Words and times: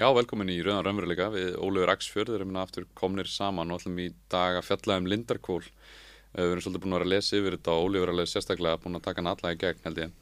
Já, 0.00 0.06
velkomin 0.16 0.48
í 0.48 0.62
Rauðan 0.64 0.86
Raunveruleika 0.86 1.26
við 1.28 1.58
Ólefur 1.60 1.90
Axfjörð, 1.92 2.30
við 2.30 2.36
erum 2.38 2.54
hérna 2.54 2.62
aftur 2.64 2.84
komnir 2.96 3.28
saman 3.28 3.68
og 3.68 3.82
ætlum 3.82 3.98
í 4.00 4.06
dag 4.32 4.54
að 4.56 4.64
fjalla 4.70 4.94
um 4.96 5.08
Lindarkól. 5.12 5.58
Eh, 5.60 6.38
við 6.40 6.52
erum 6.54 6.62
svolítið 6.64 6.82
búin 6.86 6.94
að 6.94 6.96
vera 6.96 7.06
að 7.06 7.10
lesa 7.12 7.34
yfir 7.36 7.56
þetta 7.58 7.74
og 7.74 7.82
Ólefur 7.84 8.08
er 8.08 8.12
alveg 8.14 8.30
sérstaklega 8.30 8.78
búin 8.80 8.96
að 8.96 9.02
taka 9.04 9.20
hann 9.20 9.28
alla 9.34 9.52
í 9.52 9.58
gegn 9.60 9.84
held 9.84 10.00
ég. 10.00 10.14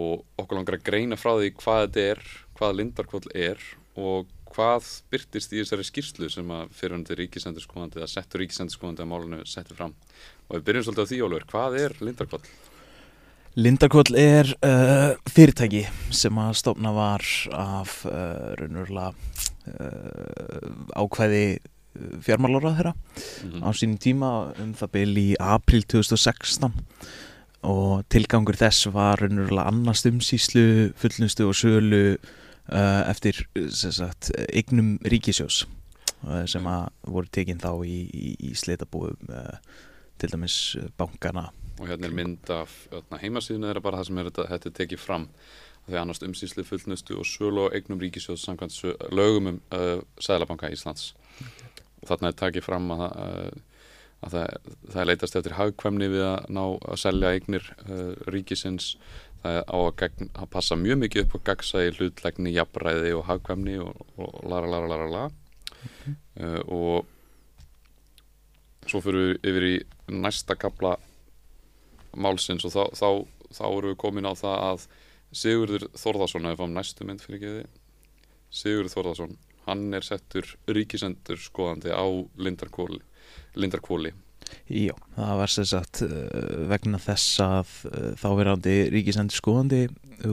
Og 0.00 0.40
okkur 0.40 0.56
langar 0.56 0.78
að 0.78 0.86
greina 0.86 1.18
frá 1.20 1.28
því 1.34 1.50
hvað 1.58 1.82
þetta 1.82 2.06
er, 2.14 2.22
hvað 2.56 2.74
Lindarkól 2.78 3.20
er 3.42 3.66
og 4.00 4.32
hvað 4.54 4.88
byrtist 5.12 5.52
í 5.52 5.60
þessari 5.60 5.86
skýrslu 5.90 6.30
sem 6.32 6.54
að 6.56 6.72
fyrirhundi 6.78 7.18
ríkisendurskóðandi 7.20 8.00
eða 8.00 8.08
settur 8.14 8.46
ríkisendurskóðandi 8.46 9.04
að 9.04 9.12
málunum 9.12 9.44
settir 9.44 9.76
fram. 9.76 9.92
Og 10.48 10.56
við 10.56 10.70
byrjum 10.70 10.88
svolítið 10.88 11.04
á 11.04 11.10
því 11.12 11.20
Ólefur, 11.28 11.46
hvað 11.52 11.78
er 11.82 11.98
Lindarkól? 12.00 12.42
Lindarkvöld 13.56 14.12
er 14.20 14.50
uh, 14.60 15.14
fyrirtæki 15.32 15.86
sem 16.12 16.36
að 16.36 16.58
stofna 16.60 16.90
var 16.92 17.22
af 17.56 18.02
uh, 18.04 18.52
raunverulega 18.60 19.14
uh, 19.72 20.74
ákvæði 20.92 21.46
fjármálóra 22.20 22.74
þeirra 22.76 22.92
Mm 22.92 23.52
-hmm. 23.52 23.64
á 23.64 23.68
sínum 23.72 23.98
tíma 23.98 24.52
um 24.60 24.74
það 24.74 24.90
byl 24.92 25.18
í 25.18 25.34
april 25.40 25.82
2016 25.82 26.72
og 27.62 28.04
tilgangur 28.08 28.56
þess 28.56 28.92
var 28.92 29.20
raunverulega 29.20 29.68
annars 29.68 30.06
umsýslu, 30.06 30.92
fullnustu 30.96 31.48
og 31.48 31.54
sölu 31.54 32.16
uh, 32.72 33.10
eftir 33.10 33.48
sagt, 33.70 34.32
eignum 34.52 34.98
ríkisjós 35.04 35.66
uh, 36.28 36.44
sem 36.46 36.66
að 36.66 36.88
voru 37.02 37.26
tekinn 37.32 37.60
þá 37.60 37.84
í, 37.84 38.10
í, 38.12 38.36
í 38.40 38.54
sleitabúum 38.54 39.16
uh, 39.28 39.56
til 40.18 40.28
dæmis 40.32 40.76
bankana 40.98 41.50
og 41.76 41.88
hérna 41.90 42.08
er 42.08 42.16
mynd 42.16 42.50
af 42.52 42.74
öðna, 42.94 43.20
heimasíðinu 43.20 43.68
þeirra 43.68 43.84
bara 43.84 44.00
það 44.00 44.08
sem 44.08 44.20
er 44.20 44.28
þetta, 44.30 44.46
þetta 44.52 44.68
er 44.70 44.76
tekið 44.80 45.02
fram. 45.02 45.26
Því 45.86 45.98
annars 46.00 46.22
umsýslu 46.26 46.64
fullnustu 46.66 47.14
og 47.20 47.28
sölu 47.28 47.66
og 47.66 47.76
eignum 47.76 48.00
ríkisjóð 48.02 48.40
samkvæmt 48.42 48.74
lögum 49.14 49.52
um 49.52 49.60
uh, 49.76 50.00
Sæðlabanka 50.18 50.70
Íslands. 50.74 51.12
Og 52.02 52.08
þarna 52.10 52.32
er 52.32 52.38
takið 52.40 52.66
fram 52.66 52.90
að, 52.96 53.04
uh, 53.06 53.84
að 54.26 54.34
það, 54.34 54.72
það 54.94 55.08
leitast 55.10 55.38
eftir 55.38 55.56
hagkvæmni 55.60 56.10
við 56.10 56.26
að 56.26 56.50
ná 56.58 56.64
að 56.64 57.00
selja 57.04 57.32
eignir 57.36 57.70
uh, 57.86 58.12
ríkisins. 58.34 58.94
Það 59.44 59.60
er 59.60 59.66
á 59.70 59.78
að, 59.78 59.92
gegn, 60.00 60.30
að 60.34 60.52
passa 60.56 60.80
mjög 60.80 61.02
mikið 61.04 61.26
upp 61.26 61.36
á 61.38 61.46
gagsæði 61.52 61.96
hlutlegni, 62.00 62.56
jafnræði 62.56 63.12
og 63.14 63.26
hagkvæmni 63.28 63.76
og, 63.84 64.06
og 64.16 64.40
lara 64.50 64.72
lara 64.72 64.90
lara 64.90 65.10
lara. 65.12 65.30
Uh, 66.40 66.62
og 66.66 67.12
svo 68.90 69.02
fyrir 69.04 69.36
við 69.36 69.52
yfir 69.52 69.66
í 69.68 69.76
næsta 70.14 70.58
kapla 70.58 70.96
málsins 72.16 72.66
og 72.66 72.74
þá, 72.74 72.82
þá, 72.96 73.08
þá 73.54 73.64
erum 73.68 73.92
við 73.92 74.00
komin 74.02 74.28
á 74.28 74.34
það 74.36 74.62
að 74.70 74.86
Sigurður 75.36 75.88
Þórðarsson, 75.98 76.46
ef 76.48 76.60
fáum 76.60 76.76
næstu 76.76 77.06
mynd 77.06 77.24
fyrir 77.24 77.40
ekki 77.40 77.82
Sigurður 78.54 78.94
Þórðarsson, 78.94 79.34
hann 79.66 79.88
er 79.96 80.06
settur 80.06 80.54
ríkisendur 80.70 81.40
skoðandi 81.42 81.92
á 81.92 82.06
Lindarkóli, 82.38 83.02
Lindarkóli. 83.58 84.14
Já, 84.70 84.94
það 85.16 85.38
var 85.40 85.50
sem 85.50 85.66
sagt 85.66 86.02
uh, 86.06 86.66
vegna 86.70 87.00
þess 87.02 87.40
að 87.42 87.72
uh, 87.90 88.10
þáverandi 88.20 88.76
ríkisendur 88.94 89.40
skoðandi 89.40 89.80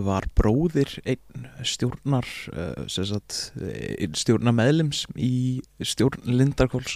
var 0.05 0.27
bróðir 0.37 0.93
einn 1.03 1.47
stjórnar 1.67 2.23
sem 2.87 3.03
sagt 3.09 3.35
stjórnar 4.15 4.55
meðlims 4.55 5.01
í 5.19 5.59
stjórn 5.83 6.23
Lindarkóls 6.39 6.95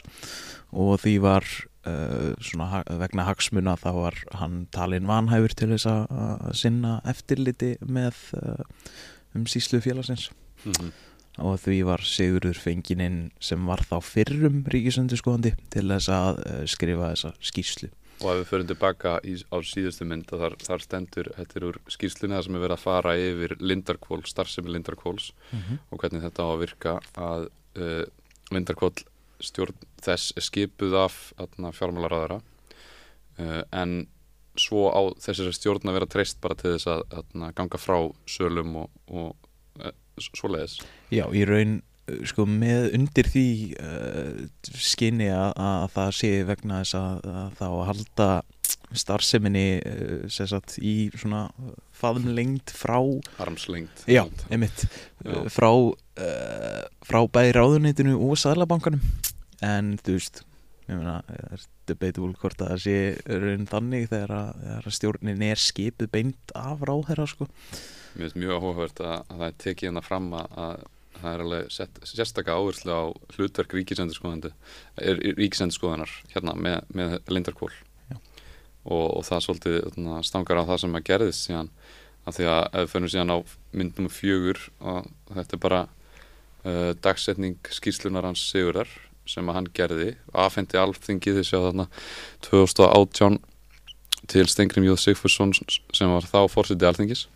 og 0.72 0.94
því 1.04 1.18
var 1.25 1.44
svona 2.44 2.66
ha- 2.72 2.84
vegna 3.02 3.24
hagsmuna 3.28 3.75
þá 3.80 3.90
var 3.98 4.18
hann 4.40 4.68
talin 4.75 5.08
vanhæfur 5.09 5.53
til 5.58 5.70
þess 5.75 5.88
að 5.92 6.48
sinna 6.58 6.98
eftirliti 7.06 7.75
með 7.86 8.16
uh, 8.38 8.64
um 9.36 9.46
síslu 9.50 9.81
félagsins 9.84 10.30
Mm 10.66 10.74
-hmm. 10.74 10.92
og 11.46 11.59
því 11.62 11.75
var 11.86 12.02
Sigurður 12.02 12.58
fengininn 12.58 13.31
sem 13.40 13.66
var 13.70 13.78
þá 13.86 14.00
fyrrum 14.02 14.64
ríkisendurskoðandi 14.74 15.52
til 15.70 15.84
þess 15.88 16.09
að 16.09 16.40
uh, 16.46 16.66
skrifa 16.66 17.12
þessa 17.14 17.31
skýrslu. 17.40 17.90
Og 18.22 18.31
ef 18.31 18.38
við 18.42 18.48
förum 18.50 18.68
tilbaka 18.68 19.19
í, 19.24 19.36
á 19.54 19.58
síðustu 19.62 20.06
mynd 20.09 20.25
þar, 20.25 20.56
þar 20.58 20.81
stendur, 20.81 21.30
þetta 21.38 21.59
er 21.59 21.66
úr 21.69 21.78
skýrslunni 21.88 22.34
það 22.36 22.44
sem 22.48 22.56
er 22.56 22.59
verið 22.66 22.78
að 22.80 22.86
fara 22.88 23.14
yfir 23.16 23.56
Lindarkól, 23.59 24.22
starfsemi 24.25 24.69
Lindarkóls 24.74 25.31
og 25.92 26.00
hvernig 26.02 26.22
þetta 26.25 26.42
á 26.42 26.48
að 26.50 26.59
virka 26.66 27.00
að 27.16 27.48
uh, 27.78 28.04
Lindarkól 28.52 28.92
stjórn 29.44 29.78
þess 30.03 30.36
er 30.38 30.46
skipuð 30.46 30.96
af 31.06 31.18
fjármálaráðara 31.78 32.40
uh, 32.42 33.64
en 33.72 34.08
svo 34.58 34.88
á 34.90 35.02
þessari 35.22 35.53
stjórn 35.53 35.90
að 35.90 36.00
vera 36.00 36.09
treyst 36.09 36.40
bara 36.42 36.58
til 36.58 36.74
þess 36.75 36.90
að 36.90 37.03
atna, 37.22 37.52
ganga 37.58 37.80
frá 37.81 37.98
sölum 38.30 38.80
og, 38.84 38.90
og 39.08 39.84
uh, 39.84 39.94
svoleiðis. 40.18 40.80
Já, 41.14 41.28
í 41.30 41.46
raun 41.48 41.81
sko 42.28 42.45
með 42.50 42.91
undir 42.97 43.28
því 43.31 43.47
uh, 43.81 44.44
skinni 44.72 45.28
að, 45.34 45.51
að 45.59 45.88
það 45.95 46.13
sé 46.19 46.31
vegna 46.47 46.81
þess 46.84 47.00
að, 47.00 47.28
að 47.31 47.50
þá 47.59 47.66
að 47.68 47.88
halda 47.91 48.29
starfseminni 48.97 49.66
uh, 49.81 50.28
sagt 50.31 50.78
í 50.79 50.95
svona 51.16 51.47
faðumlengd 51.97 52.72
frá 52.78 53.00
Armslengt. 53.44 54.06
Já, 54.07 54.23
einmitt 54.51 54.85
Já. 55.25 55.41
frá, 55.51 55.72
uh, 55.73 56.84
frá 57.07 57.19
bæði 57.28 57.56
ráðuneytinu 57.57 58.18
og 58.29 58.38
sæðlabankanum 58.39 59.03
en 59.66 59.95
þú 60.03 60.19
veist 60.19 60.44
ég 60.88 60.95
meina, 60.95 61.19
það 61.28 61.53
er 61.57 61.66
debatable 61.88 62.34
hvort 62.39 62.62
að 62.63 62.74
það 62.74 62.84
sé 62.84 62.97
raun 63.44 63.68
þannig 63.68 64.09
þegar 64.12 64.35
að, 64.38 64.68
að 64.78 64.91
stjórnin 64.95 65.47
er 65.47 65.62
skipuð 65.62 66.12
beint 66.13 66.53
af 66.56 66.84
ráðherra 66.88 67.28
sko. 67.28 67.47
Mér 68.16 68.28
finnst 68.28 68.39
mjög 68.39 68.53
áhugavert 68.56 69.01
að, 69.03 69.18
að 69.18 69.41
það 69.41 69.50
er 69.50 69.57
tekið 69.63 69.89
hérna 69.89 70.03
fram 70.06 70.29
að, 70.38 70.56
að 70.63 70.85
það 71.22 71.34
er 71.34 71.44
alveg 71.46 71.72
sett, 71.74 72.00
sérstaka 72.08 72.56
áherslu 72.58 72.94
á 72.94 73.04
hlutverk 73.36 73.76
er 73.78 75.22
ríkisendurskoðanar 75.38 76.14
hérna 76.34 76.56
með, 76.56 76.80
með 76.94 77.18
Lindarkól 77.32 77.72
og, 78.88 79.08
og 79.18 79.24
það 79.28 79.44
svolítið 79.46 79.80
þarna, 79.90 80.22
stangar 80.26 80.62
á 80.64 80.70
það 80.70 80.82
sem 80.84 80.98
að 81.00 81.08
gerðist 81.12 81.48
síðan 81.48 81.72
að 82.28 82.38
því 82.38 82.48
að 82.52 82.62
ef 82.68 82.80
við 82.80 82.94
fyrir 82.94 83.14
síðan 83.14 83.36
á 83.36 83.38
myndum 83.80 84.10
fjögur 84.12 84.64
og 84.84 85.12
þetta 85.34 85.58
er 85.58 85.64
bara 85.64 85.82
uh, 85.88 86.94
dagsetning 87.04 87.72
skýrslunar 87.72 88.28
hans 88.28 88.44
Sigurðar 88.52 88.92
sem 89.28 89.48
að 89.48 89.60
hann 89.60 89.70
gerði 89.76 90.10
aðfendi 90.32 90.80
alþingi 90.80 91.36
þessi 91.40 91.60
á 91.60 91.66
þarna 91.68 91.88
2018 92.48 93.40
til 94.32 94.48
Stengrim 94.52 94.88
Jóð 94.88 95.02
Sigfússon 95.04 95.54
sem 95.56 96.12
var 96.12 96.28
þá 96.28 96.40
fórseti 96.52 96.88
alþingis. 96.88 97.28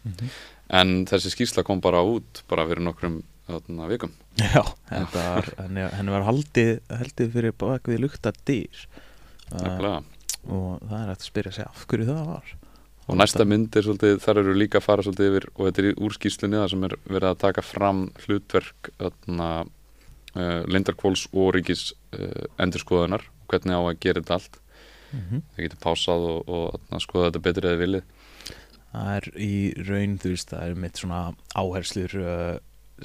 En 0.72 1.04
þessi 1.08 1.34
skýrsla 1.34 1.64
kom 1.68 1.82
bara 1.84 2.02
út 2.04 2.44
bara 2.52 2.66
fyrir 2.68 2.84
nokkrum 2.84 3.22
þarna, 3.48 3.88
vikum. 3.92 4.14
Já, 4.40 4.64
þetta 4.90 5.26
var, 5.26 5.52
henni, 5.60 5.86
henni 5.98 6.14
var 6.14 6.26
haldið, 6.28 6.72
haldið 6.90 7.32
fyrir 7.36 7.56
bakvið 7.62 8.04
lukta 8.06 8.34
dyr 8.48 8.84
uh, 9.58 10.00
og 10.48 10.82
það 10.88 10.98
er 11.00 11.12
hægt 11.12 11.24
að 11.24 11.28
spyrja 11.28 11.56
sig 11.58 11.68
af 11.68 11.86
hverju 11.90 12.08
það 12.10 12.24
var. 12.30 12.54
Og 13.10 13.18
næsta 13.20 13.46
mynd 13.50 13.76
er 13.76 13.86
svolítið, 13.86 14.22
þar 14.24 14.40
eru 14.44 14.56
líka 14.56 14.80
að 14.80 14.88
fara 14.88 15.06
svolítið 15.06 15.30
yfir 15.32 15.48
og 15.52 15.62
þetta 15.68 15.82
er 15.82 15.90
í 15.90 15.98
úrskýrslunni 16.08 16.60
það 16.62 16.72
sem 16.74 16.88
er 16.88 16.98
verið 17.10 17.30
að 17.32 17.42
taka 17.44 17.66
fram 17.66 18.02
hlutverk 18.24 18.92
þarna, 19.02 19.52
uh, 20.38 20.62
Lindarkvóls 20.72 21.28
og 21.34 21.54
Ríkis 21.58 21.92
uh, 22.16 22.48
endurskoðunar 22.62 23.28
hvernig 23.52 23.76
á 23.76 23.82
að 23.84 24.02
gera 24.06 24.24
þetta 24.24 24.38
allt. 24.40 24.58
Mm 25.12 25.24
-hmm. 25.28 25.40
það 25.52 25.64
getur 25.66 25.80
pásað 25.84 26.26
og, 26.32 26.42
og 26.48 26.66
þarna, 26.86 27.00
skoða 27.04 27.26
þetta 27.26 27.46
betur 27.50 27.66
eða 27.68 27.80
viljið 27.82 28.04
Það 28.92 29.14
er 29.16 29.28
í 29.40 29.54
raun, 29.88 30.18
þú 30.20 30.34
veist, 30.34 30.50
það 30.52 30.64
er 30.66 30.80
mitt 30.84 31.00
svona 31.00 31.20
áherslur 31.56 32.16
uh, 32.20 32.56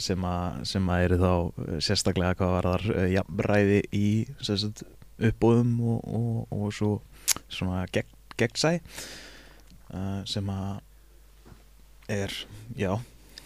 sem, 0.03 0.25
að, 0.29 0.61
eru 1.07 1.19
þá 1.21 1.33
uh, 1.33 1.79
sérstaklega 1.85 2.39
hvað 2.39 2.55
var 2.57 2.69
þar 2.71 2.87
uh, 2.95 3.07
jafnræði 3.13 3.81
í 3.97 4.09
sagt, 4.45 4.85
uppbóðum 5.17 5.77
og, 5.81 6.01
og, 6.05 6.41
og 6.53 6.75
svo 6.75 6.91
svona 7.49 7.85
gegn, 7.93 8.13
gegnsæ 8.37 8.77
uh, 8.77 10.23
sem 10.29 10.51
að 10.53 10.83
er, 12.13 12.33
já, 12.79 12.93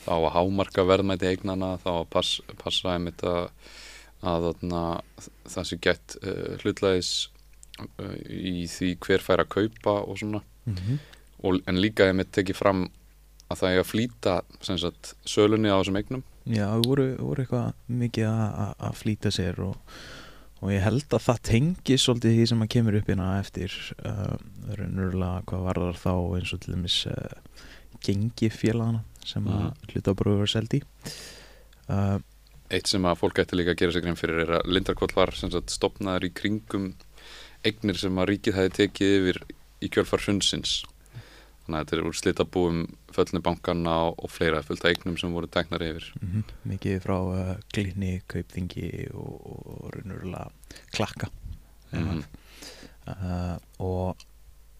þá 0.05 0.14
að 0.19 0.31
hámarka 0.37 0.85
verðmæti 0.88 1.31
eignana 1.31 1.75
þá 1.81 1.91
að 1.94 2.08
pass, 2.12 2.32
passa 2.61 2.94
einmitt 2.97 3.25
að, 3.25 3.50
það 5.49 5.69
sé 5.69 5.79
gett 5.87 6.17
uh, 6.20 6.56
hlutlæðis 6.61 7.12
uh, 7.81 8.17
í 8.29 8.67
því 8.69 8.94
hver 9.06 9.25
fær 9.25 9.44
að 9.44 9.52
kaupa 9.56 10.00
og 10.02 10.20
svona. 10.20 10.43
Mm 10.67 10.75
-hmm. 10.76 10.99
og, 11.43 11.62
en 11.67 11.81
líka 11.81 12.08
einmitt 12.08 12.32
tekið 12.37 12.56
fram 12.56 12.88
að 13.50 13.62
það 13.62 13.70
er 13.70 13.81
að 13.81 13.91
flýta 13.91 14.35
sagt, 14.61 15.14
sölunni 15.25 15.73
á 15.73 15.81
þessum 15.81 15.97
eignum 15.97 16.25
já, 16.46 16.64
það 16.70 16.87
voru, 16.88 17.06
voru 17.20 17.42
eitthvað 17.44 17.72
mikið 17.88 18.26
að- 18.31 18.96
flýta 19.00 19.31
sér 19.34 19.60
og, 19.64 19.76
og 20.62 20.70
ég 20.72 20.82
held 20.84 21.06
að 21.16 21.25
það 21.26 21.42
tengi 21.50 21.96
svolítið 22.00 22.37
því 22.38 22.46
sem 22.50 22.62
að 22.64 22.70
kemur 22.76 22.98
upp 23.00 23.08
hérna 23.12 23.28
eftir 23.40 23.76
uh, 24.04 24.37
raunverulega 24.76 25.44
hvað 25.50 25.66
varðar 25.69 26.00
þá 26.00 26.12
eins 26.38 26.52
og 26.56 26.60
til 26.64 26.75
dæmis 26.75 26.98
uh, 27.06 27.37
gengi 28.04 28.48
félagana 28.52 29.04
sem 29.25 29.44
að 29.46 29.60
Mhm. 29.60 29.92
hlutabróður 29.92 30.38
var 30.44 30.48
seldi 30.54 30.81
uh, 31.90 32.19
eitt 32.70 32.87
sem 32.88 33.04
að 33.04 33.19
fólk 33.20 33.40
ætti 33.42 33.56
líka 33.58 33.75
að 33.75 33.81
gera 33.82 33.92
sig 33.96 34.02
grein 34.04 34.16
fyrir 34.20 34.44
er 34.44 34.52
að 34.60 34.69
Lindarkvöld 34.72 35.14
var 35.16 35.32
stopnaður 35.34 36.28
í 36.28 36.32
kringum 36.34 36.92
eignir 37.66 37.98
sem 38.00 38.16
að 38.22 38.31
ríkið 38.32 38.56
hefði 38.56 38.76
tekið 38.78 39.16
yfir 39.20 39.40
í 39.84 39.88
kjölfar 39.92 40.22
hrunsins 40.25 40.78
þannig 41.65 41.77
að 41.79 41.85
þetta 41.85 41.97
er 41.99 42.09
úr 42.09 42.17
slitabúum 42.19 42.81
föllni 43.15 43.41
bankana 43.45 43.97
og, 44.11 44.31
fleira 44.31 44.62
fullt 44.67 44.85
af 44.85 44.91
eignum 44.95 45.17
sem 45.21 45.33
voru 45.35 45.51
teknar 45.51 45.83
yfir 45.85 46.09
mm 46.21 46.43
mikið 46.71 47.01
frá 47.05 47.17
uh, 47.19 47.53
glínni, 47.75 48.21
kaupþingi 48.31 49.09
og, 49.15 49.35
og 49.51 49.93
raunverulega 49.97 50.51
klakka 50.97 51.31
Mhm. 51.93 52.23
uh, 53.11 53.57
og 53.83 54.17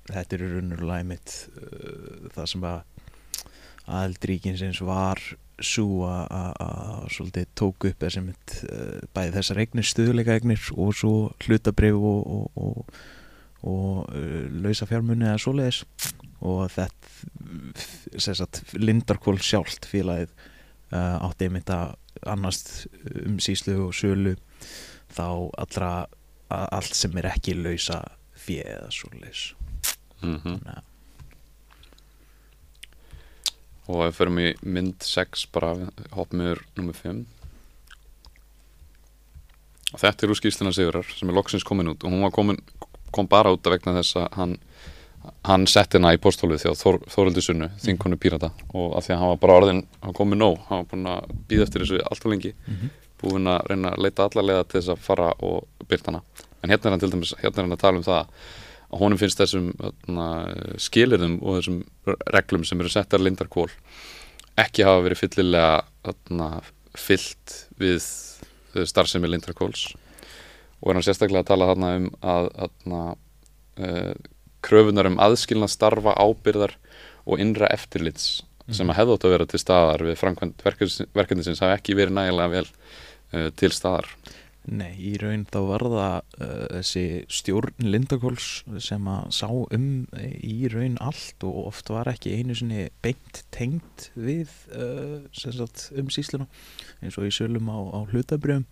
þetta 0.07 0.37
er 0.37 0.45
raunverulega 0.55 0.99
einmitt 1.03 1.33
uh, 1.59 2.29
það 2.37 2.47
sem 2.53 2.67
að 2.71 2.83
aðeldríkinsins 3.91 4.81
var 4.87 5.19
svo 5.61 6.07
að 6.07 7.09
svolítið 7.13 7.49
tók 7.59 7.85
upp 7.91 8.05
þessi 8.05 8.23
mitt 8.25 8.55
uh, 8.71 9.01
bæði 9.17 9.35
þessar 9.37 9.61
eignir, 9.65 9.85
stuðleika 9.91 10.37
eignir 10.39 10.63
og 10.77 10.95
svo 10.97 11.15
hlutabrif 11.45 11.99
og, 11.99 12.23
og, 12.37 12.47
og, 12.55 12.95
og 13.67 14.09
uh, 14.09 14.47
lausa 14.63 14.89
fjármunni 14.89 15.29
eða 15.29 15.43
svoleiðis. 15.43 15.83
Og 16.41 16.71
þetta 16.73 18.47
Lindarkvól 18.81 19.39
sjálft 19.45 19.89
félagið 19.91 20.31
uh, 20.33 21.19
átti 21.27 21.49
einmitt 21.49 21.73
að 21.75 21.97
annast 22.29 22.87
um 23.25 23.39
síslu 23.43 23.77
og 23.87 23.97
sölu 23.97 24.37
þá 25.11 25.27
allra 25.59 25.91
allt 26.51 26.97
sem 26.99 27.15
er 27.21 27.31
ekki 27.31 27.55
lausa 27.55 28.01
fjö 28.35 28.65
eða 28.65 28.91
svoleiðis. 28.95 29.51
Mm 30.21 30.57
að 30.67 30.87
og 33.91 34.05
ef 34.05 34.13
við 34.13 34.19
förum 34.21 34.41
í 34.41 34.49
mynd 34.63 35.07
6 35.07 35.47
bara 35.55 35.73
hoppum 36.15 36.43
yfir 36.45 36.63
nummer 36.79 36.97
5 36.97 37.23
og 39.91 40.03
þetta 40.03 40.27
er 40.27 40.33
úr 40.33 40.39
skýrsluna 40.39 40.75
Sigurar 40.77 41.11
sem 41.17 41.31
er 41.31 41.37
loksins 41.37 41.67
komin 41.67 41.91
út 41.93 42.05
og 42.05 42.15
hún 42.15 42.23
var 42.23 42.35
komin, 42.35 42.61
kom 43.15 43.29
bara 43.31 43.53
út 43.55 43.67
af 43.67 43.77
vegna 43.77 43.97
þess 43.99 44.19
að 44.21 44.29
hann 44.39 44.59
hann 45.45 45.67
sett 45.69 45.95
hérna 45.95 46.15
í 46.17 46.21
posthólfið 46.23 46.63
þjá 46.63 46.71
Þór, 46.81 46.99
Þóruldi 47.13 47.43
Sunnu, 47.45 47.69
þinkonu 47.83 48.17
Pírata. 48.21 48.51
Og 48.73 48.95
af 48.97 49.07
því 49.07 49.15
að 49.15 49.21
hann 49.21 49.33
var 49.33 49.43
bara 49.43 49.57
orðin, 49.61 49.83
hann 50.01 50.17
komið 50.17 50.41
nóg 50.41 50.63
hann 50.69 50.81
var 50.81 50.89
búin 50.93 51.11
að 51.13 51.35
býða 51.51 51.67
eftir 51.67 51.85
þessu 51.85 52.01
alltaf 52.07 52.33
lengi. 52.33 52.55
Búin 53.21 53.51
að 53.53 53.69
reyna 53.69 53.93
að 53.93 54.07
leita 54.07 54.27
allarlega 54.27 54.65
til 54.65 54.79
þess 54.79 54.95
að 54.95 55.05
fara 55.05 55.29
og 55.45 55.87
byrta 55.91 56.13
hana. 56.13 56.23
En 56.63 56.73
hérna 56.73 56.89
er 56.89 56.97
hann 56.97 57.05
til 57.05 57.13
dæmis, 57.13 57.35
hérna 57.41 57.61
er 57.61 57.69
hann 57.69 57.77
að 57.77 57.85
tala 57.85 58.01
um 58.01 58.07
það 58.07 58.23
að 58.91 59.03
honum 59.05 59.21
finnst 59.21 59.41
þessum 59.41 59.69
þarna, 59.79 60.27
skilirðum 60.83 61.37
og 61.43 61.61
þessum 61.61 61.83
reglum 62.35 62.65
sem 62.67 62.81
eru 62.81 62.91
settar 62.91 63.23
lindarkól 63.23 63.69
ekki 64.59 64.85
hafa 64.87 65.05
verið 65.05 65.23
fyllilega 65.23 65.83
þarna, 66.07 66.49
fyllt 66.99 67.57
við 67.81 68.01
eh, 68.01 68.87
starfsemi 68.89 69.31
lindarkóls 69.31 69.93
og 70.81 70.91
er 70.91 70.99
hann 70.99 71.07
sérstaklega 71.07 71.45
að 71.45 71.51
tala 71.53 71.71
þarna 71.71 71.91
um 71.99 72.11
að 72.35 72.51
þarna, 72.59 73.03
uh, 73.81 74.13
kröfunar 74.65 75.09
um 75.09 75.21
aðskilna 75.23 75.69
starfa 75.71 76.17
ábyrðar 76.21 76.77
og 77.29 77.41
innra 77.41 77.71
eftirlits 77.73 78.41
sem 78.71 78.91
að 78.93 79.01
hefði 79.01 79.17
átt 79.17 79.25
að 79.27 79.35
vera 79.35 79.49
til 79.51 79.61
staðar 79.61 80.05
við 80.07 80.21
framkvæmt 80.21 80.63
verkefnisins 80.65 81.63
hafi 81.65 81.77
ekki 81.77 81.97
verið 81.99 82.17
nægilega 82.19 82.53
vel 82.55 82.67
uh, 82.69 83.49
til 83.59 83.73
staðar. 83.75 84.11
Nei, 84.69 84.93
í 85.01 85.15
raun 85.17 85.47
þá 85.49 85.59
var 85.65 85.83
það 85.89 86.17
uh, 86.45 86.65
þessi 86.77 87.05
stjórn 87.33 87.87
Lindakóls 87.91 88.49
sem 88.85 89.07
að 89.09 89.31
sá 89.33 89.49
um 89.49 89.87
eh, 90.21 90.35
í 90.45 90.69
raun 90.71 90.99
allt 91.01 91.47
og 91.49 91.71
oft 91.71 91.89
var 91.91 92.11
ekki 92.13 92.35
einu 92.37 92.55
sinni 92.59 92.91
beint 93.03 93.41
tengt 93.57 94.11
við 94.15 94.53
uh, 94.77 95.25
sem 95.33 95.57
sagt, 95.57 95.89
um 95.97 96.13
sísluna 96.13 96.47
eins 97.01 97.17
og 97.17 97.27
í 97.27 97.33
sölum 97.35 97.73
á, 97.73 97.79
á 97.81 97.99
hlutabrjöfum 98.13 98.69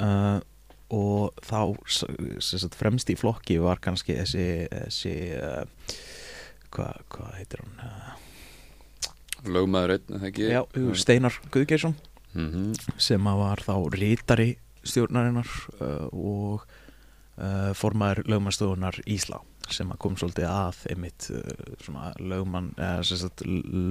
uh, 0.00 0.40
og 0.92 1.32
þá 1.44 1.60
sagt, 2.42 2.76
fremst 2.76 3.10
í 3.12 3.16
flokki 3.16 3.56
var 3.62 3.80
kannski 3.84 4.18
þessi, 4.18 4.46
þessi 4.68 5.14
uh, 5.38 5.64
hvað 6.74 7.00
hva 7.14 7.30
heitir 7.38 7.64
hann? 7.64 7.78
Uh, 7.80 9.48
lögmaður 9.54 9.96
einn, 9.96 10.28
já, 10.36 10.62
Steinar 10.96 11.40
Guðgeirsson 11.52 11.96
mm 12.34 12.50
-hmm. 12.50 12.98
sem 12.98 13.24
var 13.24 13.64
þá 13.64 13.74
rítari 13.92 14.56
stjórnarinnar 14.84 15.48
uh, 15.80 16.08
og 16.12 16.66
formaður 17.74 18.28
lögmanstofunar 18.30 18.94
Ísla 19.10 19.40
sem 19.68 19.90
kom 19.98 20.14
svolítið 20.14 20.44
að 20.46 20.76
einmitt 20.92 21.24
sem 21.82 23.16
sagt 23.18 23.42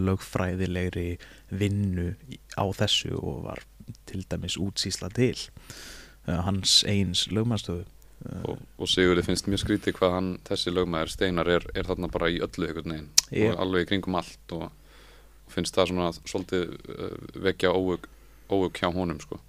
lögfræðilegri 0.08 1.18
vinnu 1.52 2.16
á 2.56 2.64
þessu 2.72 3.12
og 3.20 3.44
var 3.44 3.60
til 4.08 4.24
dæmis 4.32 4.56
útsýsla 4.56 5.12
til 5.12 5.36
uh, 5.36 5.94
hans 6.26 6.84
eins 6.88 7.26
lögmannstofu 7.32 7.84
uh, 7.84 8.44
og, 8.54 8.62
og 8.78 8.90
Sigurði 8.90 9.26
finnst 9.28 9.50
mjög 9.52 9.64
skrítið 9.66 9.98
hvað 9.98 10.16
hann, 10.18 10.32
þessi 10.48 10.74
lögmaður 10.74 11.14
Steinar 11.14 11.52
er, 11.52 11.68
er 11.76 11.90
þarna 11.90 12.10
bara 12.14 12.32
í 12.32 12.40
öllu 12.44 12.70
einhvern 12.70 12.96
veginn 12.96 13.12
Já. 13.30 13.50
og 13.52 13.64
alveg 13.66 13.86
í 13.86 13.90
kringum 13.92 14.20
allt 14.20 14.56
og, 14.58 14.68
og 14.70 15.56
finnst 15.56 15.76
það 15.76 15.92
svona 15.92 16.12
svolítið 16.20 16.76
uh, 16.96 17.18
vekja 17.50 17.74
óvug, 17.76 18.08
óvug 18.50 18.80
hjá 18.80 18.90
honum 18.94 19.20
sko. 19.24 19.40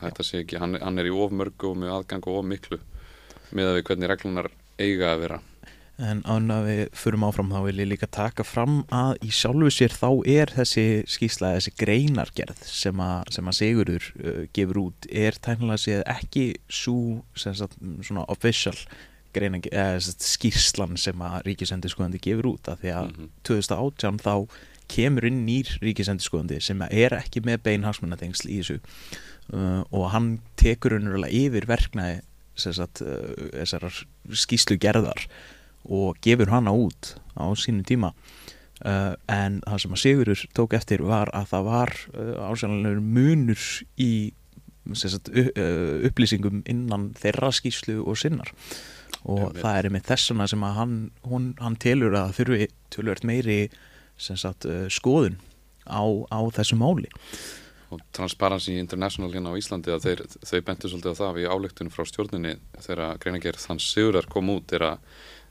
þetta 0.00 0.26
sé 0.26 0.44
ekki, 0.44 0.60
hann, 0.60 0.78
hann 0.80 1.00
er 1.00 1.08
í 1.08 1.14
of 1.14 1.32
mörgu 1.32 1.72
og 1.72 1.80
með 1.82 1.94
aðgang 1.98 2.28
og 2.28 2.42
of 2.42 2.48
miklu 2.48 2.80
með 3.50 3.70
að 3.70 3.78
við 3.78 3.86
hvernig 3.88 4.12
reglunar 4.12 4.50
eiga 4.80 5.14
að 5.14 5.24
vera 5.24 5.40
En 6.00 6.22
án 6.24 6.48
að 6.54 6.66
við 6.70 6.80
förum 6.96 7.24
áfram 7.28 7.50
þá 7.52 7.58
vil 7.66 7.80
ég 7.82 7.88
líka 7.90 8.08
taka 8.08 8.44
fram 8.46 8.78
að 8.94 9.18
í 9.26 9.30
sjálfu 9.36 9.68
sér 9.74 9.92
þá 9.92 10.08
er 10.32 10.52
þessi 10.54 10.84
skýsla, 11.10 11.50
þessi 11.58 11.74
greinargerð 11.76 12.62
sem 12.64 13.02
að, 13.04 13.28
sem 13.36 13.50
að 13.50 13.58
Sigurður 13.58 14.08
uh, 14.24 14.40
gefur 14.56 14.80
út 14.86 15.08
er 15.12 15.36
tæknilega 15.44 15.82
séð 15.84 16.02
ekki 16.14 16.44
svo 16.72 16.96
sagt, 17.36 17.76
svona 18.06 18.24
official 18.32 18.76
greinargerð, 19.36 19.76
eða 19.76 20.00
sagt, 20.08 20.24
skýrslan 20.26 20.96
sem 21.00 21.20
að 21.26 21.36
ríkisendurskoðandi 21.50 22.22
gefur 22.24 22.52
út. 22.54 22.72
Af 22.72 22.80
því 22.82 22.94
að 22.96 23.12
Mhm. 23.12 23.30
2018 23.50 24.18
þá 24.24 24.34
kemur 24.90 25.28
inn 25.28 25.44
nýr 25.46 25.68
ríkisendurskoðandi 25.84 26.62
sem 26.64 26.80
er 26.88 27.14
ekki 27.20 27.44
með 27.46 27.62
bein 27.68 27.84
hagsmunatengsl 27.86 28.48
í 28.48 28.58
þessu. 28.62 28.80
Uh, 29.52 29.82
og 29.92 30.10
hann 30.14 30.38
tekur 30.56 30.96
unnurlega 30.96 31.34
yfir 31.34 31.66
verknæði 31.66 32.20
uh, 32.20 32.86
þessarar 33.54 34.04
skýslu 34.30 34.76
gerðar 34.78 35.26
og 35.84 36.18
gefur 36.24 36.50
hana 36.52 36.72
út 36.74 37.14
á 37.36 37.46
sínum 37.56 37.84
tíma. 37.86 38.12
Uh, 38.80 39.12
en 39.28 39.58
það 39.66 39.82
sem 39.82 39.94
að 39.94 40.00
Sigurður 40.00 40.42
tók 40.56 40.74
eftir 40.78 41.02
var 41.04 41.28
að 41.36 41.50
það 41.50 41.66
var 41.66 41.90
uh, 42.14 42.46
ásjánlegur 42.48 43.02
munur 43.04 43.64
í 44.00 44.12
sagt, 44.96 45.28
uh, 45.36 45.50
upplýsingum 46.08 46.62
innan 46.64 47.10
þeirra 47.20 47.52
skýslu 47.52 47.98
og 48.00 48.16
sinnar. 48.16 48.54
Og 49.20 49.50
Einmitt. 49.50 49.60
það 49.60 49.76
er 49.76 49.90
með 49.92 50.06
þessuna 50.08 50.48
sem 50.48 50.64
að 50.64 50.76
hann, 50.78 50.98
hún, 51.28 51.52
hann 51.60 51.76
telur 51.76 52.16
að 52.16 52.32
þurfi 52.38 52.70
tölvört 52.94 53.26
meiri 53.28 53.60
sagt, 54.16 54.64
skoðun 54.92 55.36
á, 55.84 56.00
á 56.32 56.40
þessu 56.56 56.78
máli. 56.80 57.10
Og 57.90 58.00
Transparency 58.14 58.78
International 58.78 59.32
hérna 59.34 59.50
á 59.50 59.58
Íslandi 59.58 59.90
að 59.90 60.04
þeir, 60.06 60.20
þau 60.46 60.60
bentu 60.66 60.88
svolítið 60.88 61.16
á 61.16 61.20
það 61.20 61.36
við 61.36 61.48
álektunum 61.50 61.92
frá 61.92 62.06
stjórninni 62.06 62.52
þegar 62.78 63.18
greinagerð 63.22 63.64
þann 63.64 63.82
Sigurðar 63.82 64.28
kom 64.30 64.52
út 64.54 64.74
er 64.76 64.84
að, 64.92 65.08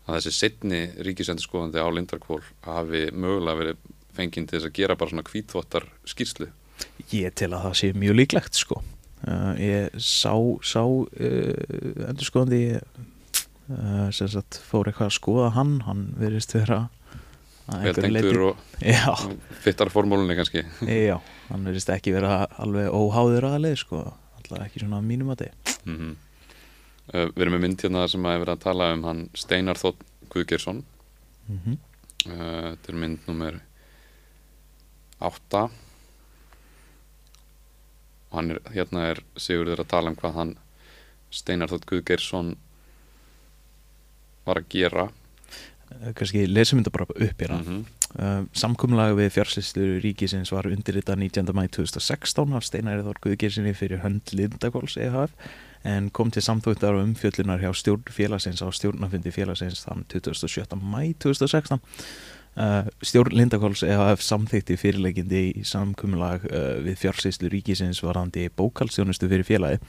að 0.09 0.17
þessi 0.17 0.33
setni 0.35 0.81
ríkisendurskoðandi 1.05 1.81
á 1.81 1.87
Lindarkvól 1.93 2.41
hafi 2.65 3.05
mögulega 3.13 3.59
verið 3.61 3.81
fenginn 4.17 4.47
til 4.49 4.57
þess 4.57 4.69
að 4.69 4.77
gera 4.79 4.97
bara 4.99 5.13
svona 5.13 5.27
hvítþvottar 5.29 5.87
skýrslu. 6.09 6.49
Ég 7.13 7.35
tel 7.37 7.51
að 7.53 7.67
það 7.67 7.75
sé 7.81 7.91
mjög 7.97 8.17
líklegt 8.19 8.59
sko. 8.59 8.81
Uh, 9.27 9.51
Ég 9.59 9.97
sá, 9.99 10.33
sá 10.63 10.83
uh, 10.83 12.07
endurskoðandi 12.07 12.61
uh, 12.79 14.07
sem 14.15 14.31
sagt 14.31 14.61
fór 14.63 14.89
eitthvað 14.89 15.11
að 15.11 15.17
skoða 15.17 15.51
hann. 15.57 15.75
Hann 15.87 16.07
verðist 16.19 16.55
vera 16.55 16.85
að 17.69 17.83
vel 17.85 17.93
einhverju 17.93 18.15
tengdur 18.15 18.45
og 18.47 18.63
Já, 18.95 19.13
fittar 19.65 19.91
formúlunni 19.93 20.39
kannski. 20.39 20.63
Já, 21.09 21.19
hann 21.51 21.67
verðist 21.67 21.91
ekki 21.93 22.15
vera 22.15 22.41
alveg 22.61 22.89
óháður 22.95 23.51
aðleið 23.53 23.77
sko 23.83 24.07
alltaf 24.39 24.65
ekki 24.65 24.83
svona 24.83 25.03
mínum 25.05 25.31
að 25.35 25.45
þið 25.45 25.77
mm 25.83 26.17
uh, 27.13 27.27
Við 27.33 27.43
erum 27.43 27.55
með 27.57 27.65
mynd 27.65 27.83
hérna 27.85 28.07
sem 28.11 28.25
að 28.25 28.39
vera 28.43 28.55
að 28.57 28.63
tala 28.65 28.93
um 28.95 29.03
hann 29.07 29.21
Steinar 29.37 29.79
Þótt 29.79 30.01
Guðgeirsson 30.29 30.83
mm 31.47 31.59
-hmm. 31.59 31.77
uh, 32.31 32.65
þetta 32.71 32.93
er 32.93 32.99
mynd 33.03 33.27
nummer 33.27 33.59
8 35.19 35.63
og 38.29 38.35
hann 38.37 38.51
er, 38.51 38.59
hérna 38.73 39.05
er 39.11 39.23
Sigurður 39.35 39.83
að 39.83 39.91
tala 39.95 40.09
um 40.09 40.15
hvað 40.15 40.33
hann 40.33 40.57
Steinar 41.31 41.69
Þótt 41.69 41.85
Guðgeirsson 41.85 42.57
var 44.45 44.57
að 44.61 44.69
gera 44.69 45.09
Kannski 46.13 46.45
lesum 46.45 46.79
þetta 46.79 46.91
bara 46.93 47.05
upp 47.09 47.41
hérna 47.41 47.63
-hmm. 47.63 47.85
Uh, 48.17 48.47
samkumlag 48.57 49.11
við 49.19 49.35
fjársýslu 49.35 49.99
ríkisins 50.01 50.49
var 50.49 50.65
undirritað 50.65 51.19
19. 51.21 51.51
mæ 51.53 51.67
2016 51.69 52.55
af 52.57 52.65
Steinari 52.65 53.03
Þór 53.05 53.19
Guðgersinni 53.21 53.73
fyrir 53.77 54.01
hönd 54.01 54.33
Lindakóls 54.33 54.95
EHF 54.97 55.29
en 55.88 56.09
kom 56.12 56.31
til 56.31 56.43
samþóttar 56.43 56.98
og 56.98 57.05
umfjöllunar 57.07 57.62
hjá 57.63 57.71
stjórn 57.75 58.09
félagsins 58.12 58.63
á 58.63 58.67
stjórnafundi 58.74 59.31
félagsins 59.31 59.86
þann 59.86 60.05
27. 60.12 60.65
mæ 60.81 61.13
2016 61.24 61.79
uh, 61.79 62.88
stjórn 63.01 63.38
Lindakóls 63.38 63.83
EHF 63.88 64.24
samþykti 64.25 64.79
fyrirleikindi 64.79 65.43
í 65.62 65.67
samkumlag 65.67 66.48
uh, 66.50 66.79
við 66.83 67.00
fjársýslu 67.05 67.51
ríkisins 67.53 68.03
varandi 68.03 68.50
bókaldstjónustu 68.55 69.31
fyrir 69.31 69.48
félagi 69.48 69.79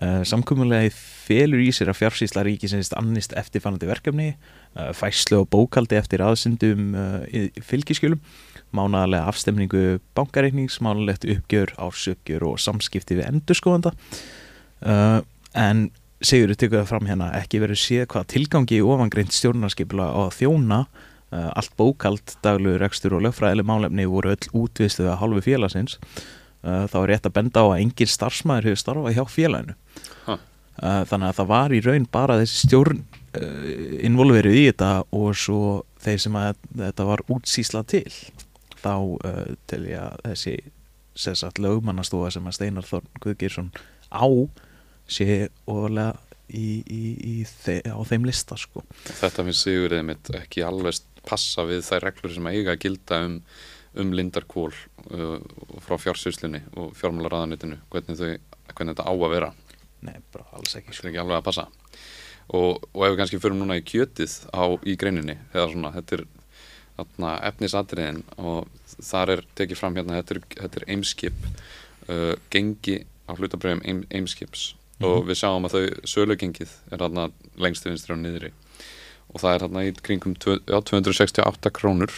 Uh, 0.00 0.22
samkvæmulegi 0.24 0.88
felur 0.96 1.60
í 1.60 1.66
sér 1.76 1.90
að 1.92 1.98
fjársýsla 1.98 2.46
ríkisins 2.46 2.88
annist 2.96 3.34
eftirfannandi 3.36 3.90
verkefni, 3.90 4.30
uh, 4.72 4.88
fæslu 4.96 5.42
og 5.42 5.50
bókaldi 5.52 5.98
eftir 5.98 6.24
aðsendum 6.24 6.94
uh, 6.96 7.26
fylgiskjölum, 7.60 8.22
mánaðarlega 8.72 9.28
afstemningu 9.28 9.82
bankareiknings, 10.16 10.78
mánalegt 10.80 11.28
uppgjör, 11.28 11.74
ársöpgjör 11.76 12.48
og 12.48 12.56
samskipti 12.64 13.18
við 13.20 13.28
endurskóðanda. 13.34 13.92
Uh, 14.82 15.20
en 15.58 15.90
Sigurður 16.22 16.58
tekur 16.58 16.78
það 16.82 16.90
fram 16.92 17.08
hérna 17.08 17.28
ekki 17.34 17.58
verið 17.62 17.80
séð 17.82 18.04
hvað 18.12 18.28
tilgangi 18.30 18.76
í 18.78 18.84
ofangreint 18.86 19.34
stjórnarskipla 19.34 20.04
á 20.06 20.30
þjóna 20.30 20.84
uh, 21.32 21.50
allt 21.58 21.74
bókald, 21.78 22.36
daglugur, 22.44 22.78
rekstur 22.82 23.16
og 23.16 23.24
lögfræðileg 23.26 23.66
málefni 23.66 24.06
voru 24.10 24.34
öll 24.36 24.48
útvistuð 24.54 25.10
að 25.10 25.18
hálfu 25.22 25.42
félagsins. 25.48 25.98
Uh, 26.62 26.84
þá 26.86 26.96
er 27.00 27.08
rétt 27.10 27.26
að 27.26 27.36
benda 27.40 27.64
á 27.64 27.66
að 27.72 27.80
engin 27.80 28.12
starfsmæður 28.12 28.70
hefur 28.70 28.82
starfað 28.84 29.16
hjá 29.18 29.24
félaginu. 29.34 29.76
Ha. 30.28 30.38
uh, 30.38 31.02
þannig 31.10 31.28
að 31.32 31.38
það 31.40 31.50
var 31.50 31.74
í 31.74 31.82
raun 31.88 32.08
bara 32.18 32.38
þessi 32.38 32.66
stjórn 32.68 33.02
uh, 33.02 33.72
involverið 34.06 34.60
í 34.60 34.66
þetta 34.68 34.92
og 35.18 35.32
svo 35.42 35.62
þeir 36.04 36.22
sem 36.22 36.38
að 36.38 36.52
þetta 36.84 37.08
var 37.10 37.24
útsýsla 37.34 37.82
til. 37.90 38.06
Þá 38.82 38.94
uh, 38.94 39.46
til 39.70 39.82
ég 39.90 39.98
að 39.98 40.22
þessi 40.30 40.58
sessat 41.18 41.58
lögmannastofa 41.60 42.30
sem 42.32 42.46
að 42.46 42.60
Steinar 42.60 42.86
Þorn 42.86 43.10
Guðgeirsson 43.20 43.74
á 44.14 44.26
sé 45.10 45.48
ofalega 45.66 46.14
í, 46.52 46.82
í, 46.82 47.02
í 47.16 47.34
þe 47.48 47.80
á 47.88 48.00
þeim 48.08 48.26
lista 48.28 48.58
sko. 48.60 48.84
Þetta 49.08 49.46
finnst 49.46 49.66
Sigurðið 49.66 50.06
mitt 50.08 50.32
ekki 50.36 50.64
alveg 50.66 51.00
passa 51.26 51.64
við 51.68 51.84
þær 51.86 52.08
reglur 52.08 52.34
sem 52.34 52.48
eiga 52.50 52.74
að 52.74 52.82
gilda 52.84 53.20
um, 53.26 53.36
um 54.02 54.14
lindarkól 54.16 54.70
uh, 54.72 55.38
frá 55.84 55.98
fjársýslunni 56.02 56.64
og 56.76 56.96
fjármálaráðanitinu 56.98 57.78
hvernig, 57.92 58.42
hvernig 58.72 58.96
þetta 58.96 59.06
á 59.06 59.12
að 59.14 59.34
vera 59.36 59.52
Nei, 60.02 60.16
bara 60.34 60.48
alls 60.58 60.74
ekki 60.74 60.90
þetta 60.90 60.96
sko. 60.96 61.04
er 61.04 61.10
ekki 61.12 61.22
alveg 61.22 61.38
að 61.38 61.46
passa 61.46 61.68
og, 62.50 62.82
og 62.90 63.04
ef 63.06 63.12
við 63.12 63.18
kannski 63.20 63.42
förum 63.42 63.60
núna 63.62 63.78
í 63.78 63.84
kjötið 63.86 64.34
á, 64.50 64.64
í 64.82 64.96
greininni 64.98 65.38
svona, 65.54 65.92
þetta 65.94 66.18
er 66.18 66.24
efnisatriðin 67.52 68.22
og 68.42 68.66
þar 68.98 69.36
er 69.36 69.44
tekið 69.58 69.78
fram 69.78 69.96
hérna, 69.96 70.18
þetta 70.20 70.34
er, 70.34 70.42
þetta 70.58 70.80
er 70.80 70.88
eimskip 70.96 71.46
uh, 72.10 72.34
gengi 72.52 72.98
á 73.30 73.32
hlutabröðum 73.38 73.84
eim, 73.86 74.02
eimskips 75.02 75.22
og 75.22 75.26
við 75.28 75.38
sjáum 75.40 75.66
að 75.68 75.74
þau 75.76 76.06
sölugengið 76.12 76.72
er 76.92 76.98
þarna 77.02 77.24
lengst 77.58 77.82
til 77.82 77.92
vinstri 77.92 78.14
og 78.14 78.20
niðri. 78.22 78.50
Og 79.32 79.40
það 79.40 79.54
er 79.54 79.64
þarna 79.66 79.84
í 79.88 79.92
kringum 80.02 80.34
já, 80.36 80.78
268 80.80 81.70
krónur. 81.72 82.12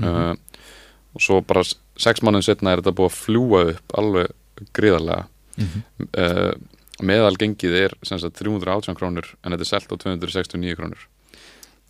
Uh, 0.00 0.34
og 1.14 1.20
svo 1.20 1.40
bara 1.44 1.60
s- 1.64 1.74
sex 2.00 2.20
mánuðin 2.24 2.42
setna 2.46 2.72
er 2.72 2.80
þetta 2.80 2.94
búið 2.96 3.10
að 3.10 3.18
fljúa 3.20 3.62
upp 3.74 3.92
alveg 3.98 4.30
gríðarlega. 4.72 5.26
Mhm. 5.58 5.82
uh, 6.16 6.52
meðal 7.02 7.36
gengið 7.36 7.74
er 7.84 7.94
sagt 8.04 8.36
318 8.38 8.94
krónur 8.94 9.26
en 9.44 9.52
þetta 9.52 9.60
er 9.60 9.70
selt 9.72 9.90
á 9.92 9.96
269 9.96 10.76
krónur. 10.78 11.00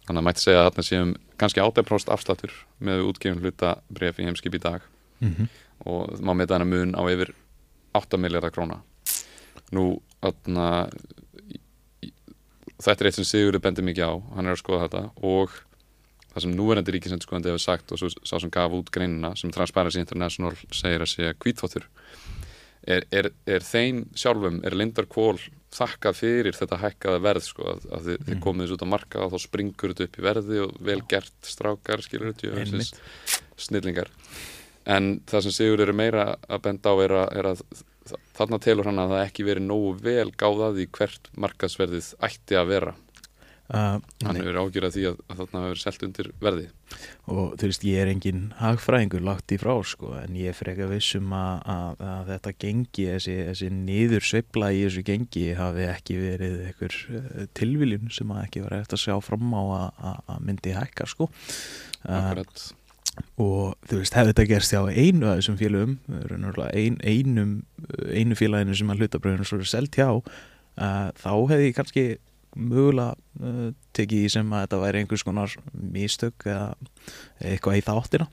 Þannig 0.06 0.18
að 0.22 0.26
mætti 0.26 0.40
segja 0.42 0.62
að 0.64 0.70
þarna 0.72 0.86
séum 0.88 1.10
kannski 1.38 1.60
8% 1.62 2.10
afslattur 2.10 2.52
með 2.80 3.04
útgefin 3.06 3.38
hluta 3.42 3.76
bref 3.92 4.18
í 4.18 4.24
heimskip 4.26 4.54
í 4.54 4.62
dag. 4.62 4.80
Mhm. 5.20 5.48
og 5.86 6.18
má 6.22 6.32
með 6.34 6.46
þennan 6.50 6.68
mun 6.70 6.94
á 6.94 7.02
yfir 7.10 7.32
8 7.94 8.16
miljardar 8.18 8.50
króna 8.54 8.80
nú 9.72 9.84
í- 12.02 12.12
þetta 12.82 13.00
er 13.04 13.10
eitt 13.10 13.18
sem 13.20 13.28
Sigurður 13.28 13.64
bendir 13.64 13.86
mikið 13.86 14.08
á 14.08 14.12
hann 14.36 14.46
er 14.50 14.56
að 14.56 14.62
skoða 14.62 14.86
þetta 14.88 15.02
og 15.22 15.56
það 16.32 16.44
sem 16.46 16.54
núverandi 16.56 16.94
ríkisendurskoðandi 16.96 17.50
hefur 17.52 17.64
sagt 17.66 17.92
og 17.92 18.00
svo 18.00 18.08
sá 18.24 18.38
sem 18.40 18.50
gaf 18.52 18.72
út 18.78 18.90
greinina 18.94 19.34
sem 19.36 19.50
Transparency 19.52 20.00
International 20.00 20.54
segir 20.72 21.02
að 21.04 21.10
sé 21.12 21.32
kvítfóttur 21.38 21.84
er, 22.88 23.04
er, 23.14 23.28
er 23.46 23.62
þeim 23.62 24.06
sjálfum, 24.18 24.56
er 24.66 24.74
Lindar 24.74 25.06
Kól 25.06 25.36
þakkað 25.72 26.16
fyrir 26.18 26.56
þetta 26.56 26.80
hækkaða 26.82 27.20
verð 27.24 27.44
sko, 27.46 27.68
að, 27.70 27.84
að 27.94 28.08
þið, 28.08 28.16
þið 28.26 28.34
Mm. 28.34 28.40
komið 28.44 28.64
þessu 28.66 28.74
út 28.76 28.82
á 28.84 28.92
marka 28.92 29.20
og 29.24 29.30
þá 29.32 29.38
springur 29.44 29.92
þetta 29.92 30.04
upp 30.08 30.18
í 30.18 30.24
verði 30.26 30.58
og 30.64 30.72
vel 30.88 30.98
gert 31.08 31.46
strákar 31.48 32.02
skilur 32.04 32.32
þetta 32.34 32.82
snillingar. 33.56 34.10
En 34.84 35.20
það 35.30 35.46
sem 35.46 35.54
Sigur 35.54 35.80
er 35.84 35.92
meira 35.94 36.26
að 36.48 36.62
benda 36.66 36.90
á 36.92 36.94
er 37.04 37.14
að, 37.22 37.28
er 37.38 37.48
að 37.52 37.62
þarna 38.36 38.60
telur 38.62 38.90
hann 38.90 39.00
að 39.02 39.14
það 39.14 39.24
ekki 39.28 39.48
verið 39.48 39.68
nógu 39.68 39.94
vel 40.02 40.28
gáðað 40.34 40.82
í 40.84 40.90
hvert 40.98 41.32
markaðsverðið 41.44 42.12
ætti 42.28 42.58
að 42.58 42.70
vera. 42.74 42.94
Uh, 43.72 44.02
hann 44.26 44.36
hefur 44.36 44.58
ágjörð 44.58 44.86
að 44.88 44.96
því 44.96 45.02
að, 45.08 45.20
að 45.30 45.38
þarna 45.38 45.60
hefur 45.62 45.78
selt 45.80 46.02
undir 46.04 46.26
verði 46.42 46.64
og 47.30 47.54
þú 47.56 47.68
veist 47.70 47.84
ég 47.86 48.02
er 48.02 48.10
engin 48.10 48.42
hagfræðingur 48.58 49.22
lagt 49.24 49.54
í 49.54 49.58
frá 49.62 49.70
sko 49.86 50.10
en 50.18 50.34
ég 50.36 50.58
freka 50.58 50.88
vissum 50.90 51.30
að, 51.32 51.62
að, 51.72 52.02
að 52.10 52.32
þetta 52.34 52.52
gengi 52.66 53.06
þessi, 53.14 53.36
þessi 53.48 53.70
niður 53.78 54.28
sveifla 54.28 54.68
í 54.74 54.82
þessu 54.82 55.04
gengi 55.06 55.46
hafi 55.56 55.88
ekki 55.88 56.18
verið 56.20 56.58
einhver 56.66 56.98
uh, 57.14 57.46
tilviljun 57.56 58.12
sem 58.12 58.34
að 58.34 58.42
ekki 58.42 58.66
var 58.66 58.76
eftir 58.82 58.98
að 58.98 59.04
sjá 59.06 59.16
fram 59.30 59.56
á 59.56 59.62
að, 59.62 60.36
myndi 60.44 60.76
hækka 60.76 61.08
sko. 61.14 61.30
Uh, 62.02 62.18
Akkurat. 62.18 62.66
Og 63.40 63.76
þú 63.88 64.00
veist 64.00 64.16
hefði 64.16 64.32
þetta 64.32 64.48
gerst 64.48 64.74
hjá 64.74 64.80
einu 64.88 65.28
af 65.28 65.38
þessum 65.40 65.58
félögum 65.60 65.96
ein, 66.72 66.98
einum, 67.04 67.54
einu 68.08 68.38
félaginu 68.38 68.76
sem 68.78 68.92
að 68.92 69.02
hlutabröðinu 69.02 69.48
svo 69.48 69.60
er 69.60 69.68
selt 69.68 69.98
hjá 69.98 70.08
uh, 70.12 71.08
þá 71.20 71.32
hefði 71.52 71.68
ég 71.68 71.76
kannski 71.76 72.06
mögulega 72.56 73.16
uh, 73.40 73.70
tekið 73.96 74.26
í 74.26 74.32
sem 74.32 74.52
að 74.52 74.66
þetta 74.66 74.82
væri 74.82 75.02
einhvers 75.02 75.26
konar 75.28 75.56
mistök 75.72 76.46
eða 76.48 76.72
eitthvað 77.40 77.80
í 77.80 77.86
þáttina 77.88 78.28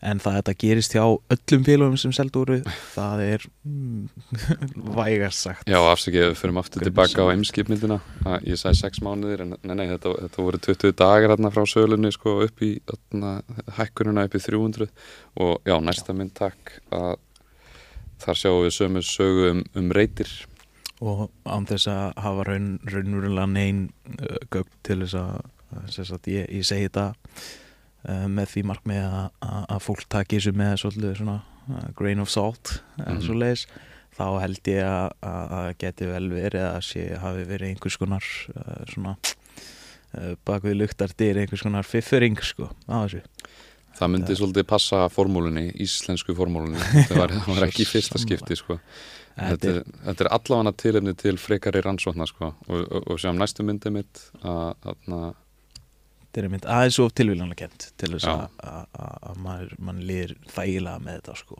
en 0.00 0.20
það 0.22 0.30
að 0.32 0.36
þetta 0.38 0.54
gerist 0.62 0.94
hjá 0.96 1.02
öllum 1.04 1.64
félögum 1.66 1.96
sem 2.00 2.12
selt 2.16 2.36
úr 2.40 2.52
það 2.94 3.22
er 3.26 3.46
mm, 3.68 4.04
vægast 4.98 5.44
sagt. 5.46 5.68
Já, 5.68 5.78
afsakið, 5.90 6.26
við 6.30 6.38
fyrir 6.40 6.60
aftur 6.62 6.84
tilbaka 6.86 7.20
á 7.20 7.26
sem- 7.26 7.32
eimskipmyndina 7.34 7.98
að 8.24 8.48
ég 8.48 8.60
sagði 8.60 8.80
sex 8.80 9.02
mánuðir 9.04 9.44
en 9.44 9.56
nei, 9.60 9.74
nei, 9.76 9.86
þetta, 9.92 10.14
þetta 10.24 10.46
voru 10.46 10.62
20 10.68 10.96
dagar 11.02 11.34
þarna 11.34 11.52
frá 11.54 11.66
sölunni 11.68 12.12
sko 12.16 12.36
upp 12.46 12.64
í 12.64 12.70
þarna, 12.88 13.34
hækkununa 13.78 14.26
upp 14.28 14.38
í 14.38 14.44
300 14.46 14.88
og 15.44 15.68
já, 15.68 15.76
næsta 15.84 16.16
mynd 16.16 16.34
takk 16.38 16.78
að 16.96 17.12
þar 18.20 18.40
sjáum 18.40 18.64
við 18.66 18.76
sömu 18.76 19.04
sögu 19.04 19.50
um, 19.54 19.64
um 19.76 19.92
reytir 19.96 20.32
og 21.00 21.28
án 21.48 21.64
þess 21.68 21.88
að 21.88 22.18
hafa 22.20 22.44
raun, 22.50 22.72
raunverulega 22.88 23.48
neyn 23.48 23.86
uh, 24.18 24.36
gögn 24.52 24.74
til 24.84 24.98
þess 25.04 25.16
að, 25.16 25.36
að, 25.80 26.28
ég, 26.28 26.48
ég 26.60 26.66
segi 26.68 26.88
þetta 26.90 27.06
með 28.08 28.46
því 28.54 28.62
markmið 28.70 29.02
að, 29.04 29.78
fólk 29.84 30.04
taki 30.08 30.38
þessu 30.40 30.52
með 30.56 30.76
svolítið 30.80 31.16
svona 31.20 31.38
uh, 31.68 31.88
grain 31.98 32.20
of 32.24 32.30
salt 32.32 32.76
mm 32.96 33.06
Mhm. 33.10 33.22
svo 33.26 33.34
leiðis 33.36 33.66
þá 34.20 34.24
held 34.42 34.68
ég 34.68 34.82
að, 34.84 35.12
að, 35.24 35.52
að 35.60 35.68
geti 35.80 36.06
vel 36.10 36.26
verið 36.32 36.64
að 36.66 36.80
sé 36.84 37.04
hafi 37.22 37.44
verið 37.48 37.68
einhvers 37.74 37.96
konar 38.00 38.24
uh, 38.56 38.80
svona 38.90 39.14
uh, 39.20 40.34
bakvið 40.44 40.78
luktardyr 40.80 41.38
einhvers 41.44 41.62
konar 41.64 41.84
fiffering 41.88 42.36
sko 42.42 42.68
á 42.88 42.96
þessu. 43.06 43.22
Það 44.00 44.10
myndi 44.14 44.32
Það- 44.32 44.38
svolítið 44.40 44.66
passa 44.70 44.98
formúlunni, 45.12 45.64
íslensku 45.82 46.34
formúlunni. 46.38 46.78
Það 47.08 47.18
var, 47.20 47.32
það 47.36 47.56
var 47.58 47.66
ekki 47.68 47.84
fyrsta 47.88 48.20
skipti 48.22 48.56
sko. 48.56 48.78
Þetta 49.40 49.68
er, 49.72 49.80
þetta 50.06 50.24
er 50.24 50.30
allavega 50.36 50.72
tilefni 50.76 51.12
til 51.16 51.36
frekari 51.40 51.80
rannsóknar 51.84 52.28
sko. 52.30 52.50
Og, 52.68 52.80
og, 52.86 53.06
og 53.12 53.20
sjáum 53.20 53.38
næstu 53.40 53.64
myndi 53.66 53.92
mitt 53.94 54.20
að, 54.42 54.74
að, 54.84 55.34
þetta 56.30 56.44
er 56.46 56.52
mynd 56.52 56.66
aðeins 56.70 56.98
of 57.02 57.12
tilvílanlega 57.18 57.66
kent 57.66 57.88
til 57.98 58.12
þess 58.14 58.28
Já. 58.28 58.46
að, 58.62 59.72
mann 59.82 60.00
líður 60.06 60.36
þægilega 60.54 61.02
með 61.02 61.16
þetta 61.18 61.36
sko. 61.40 61.56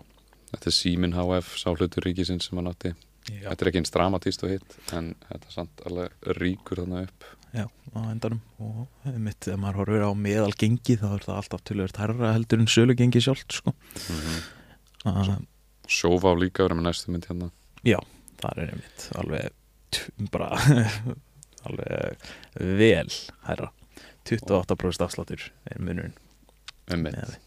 Þetta 0.50 0.71
er 0.71 0.75
Símin 0.77 1.17
HF 1.19 1.57
sá 1.59 1.69
hlutur 1.73 2.07
ríkisins 2.07 2.47
sem 2.47 2.61
hann 2.61 2.71
átti. 2.71 2.93
Já. 3.27 3.49
Þetta 3.50 3.65
er 3.65 3.71
ekki 3.71 3.81
eins 3.83 3.95
dramatíst 3.95 4.45
og 4.47 4.53
hitt 4.55 4.77
en 4.97 5.12
þetta 5.27 5.50
er 5.50 5.57
samt 5.57 5.83
alveg 5.91 6.31
ríkur 6.39 6.83
þarna 6.85 7.03
upp. 7.09 7.27
Já, 7.50 7.67
á 7.67 7.99
endanum. 8.07 8.41
Og 8.62 9.11
mitt, 9.19 9.49
ef 9.50 9.59
maður 9.59 9.81
horfir 9.83 10.07
á 10.07 10.11
meðal 10.15 10.55
gengi 10.59 10.97
þá 11.00 11.09
er 11.11 11.27
það 11.27 11.41
alltaf 11.41 11.65
tölvöld 11.67 11.99
herra 11.99 12.33
heldur 12.37 12.62
en 12.62 12.71
sölu 12.71 12.95
gengi 12.99 13.23
sjálft 13.25 13.59
sko. 13.59 13.75
uh, 15.11 15.35
Sjófá 15.91 16.37
líka 16.39 16.69
verið 16.69 16.79
með 16.79 16.87
næstu 16.87 17.11
mynd 17.11 17.27
hérna. 17.27 17.50
Þar 18.41 18.62
er 18.62 18.73
einmitt 18.77 19.09
alveg 19.19 20.31
bara 20.31 20.55
alveg 21.67 22.29
vel 22.79 23.11
herra 23.49 23.73
28% 24.29 25.07
afsláttur 25.07 25.47
er 25.71 25.81
munurinn. 25.83 26.17
Um 26.91 27.07
því. 27.07 27.39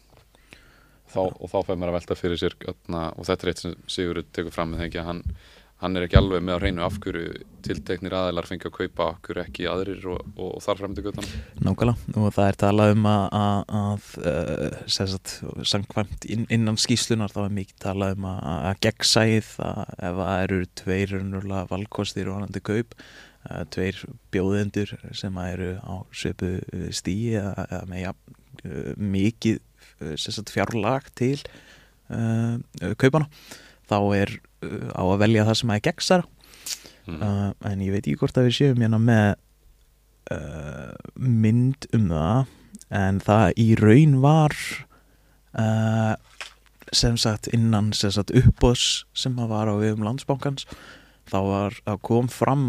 þá, 1.12 1.20
og 1.28 1.50
þá 1.50 1.58
fær 1.66 1.76
maður 1.76 1.92
að 1.92 1.98
velta 1.98 2.16
fyrir 2.18 2.40
sér 2.40 2.56
öfna, 2.70 3.10
og 3.14 3.28
þetta 3.28 3.44
er 3.44 3.52
eitt 3.52 3.60
sem 3.62 3.74
Sigurður 3.90 4.30
tekur 4.34 4.54
fram 4.54 4.72
með 4.72 4.84
þengi 4.84 5.00
að 5.02 5.08
hann, 5.10 5.20
hann 5.84 5.98
er 5.98 6.06
ekki 6.06 6.18
alveg 6.18 6.44
með 6.44 6.56
að 6.56 6.64
reynu 6.64 6.84
af 6.86 6.96
hverju 7.04 7.42
tilteknir 7.66 8.16
aðeilar 8.16 8.48
fengi 8.48 8.68
að 8.70 8.74
kaupa 8.78 9.08
af 9.10 9.18
hverju 9.26 9.42
ekki 9.44 9.66
aðrir 9.68 10.08
og, 10.14 10.22
og, 10.34 10.48
og 10.48 10.64
þar 10.64 10.80
fram 10.80 10.96
til 10.96 11.04
göttunum 11.06 11.34
Nákvæmlega 11.66 12.24
og 12.24 12.34
það 12.38 12.48
er 12.48 12.58
talað 12.64 12.94
um 12.94 13.10
að, 13.10 13.26
að, 13.42 14.08
að 14.22 14.80
sagt, 14.96 15.36
samkvæmt 15.74 16.26
inn, 16.34 16.48
innan 16.56 16.80
skýslunar 16.80 17.34
þá 17.34 17.44
er 17.44 17.54
mikið 17.60 17.84
talað 17.84 18.16
um 18.16 18.26
að, 18.32 18.40
að 18.54 18.82
gegnsæð 18.88 19.52
að 19.68 19.94
ef 20.10 20.18
það 20.22 20.34
eru 20.48 20.60
tveir 20.82 21.16
valkostir 21.74 22.32
og 22.32 22.40
annandi 22.40 22.64
kaup 22.64 22.98
tveir 23.74 23.98
bjóðendur 24.32 24.94
sem 25.16 25.36
eru 25.44 25.74
á 25.84 25.94
söpu 26.16 26.56
stíi 26.94 27.36
eða, 27.40 27.82
með 27.90 28.00
ja, 28.06 28.12
uh, 28.64 28.92
mikið 28.96 29.60
fjárlag 30.52 31.08
til 31.14 31.38
uh, 32.10 32.58
kaupana 32.96 33.28
þá 33.88 33.98
er 34.16 34.34
uh, 34.64 34.90
á 34.96 35.02
að 35.04 35.20
velja 35.24 35.46
það 35.48 35.58
sem 35.60 35.72
að 35.72 35.78
er 35.78 35.86
gegnsæra 35.88 36.26
mm. 37.06 37.20
uh, 37.20 37.50
en 37.70 37.84
ég 37.84 37.94
veit 37.94 38.04
ekki 38.04 38.20
hvort 38.22 38.38
að 38.40 38.50
við 38.50 38.58
séum 38.60 38.84
hérna 38.84 39.00
með 39.02 39.34
mynd 41.20 41.84
um 41.92 42.06
það 42.08 42.52
en 42.96 43.18
það 43.20 43.42
í 43.60 43.66
raun 43.76 44.14
var 44.22 44.54
sem 46.96 47.18
sagt 47.20 47.50
innan 47.52 47.90
sem 47.92 48.14
sagt 48.14 48.32
uppbóðs 48.32 49.04
sem 49.12 49.36
að 49.36 49.52
var 49.52 49.68
á 49.68 49.76
við 49.82 49.98
um 49.98 50.06
landsbankans 50.06 50.64
þá 51.28 51.38
var 51.44 51.76
að 51.84 52.00
kom 52.08 52.30
fram 52.32 52.64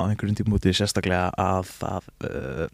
á 0.00 0.02
einhverjum 0.08 0.38
tímúti 0.40 0.72
sérstaklega 0.76 1.28
að 1.36 1.70
að, 1.84 2.08
uh, 2.26 2.66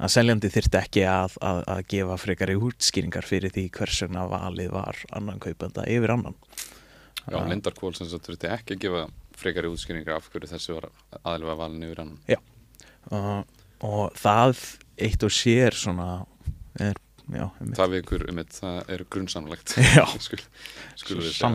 að 0.00 0.12
seljandi 0.16 0.50
þyrfti 0.52 0.80
ekki 0.80 1.06
að, 1.06 1.38
að, 1.44 1.62
að 1.74 1.82
gefa 1.94 2.18
frekari 2.20 2.56
útskýringar 2.58 3.28
fyrir 3.28 3.54
því 3.54 3.68
hvers 3.76 4.02
vegna 4.04 4.26
valið 4.30 4.74
var 4.74 5.00
annan 5.16 5.40
kaupanda 5.42 5.86
yfir 5.90 6.14
annan. 6.16 6.38
Já, 7.30 7.38
Lindarkvól 7.46 7.92
sem 7.94 8.08
þetta 8.08 8.30
þurfti 8.30 8.50
ekki 8.56 8.76
að 8.76 8.84
gefa 8.86 9.02
frekari 9.40 9.70
útskýringar 9.70 10.18
af 10.18 10.30
hverju 10.32 10.50
þessi 10.50 10.76
var 10.76 10.88
aðlega 11.22 11.58
valin 11.60 11.86
yfir 11.86 12.02
annan. 12.04 12.40
Uh, 13.10 13.42
og 13.86 14.18
það 14.18 14.64
eitt 15.00 15.22
og 15.24 15.32
sér 15.32 15.76
svona 15.76 16.08
er, 16.80 16.98
já. 17.30 17.46
Það 17.78 17.94
við 17.94 18.02
ykkur 18.02 18.26
um 18.28 18.42
þetta, 18.42 18.58
það 18.58 18.92
er 18.94 19.04
grunnsamlegt. 19.14 19.76
Já. 19.96 20.04
skul, 20.20 21.22
svo 21.24 21.54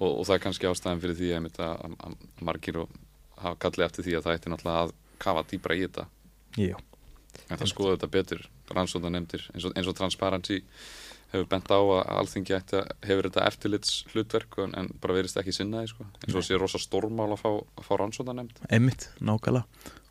og, 0.00 0.10
og 0.10 0.26
það 0.26 0.34
er 0.36 0.42
kannski 0.44 0.68
ástæðan 0.70 1.02
fyrir 1.02 1.18
því 1.18 1.30
að, 1.36 1.48
að, 1.66 1.96
að 2.06 2.44
margir 2.46 2.78
og 2.84 2.92
hafa 3.42 3.60
kallið 3.64 3.86
eftir 3.86 4.06
því 4.06 4.16
að 4.18 4.26
það 4.26 4.38
ætti 4.38 4.54
náttúrulega 4.54 4.86
að 4.86 4.94
kafa 5.20 5.44
dýbra 5.50 5.76
í 5.76 5.84
þetta. 5.84 6.06
Já, 6.60 6.76
en 7.46 7.60
það 7.60 7.70
skoða 7.72 7.94
þetta 7.96 8.10
betur 8.16 8.48
rannsóta 8.70 9.10
nefndir 9.12 9.46
eins 9.54 9.66
og, 9.66 9.76
eins 9.76 9.88
og 9.90 9.96
Transparency 9.98 10.60
hefur 11.30 11.46
bent 11.50 11.70
á 11.70 11.78
að 11.78 12.10
alþingi 12.20 12.56
ætti 12.56 12.78
að 12.80 12.90
hefur 13.06 13.28
þetta 13.28 13.46
eftirlits 13.46 13.94
hlutverk 14.10 14.58
en, 14.66 14.90
bara 15.02 15.16
verist 15.16 15.38
ekki 15.38 15.54
sinnaði 15.54 15.92
sko. 15.92 16.06
eins 16.24 16.36
og 16.38 16.46
sé 16.46 16.58
rosa 16.58 16.80
stórmál 16.82 17.30
að 17.30 17.42
fá, 17.44 17.50
fá 17.86 17.92
rannsóta 18.00 18.34
nefnd 18.36 18.62
einmitt, 18.68 19.10
nákvæmlega. 19.22 19.66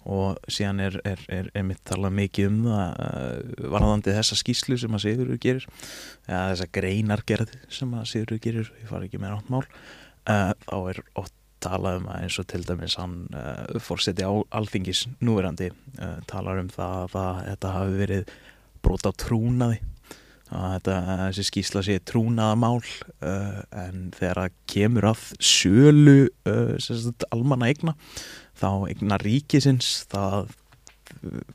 Og 0.10 0.38
síðan 0.50 0.80
er, 0.80 0.96
er, 1.06 1.22
er 1.28 1.50
einmitt 1.60 1.82
talað 1.86 2.14
mikið 2.16 2.46
um 2.48 2.60
það 2.70 3.02
uh, 3.04 3.66
varðandi 3.74 4.14
þessa 4.16 4.38
skýslu 4.40 4.78
sem 4.80 4.96
að 4.96 5.04
Sigurður 5.04 5.42
gerir 5.44 5.66
eða 6.24 6.46
þessa 6.54 6.70
greinargerð 6.80 7.58
sem 7.80 7.98
að 8.00 8.08
Sigurður 8.14 8.40
gerir 8.46 8.72
ég 8.80 8.88
fari 8.90 9.10
ekki 9.10 9.20
með 9.20 9.36
rátt 9.36 9.52
mál 9.52 9.66
uh, 9.68 10.54
þá 10.64 10.78
er 10.94 11.04
oft 11.20 11.36
talað 11.64 12.00
um 12.02 12.10
að 12.12 12.26
eins 12.26 12.40
og 12.42 12.48
til 12.52 12.64
dæmis 12.68 12.98
hann 13.00 13.16
uh, 13.36 13.80
fórseti 13.84 14.26
á 14.26 14.32
alþingis 14.56 15.06
núverandi 15.24 15.70
uh, 15.72 16.18
talar 16.30 16.62
um 16.62 16.72
það 16.74 16.98
að 17.04 17.14
það, 17.16 17.40
þetta 17.50 17.74
hafi 17.76 17.98
verið 18.04 18.34
brot 18.86 19.10
á 19.10 19.12
trúnaði 19.20 19.80
að 20.50 20.72
þetta, 20.74 20.96
þessi 21.28 21.46
skýsla 21.46 21.84
sé 21.86 22.00
trúnaðamál 22.10 22.80
uh, 22.82 23.60
en 23.86 24.10
þegar 24.18 24.44
það 24.44 24.58
kemur 24.74 25.10
að 25.12 25.28
sagt, 26.82 27.28
almanna 27.30 27.70
eigna 27.70 27.94
þá 28.58 28.72
eigna 28.90 29.20
ríkisins 29.22 30.08
það 30.10 30.56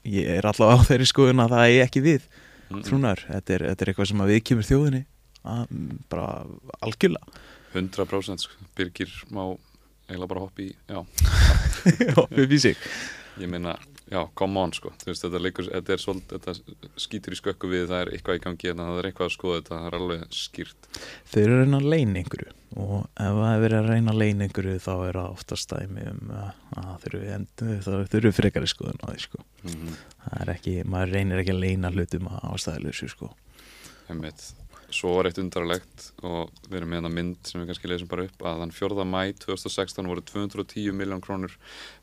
ég 0.06 0.30
er 0.38 0.46
allavega 0.46 0.82
á 0.82 0.86
þeirri 0.86 1.06
skoðun 1.08 1.42
að 1.42 1.56
það 1.56 1.72
er 1.72 1.86
ekki 1.88 2.04
við 2.04 2.28
Mm, 2.72 2.82
trúnar, 2.84 3.20
þetta 3.28 3.54
er, 3.54 3.66
þetta 3.70 3.84
er 3.84 3.90
eitthvað 3.92 4.08
sem 4.10 4.22
að 4.24 4.30
við 4.32 4.40
kemur 4.48 4.66
þjóðinni 4.68 5.02
að, 5.44 5.74
bara 6.12 6.28
algjörlega 6.84 7.42
100% 7.74 8.44
sko. 8.46 8.66
Birgir 8.78 9.12
má 9.34 9.42
eiginlega 10.08 10.30
bara 10.34 10.46
hoppa 10.46 10.64
í 10.64 10.70
Já, 10.88 11.00
upp 12.24 12.56
í 12.56 12.60
sig 12.60 12.80
ég 13.40 13.50
meina, 13.50 13.74
já, 14.10 14.20
come 14.38 14.60
on 14.60 14.72
sko 14.76 14.92
veist, 15.06 15.24
þetta, 15.24 15.40
leikur, 15.42 15.66
þetta 15.70 15.94
er 15.94 16.02
svolítið 16.02 16.44
þetta 16.44 17.00
skýtur 17.02 17.34
í 17.34 17.38
skökku 17.38 17.70
við, 17.70 17.86
það 17.90 18.02
er 18.02 18.12
eitthvað 18.14 18.38
í 18.38 18.42
gangi 18.44 18.70
en 18.70 18.82
það 18.82 19.00
er 19.00 19.08
eitthvað 19.08 19.30
að 19.30 19.34
skoða 19.34 19.60
þetta, 19.60 19.80
er 19.88 19.96
alveg 19.98 20.36
skýrt 20.38 20.90
Þau 21.32 21.40
eru 21.42 21.56
að 21.56 21.62
reyna 21.64 21.80
að 21.80 21.88
leina 21.94 22.22
einhverju 22.22 22.54
og 22.74 22.94
ef 23.22 23.36
það 23.38 23.52
er 23.52 23.62
verið 23.62 23.78
að 23.78 23.90
reyna 23.90 24.12
að 24.14 24.20
leina 24.20 24.46
einhverju 24.48 24.82
þá 24.82 24.92
er 24.94 25.18
það 25.20 25.36
oftast 25.36 25.74
dæmi 25.74 26.06
um 26.10 26.34
uh, 26.34 26.50
að 26.80 27.04
þau 27.04 27.94
eru, 27.94 28.02
eru 28.18 28.34
frekari 28.34 28.70
skoðun 28.70 29.02
á 29.02 29.06
því 29.12 29.22
sko. 29.26 29.44
mm 29.62 29.74
-hmm. 29.74 30.02
það 30.24 30.42
er 30.42 30.52
ekki, 30.56 30.74
maður 30.84 31.14
reynir 31.18 31.42
ekki 31.42 31.54
að 31.54 31.64
leina 31.66 31.92
hlutum 31.94 32.30
á 32.30 32.36
ástæðilösu 32.50 33.10
sko. 33.14 33.30
Einmitt. 34.10 34.42
Svo 34.94 35.16
var 35.16 35.26
eitt 35.26 35.38
undarlegt 35.42 36.10
og 36.22 36.52
við 36.68 36.78
erum 36.78 36.92
með 36.92 37.00
hana 37.00 37.10
mynd 37.10 37.48
sem 37.48 37.58
við 37.58 37.72
kannski 37.72 37.88
leysum 37.90 38.10
bara 38.10 38.26
upp 38.28 38.44
að 38.46 38.60
þann 38.62 38.74
4. 38.76 39.06
mæ 39.10 39.20
2016 39.42 40.10
voru 40.10 40.22
210 40.28 40.94
miljón 40.94 41.22
krónur 41.24 41.56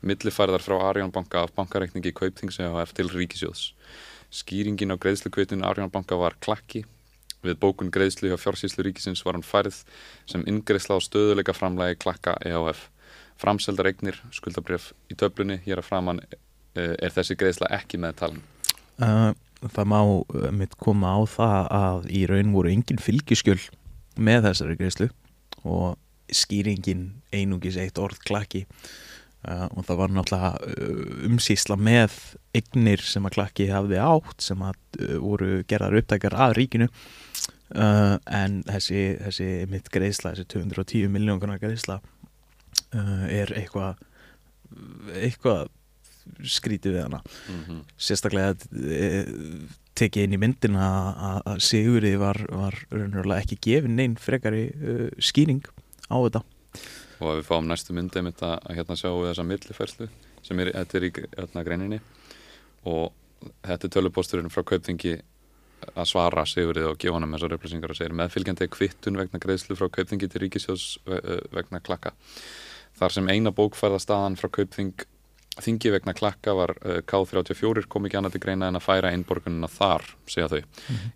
millifærðar 0.04 0.64
frá 0.64 0.76
Arjón 0.90 1.12
banka 1.14 1.46
af 1.46 1.54
bankareikningi 1.56 2.12
Kaupþings 2.18 2.60
EHF 2.60 2.92
til 2.98 3.08
Ríkisjóðs. 3.14 3.70
Skýringin 4.32 4.92
á 4.92 5.00
greiðslukveitinu 5.00 5.64
Arjón 5.64 5.92
banka 5.94 6.18
var 6.20 6.36
klakki. 6.44 6.84
Við 7.42 7.58
bókun 7.62 7.90
greiðslu 7.90 8.30
hjá 8.30 8.38
fjársýslu 8.38 8.84
ríkisins 8.86 9.24
var 9.26 9.34
hann 9.34 9.46
færð 9.46 9.80
sem 10.30 10.44
inngreisla 10.46 10.94
á 10.94 11.00
stöðuleika 11.02 11.54
framlægi 11.56 11.98
klakka 12.04 12.36
EHF. 12.46 12.84
Framseldar 13.40 13.88
eignir, 13.88 14.20
skuldabref 14.30 14.92
í 15.10 15.16
töflunni 15.18 15.56
hér 15.64 15.80
að 15.82 15.88
framann 15.88 16.20
eh, 16.28 16.92
er 16.94 17.14
þessi 17.14 17.34
greiðsla 17.40 17.72
ekki 17.74 17.98
með 17.98 18.20
talin. 18.20 18.44
uh, 19.02 19.32
það 19.70 19.88
má 19.92 20.00
uh, 20.02 20.50
mitt 20.54 20.74
koma 20.80 21.14
á 21.14 21.20
það 21.30 21.70
að 21.78 22.10
í 22.10 22.24
raun 22.30 22.52
voru 22.54 22.72
engin 22.72 23.02
fylgiskjöl 23.02 23.60
með 24.18 24.48
þessari 24.48 24.78
greiðslu 24.80 25.08
og 25.62 25.96
skýringin 26.32 27.08
einungis 27.34 27.78
eitt 27.80 28.00
orð 28.00 28.20
klakki. 28.26 28.66
Uh, 29.42 29.66
og 29.74 29.86
það 29.88 29.98
var 29.98 30.12
náttúrulega 30.14 30.50
uh, 30.70 31.26
umsýsla 31.26 31.74
með 31.74 32.14
eignir 32.54 33.02
sem 33.02 33.24
að 33.26 33.36
klakki 33.40 33.66
hafði 33.72 33.98
átt 33.98 34.44
sem 34.44 34.60
að 34.62 34.78
uh, 35.00 35.16
voru 35.22 35.64
gerðar 35.66 35.98
upptækjar 35.98 36.38
að 36.46 36.56
ríkinu. 36.60 36.88
Uh, 37.72 38.18
en 38.30 38.60
þessi, 38.68 39.02
þessi 39.24 39.50
mitt 39.72 39.90
greiðsla, 39.90 40.36
þessi 40.36 40.46
210 40.54 41.10
miljóngunar 41.10 41.62
greiðsla 41.62 42.02
er 42.92 43.50
eitthvað 43.56 44.00
eitthvað 45.16 45.70
skrítið 46.44 46.96
við 46.96 47.02
hana. 47.02 47.22
Mm 47.48 47.62
-hmm. 47.66 47.80
sérstaklega 47.96 48.56
e, 48.72 49.24
tekið 49.94 50.26
inn 50.26 50.36
í 50.36 50.40
myndin 50.40 50.76
að 50.76 51.60
Sigurði 51.60 52.16
var, 52.20 52.40
var 52.48 52.76
ekki 53.38 53.58
gefin 53.60 53.96
neinn 53.96 54.16
frekari 54.16 54.68
uh, 54.72 55.08
skýring 55.20 55.64
á 56.08 56.16
þetta. 56.16 56.42
Og 57.20 57.28
að 57.30 57.40
við 57.40 57.48
fáum 57.48 57.68
næstu 57.68 57.94
myndi 57.94 58.18
að, 58.18 58.42
að 58.42 58.76
hérna 58.78 58.96
við 58.96 59.28
þessa 59.28 59.48
millifærslu 59.48 60.08
sem 60.42 60.62
er, 60.64 60.72
er 60.74 61.04
í 61.04 61.12
hérna, 61.12 61.62
greininni. 61.66 62.00
Og 62.88 63.12
þetta 63.62 63.86
er 63.86 63.94
tölupósturinn 63.96 64.50
frá 64.50 64.64
Kaupþingi 64.66 65.20
að 65.92 66.08
svara 66.08 66.44
Sigurði 66.46 66.84
og 66.86 66.98
gefa 67.00 67.16
honum 67.16 67.34
þessar 67.36 67.56
upplýsingar 67.56 67.92
og 67.92 67.98
segir 67.98 68.14
meðfylgjandi 68.18 68.66
er 68.66 68.72
kvittun 68.72 69.18
vegna 69.18 69.40
greiðslu 69.42 69.76
frá 69.78 69.88
Kaupþingi 69.92 70.28
til 70.30 70.44
Ríkisjós 70.44 70.86
vegna 71.54 71.82
klakka. 71.82 72.14
Þar 72.98 73.16
sem 73.16 73.30
eina 73.32 73.52
bókfærðastaðan 73.54 74.38
frá 74.38 74.50
Kaupþing 74.52 75.06
Þingi 75.60 75.90
vegna 75.92 76.14
klakka 76.16 76.54
var 76.56 76.72
uh, 76.80 77.02
K34 77.04 77.84
kom 77.92 78.06
ekki 78.08 78.16
annað 78.16 78.36
til 78.36 78.42
greina 78.46 78.70
en 78.70 78.78
að 78.78 78.86
færa 78.86 79.10
innborgunina 79.12 79.68
þar, 79.68 80.06
segja 80.24 80.48
þau. 80.48 80.62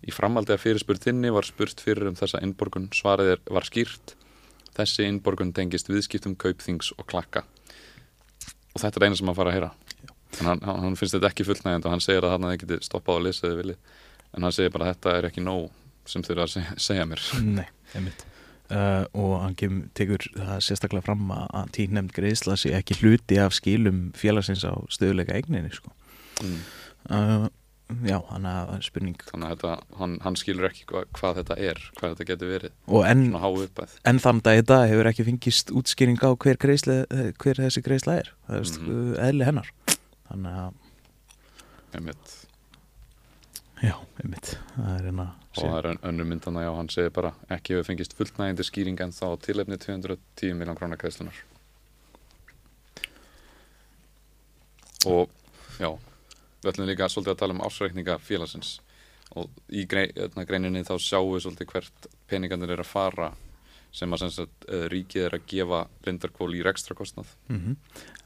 Í 0.05 0.13
framaldi 0.13 0.53
að 0.53 0.61
fyrirspurt 0.61 1.07
þinni 1.07 1.31
var 1.33 1.47
spurt 1.47 1.81
fyrir 1.81 2.11
um 2.11 2.17
þessa 2.19 2.43
innborgun, 2.45 2.91
svarið 2.93 3.33
er, 3.33 3.41
var 3.49 3.65
skýrt. 3.65 4.13
Þessi 4.77 5.07
innborgun 5.09 5.55
tengist 5.57 5.89
viðskiptum 5.89 6.37
kaupþings 6.37 6.93
og 6.99 7.09
klakka. 7.09 7.47
Og 8.75 8.83
þetta 8.83 9.01
er 9.01 9.07
eina 9.07 9.17
sem 9.17 9.33
að 9.33 9.41
fara 9.41 9.53
að 9.53 9.57
heyra. 9.57 9.73
Hann, 10.37 10.61
hann 10.61 10.83
hann 10.85 10.99
finnst 10.99 11.17
þetta 11.17 11.31
ekki 11.31 11.47
fullnægjandi 11.47 11.89
og 11.89 11.95
hann 11.95 12.03
segir 12.03 12.27
að 12.27 12.35
hann 12.35 12.49
hefði 12.51 12.63
getið 12.65 12.85
stoppað 12.85 13.21
að 13.21 13.29
lesa 13.29 13.47
þið 13.47 13.59
vilið 13.63 13.99
en 14.35 14.45
hann 14.45 14.53
segir 14.53 14.73
bara 14.75 14.85
að 14.85 14.97
þetta 14.97 15.17
er 15.17 15.29
ekki 15.31 15.45
nóg 15.47 15.69
sem 16.07 16.25
þurfa 16.27 16.45
að 16.45 16.57
segja, 16.57 16.81
segja 16.91 17.07
mér. 17.09 17.29
Nei, 17.47 17.69
einmitt 17.95 18.27
uh, 18.71 19.05
og 19.17 19.35
hann 19.43 19.55
kem, 19.59 19.77
tekur 19.97 20.25
það 20.35 20.59
sérstaklega 20.67 21.05
fram 21.05 21.29
að, 21.35 21.45
tíðnemd 21.77 22.11
greiðsla 22.15 22.57
sé 22.59 22.73
ekki 22.77 22.97
hluti 23.01 23.39
af 23.43 23.53
skilum 23.57 24.09
félagsins 24.17 24.65
á 24.67 24.73
stöðuleika 24.91 25.35
eigninni 25.37 25.71
sko. 25.75 25.93
mm. 26.43 26.59
uh, 27.11 27.47
Já, 28.03 28.17
hann 28.33 28.43
að 28.43 28.81
spurning 28.83 29.21
þannig 29.29 29.47
að 29.47 29.51
þetta, 29.53 29.97
hann, 30.01 30.15
hann 30.25 30.35
skilur 30.35 30.65
ekki 30.67 30.81
hva, 30.89 31.05
hvað 31.15 31.37
þetta 31.37 31.55
er, 31.69 31.77
hvað 31.95 32.09
þetta 32.17 32.25
getur 32.27 32.49
verið 32.51 32.73
og 32.91 33.05
uppæð 33.63 33.93
En 34.11 34.19
þann 34.19 34.41
dag 34.43 34.59
í 34.59 34.65
dag 34.67 34.89
hefur 34.91 35.07
ekki 35.13 35.23
fengist 35.29 35.71
útskýring 35.71 36.19
á 36.19 36.35
hver, 36.35 36.59
greiðsla, 36.59 36.97
hver 37.39 37.61
þessi 37.63 37.83
greiðsla 37.85 38.17
er 38.19 38.33
mm 38.51 38.83
Mhm. 38.83 39.15
eðli 39.29 39.47
hennar 39.47 39.71
Þannig 40.27 40.57
að, 40.65 40.73
einmitt. 41.95 42.35
já, 43.87 43.95
einmitt 44.19 44.51
Það 44.75 44.91
er 44.97 45.07
hérna 45.07 45.29
og 45.57 45.69
það 45.71 45.77
er 45.79 45.89
ön- 45.91 46.01
önnur 46.11 46.27
myndana, 46.29 46.63
já, 46.65 46.71
hann 46.77 46.89
segir 46.93 47.13
bara 47.15 47.33
ekki 47.49 47.73
hefur 47.75 47.87
fengist 47.91 48.13
fullnægjandi 48.17 48.65
skýring 48.67 48.99
en 49.05 49.11
þá 49.15 49.25
tilefni 49.45 49.77
210 49.77 50.53
miljón 50.59 50.77
krónar 50.79 50.99
greiðslunar 51.01 51.39
og 55.07 55.29
já 55.79 55.89
við 56.63 56.71
ætlum 56.71 56.87
líka 56.89 57.07
svolítið 57.11 57.33
að 57.35 57.39
tala 57.41 57.53
um 57.55 57.61
ásreikninga 57.67 58.15
félagsins. 58.19 58.79
Og 59.37 59.51
í 59.69 59.83
hérna, 59.91 60.45
greininni 60.47 60.81
þá 60.87 60.95
sjáum 61.03 61.33
við 61.35 61.43
svolítið 61.45 61.69
hvert 61.73 62.07
peningarnir 62.31 62.73
er 62.73 62.81
að 62.81 62.89
fara 62.89 63.27
sem 63.97 64.11
að 64.13 64.19
sem 64.23 64.31
sagt, 64.35 64.65
uh, 64.67 64.85
ríkið 64.91 65.25
er 65.27 65.35
að 65.37 65.45
gefa 65.47 65.81
lindarkvól 66.05 66.49
í 66.57 66.63
rekstrakostnað 66.65 67.29
mm 67.47 67.75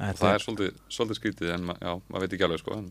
og 0.02 0.18
það 0.18 0.34
er 0.34 0.44
svolítið, 0.46 0.80
svolítið 0.90 1.20
skrítið 1.20 1.52
en 1.54 1.68
ma 1.70 1.76
já, 1.78 1.92
maður 2.10 2.24
veit 2.26 2.34
ekki 2.38 2.48
alveg 2.48 2.64
sko 2.64 2.78
en, 2.80 2.88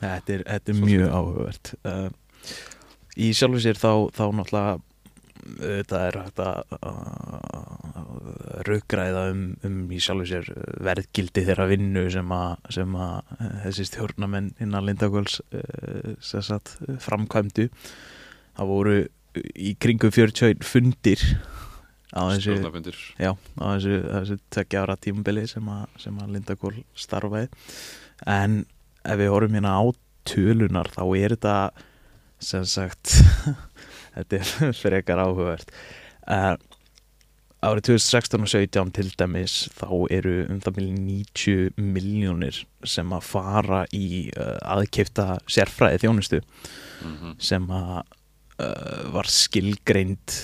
Þetta 0.00 0.32
er, 0.34 0.44
þetta 0.48 0.72
er 0.72 0.78
mjög 0.80 1.12
áhugavert. 1.18 1.72
Uh, 1.84 2.08
Í 3.14 3.30
sjálfu 3.36 3.62
sér 3.62 3.78
þá, 3.78 4.10
þá 4.14 4.24
náttúrulega 4.34 4.80
þetta 5.44 6.00
er 6.08 6.16
hægt 6.22 6.40
að 6.42 6.56
raugræða 8.64 9.24
um, 9.32 9.42
um 9.66 9.80
í 9.92 10.00
sjálfu 10.02 10.26
sér 10.30 10.48
verðgildi 10.84 11.44
þeirra 11.46 11.66
vinnu 11.70 12.04
sem 12.12 12.32
að, 12.34 12.54
sem 12.78 12.96
að 12.96 13.34
þessi 13.66 13.88
stjórnamenn 13.90 14.52
innan 14.64 14.86
Lindagóls 14.88 15.40
sagt, 16.24 16.76
framkvæmdu. 17.04 17.68
Það 18.54 18.70
voru 18.70 18.96
í 19.34 19.74
kringum 19.82 20.14
40 20.14 20.64
fundir 20.64 21.22
á 22.14 22.30
þessu, 22.30 22.54
já, 23.18 23.32
á 23.34 23.64
þessu, 23.74 23.96
þessu 24.06 24.38
tökja 24.54 24.84
ára 24.84 24.94
tímubili 25.02 25.48
sem 25.50 25.66
að, 25.70 25.88
sem 26.02 26.20
að 26.22 26.36
Lindagól 26.36 26.76
starfaði. 26.94 27.50
En 28.30 28.62
ef 29.04 29.18
við 29.20 29.34
horfum 29.34 29.58
hérna 29.58 29.74
á 29.74 29.82
tölunar 30.24 30.88
þá 30.94 31.02
er 31.18 31.34
þetta 31.34 31.56
sem 32.44 32.64
sagt 32.68 33.16
þetta 34.14 34.40
er 34.40 34.72
frekar 34.82 35.22
áhugavert 35.22 35.70
uh, 36.28 36.54
árið 37.64 37.86
2016 37.88 38.44
og 38.44 38.50
17 38.52 38.92
til 38.98 39.12
dæmis 39.18 39.54
þá 39.78 39.88
eru 40.12 40.34
um 40.52 40.60
það 40.64 40.80
millir 40.80 40.98
90 41.06 41.86
miljónir 41.94 42.60
sem 42.88 43.14
að 43.16 43.30
fara 43.30 43.84
í 43.96 44.28
uh, 44.36 44.58
aðkeipta 44.76 45.38
sérfræði 45.48 46.04
þjónustu 46.04 46.42
mm 46.42 47.16
-hmm. 47.16 47.34
sem 47.38 47.70
að 47.70 47.96
uh, 48.60 49.00
var 49.16 49.30
skilgreind 49.30 50.38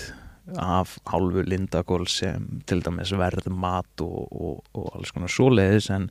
af 0.59 0.97
hálfu 1.07 1.45
Lindagól 1.47 2.09
sem 2.11 2.63
til 2.67 2.81
dæmis 2.83 3.13
verð 3.15 3.47
mat 3.53 4.03
og, 4.03 4.27
og, 4.33 4.65
og 4.75 4.97
alls 4.97 5.13
konar 5.15 5.31
svoleiðis 5.31 5.91
en 5.95 6.11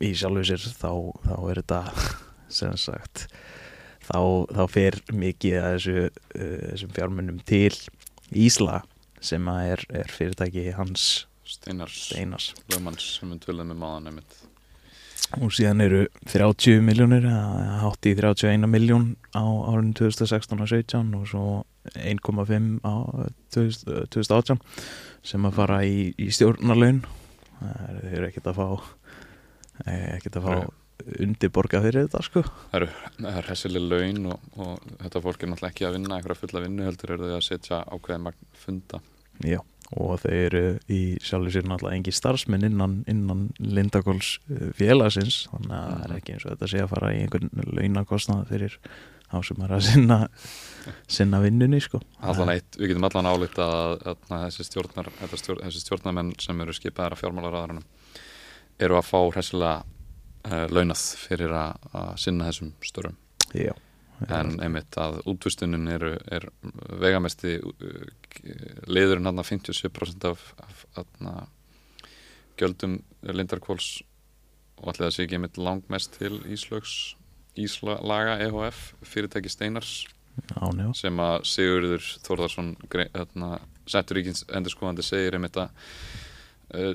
í 0.00 0.12
sjálfu 0.16 0.44
sér 0.44 0.60
þá, 0.60 0.92
þá 1.24 1.36
er 1.50 1.60
þetta 1.60 1.80
sem 2.58 2.76
sagt 2.76 3.28
þá, 4.08 4.20
þá 4.56 4.62
fer 4.72 5.00
mikið 5.12 5.58
að 5.60 5.72
þessu, 5.76 6.04
uh, 6.08 6.58
þessum 6.72 6.94
fjármunum 6.96 7.40
til 7.48 7.72
Ísla 8.36 8.82
sem 9.24 9.48
er, 9.48 9.82
er 9.88 10.10
fyrirtæki 10.12 10.68
hans 10.76 11.26
Steinars, 11.48 11.96
Steinars. 12.10 12.52
lögmanns 12.68 13.06
sem 13.16 13.30
við 13.32 13.46
tölum 13.46 13.70
með 13.72 13.80
maðan 13.80 14.10
einmitt. 14.10 14.34
Og 15.38 15.52
síðan 15.52 15.82
eru 15.84 16.02
30 16.28 16.82
miljónir 16.84 17.24
hátt 17.28 18.08
í 18.08 18.14
31 18.16 18.68
miljón 18.70 19.10
á 19.36 19.44
árun 19.44 19.94
2016 19.96 20.60
og 20.60 20.68
17 20.68 21.16
og 21.16 21.24
svo 21.28 21.46
1,5 21.96 22.68
á 22.84 22.94
2018 23.56 24.60
sem 25.24 25.48
að 25.48 25.56
fara 25.56 25.80
í, 25.84 26.12
í 26.16 26.28
stjórnarlaun. 26.32 27.02
Það 27.58 28.12
eru 28.12 28.28
ekkert 28.28 28.52
að 28.52 28.60
fá 28.60 28.68
ekkert 29.88 30.38
að 30.40 30.48
fá 30.48 30.54
undirborga 31.18 31.80
fyrir 31.84 32.06
þetta 32.06 32.22
sko. 32.26 32.44
Það 32.72 32.84
eru 32.84 33.46
hessileg 33.48 33.88
laun 33.88 34.30
og, 34.32 34.52
og 34.58 34.92
þetta 35.04 35.24
fólk 35.24 35.42
er 35.42 35.52
náttúrulega 35.52 35.74
ekki 35.74 35.88
að 35.88 35.98
vinna 35.98 36.18
eitthvað 36.18 36.42
fulla 36.42 36.64
vinnu 36.66 36.86
heldur 36.88 37.16
eru 37.16 37.32
þau 37.32 37.38
að 37.38 37.48
setja 37.48 37.82
ákveðið 37.86 38.24
magn 38.28 38.48
funda. 38.66 39.02
Já 39.46 39.60
og 39.96 40.18
þau 40.20 40.32
eru 40.34 40.62
í 40.92 41.00
sjálfur 41.24 41.54
sér 41.54 41.68
náttúrulega 41.68 41.96
engi 41.96 42.12
starfsmenn 42.12 42.66
innan, 42.68 42.96
innan 43.08 43.46
Lindakóls 43.56 44.34
eh, 44.52 44.68
félagsins 44.76 45.46
þannig 45.52 45.76
að 45.78 45.86
það 45.86 46.02
er 46.02 46.10
mhm. 46.10 46.18
ekki 46.18 46.34
eins 46.34 46.44
og 46.44 46.52
þetta 46.52 46.72
sé 46.72 46.82
að 46.82 46.90
fara 46.92 47.12
í 47.14 47.22
einhvern 47.22 47.70
launakostnað 47.78 48.42
fyrir 48.52 48.76
á 49.28 49.36
sem 49.44 49.64
er 49.64 49.74
að 49.76 49.84
sinna, 49.84 50.18
sinna 51.18 51.40
vinnunni 51.44 51.80
sko. 51.84 52.00
Allan 52.24 52.54
eitt, 52.54 52.78
við 52.80 52.94
getum 52.94 53.06
allan 53.08 53.28
álita 53.28 53.66
að, 54.00 54.22
þessi 54.30 54.64
stjórnar 54.68 55.10
stjórn, 55.34 55.64
stjórnarmenn 55.72 56.32
sem 56.40 56.64
eru 56.64 56.76
skipaðar 56.76 57.16
af 57.16 57.22
fjármálaráðarunum 57.24 57.84
eru 58.78 58.96
að 58.96 59.08
fá 59.08 59.20
hessilega 59.36 59.82
uh, 59.82 59.97
launað 60.46 61.02
fyrir 61.18 61.52
að 61.52 62.14
sinna 62.20 62.48
þessum 62.48 62.72
störum 62.84 63.16
Já, 63.56 63.72
en 64.26 64.56
einmitt 64.62 64.96
að 65.00 65.20
útvistunin 65.30 65.88
er, 65.92 66.04
er 66.30 66.48
vegamesti 67.00 67.58
uh, 67.62 68.08
leiðurinn 68.90 69.30
hann 69.30 69.40
að 69.40 69.50
57% 69.52 70.28
af, 70.28 70.44
af 70.64 70.84
atna, 71.04 71.34
gjöldum 72.58 72.98
lindarkvóls 73.22 74.02
og 74.78 74.92
allir 74.92 75.08
það 75.08 75.14
sé 75.14 75.26
ekki 75.26 75.38
einmitt 75.38 75.58
langmest 75.60 76.18
til 76.18 76.38
Íslöks 76.46 76.96
Íslaga 77.58 78.38
EHF 78.44 78.92
fyrirtæki 79.06 79.50
Steinars 79.50 80.06
Já, 80.38 80.92
sem 80.94 81.18
að 81.18 81.36
Sigurður 81.50 82.04
Þórðarsson 82.22 82.74
settur 83.90 84.20
ríkins 84.20 84.44
endur 84.54 84.70
skoðandi 84.70 85.02
segir 85.02 85.34
einmitt 85.34 85.58
að 85.58 85.72
uh, 86.74 86.92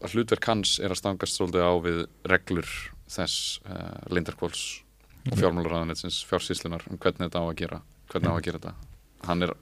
að 0.00 0.14
hlutverk 0.16 0.48
hans 0.48 0.78
er 0.80 0.92
að 0.92 1.00
stangast 1.02 1.38
svolítið 1.38 1.66
á 1.66 1.72
við 1.84 1.98
reglur 2.30 2.68
þess 3.10 3.60
uh, 3.66 3.98
lindarkvóls 4.12 4.62
og 5.26 5.34
mhm. 5.34 5.40
fjármálaræðanetsins 5.42 6.22
fjársíslunar 6.28 6.86
um 6.90 7.00
hvernig 7.00 7.28
þetta 7.28 7.42
á 7.42 7.46
að 7.46 7.58
gera 7.60 7.82
hvernig 8.12 8.32
á 8.32 8.34
að 8.36 8.44
gera 8.46 8.60
þetta 8.62 9.28
hann 9.28 9.46
er, 9.46 9.54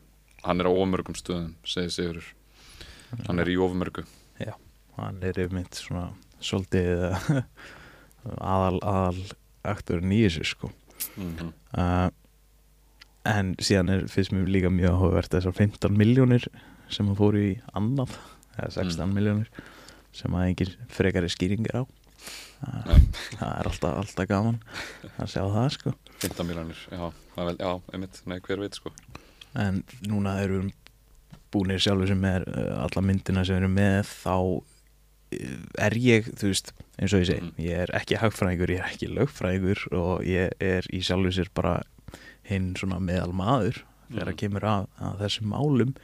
hann 0.44 0.62
er 0.62 0.70
á 0.70 0.72
ofmörgum 0.72 1.18
stöðum, 1.18 1.54
segir 1.66 1.94
Sigurur 1.94 2.28
hann 3.26 3.42
er 3.42 3.50
í 3.50 3.58
ofmörgu 3.60 4.04
Já, 4.38 4.54
hann 4.98 5.20
er 5.24 5.40
yfirmynd 5.40 5.74
svona 5.74 6.10
svolítið 6.44 7.08
uh, 7.10 7.42
aðal, 8.54 8.78
aðal 8.82 9.24
í 10.14 10.22
þessu 10.26 10.46
sko 10.52 10.70
mm 11.16 11.34
-hmm. 11.38 11.52
uh, 11.74 12.10
en 13.28 13.54
síðan 13.60 13.92
er 13.92 14.06
fyrst 14.08 14.32
mér 14.32 14.48
líka 14.48 14.70
mjög 14.70 14.94
áhugavert 14.94 15.32
þessar 15.34 15.56
15 15.56 15.98
miljónir 15.98 16.46
sem 16.88 17.06
hann 17.06 17.18
fór 17.18 17.36
í 17.36 17.48
annaf 17.76 18.16
eða 18.56 18.70
16 18.70 19.04
mm. 19.04 19.14
miljónir 19.14 19.50
sem 20.18 20.34
að 20.36 20.50
engin 20.50 20.74
frekari 20.92 21.30
skýringar 21.32 21.82
á. 21.82 21.84
Það, 22.58 23.04
það 23.38 23.50
er 23.52 23.68
alltaf, 23.70 23.92
alltaf 24.02 24.26
gaman 24.28 24.56
að 25.14 25.30
sjá 25.30 25.42
það 25.44 25.68
sko. 25.76 25.94
15 26.24 26.48
miljónir, 26.48 26.80
já, 26.90 27.04
vel, 27.38 27.54
já, 27.54 27.70
einmitt 27.94 28.20
nei, 28.26 28.38
hver 28.42 28.64
veit 28.64 28.78
sko. 28.78 28.92
En 29.58 29.84
núna 30.10 30.34
erum 30.42 30.72
búinir 31.54 31.80
sjálfur 31.82 32.10
sem 32.10 32.26
er 32.28 32.44
uh, 32.50 32.82
alla 32.84 33.04
myndina 33.04 33.44
sem 33.46 33.60
erum 33.60 33.76
með 33.78 34.02
þá 34.10 34.34
uh, 34.34 35.84
er 35.86 35.98
ég, 36.02 36.28
þú 36.40 36.50
veist, 36.50 36.72
eins 36.98 37.14
og 37.14 37.22
ég 37.22 37.30
segi 37.30 37.44
mm. 37.46 37.52
ég 37.64 37.84
er 37.84 37.94
ekki 37.96 38.18
hagfræðingur, 38.20 38.74
ég 38.74 38.82
er 38.82 38.90
ekki 38.90 39.10
lögfræðingur 39.12 39.84
og 39.96 40.26
ég 40.26 40.52
er 40.64 40.88
í 40.92 41.02
sjálfur 41.04 41.36
sér 41.38 41.52
bara 41.56 41.78
hinn 42.48 42.72
svona 42.78 42.98
meðal 43.02 43.32
maður 43.36 43.82
þegar 44.08 44.32
mm. 44.32 44.38
kemur 44.42 44.68
að, 44.68 44.88
að 45.04 45.22
þessum 45.24 45.52
málum 45.54 45.94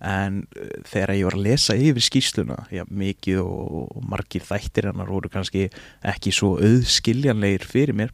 en 0.00 0.42
uh, 0.56 0.72
þegar 0.88 1.14
ég 1.16 1.28
var 1.28 1.38
að 1.38 1.46
lesa 1.46 1.76
yfir 1.76 2.04
skýsluna 2.04 2.58
já, 2.74 2.84
mikið 2.90 3.40
og, 3.42 3.92
og 3.96 4.08
margir 4.10 4.44
þættir 4.44 4.90
hennar 4.90 5.10
voru 5.10 5.30
kannski 5.32 5.68
ekki 6.06 6.34
svo 6.34 6.56
auðskiljanleir 6.60 7.64
fyrir 7.64 7.96
mér 7.96 8.12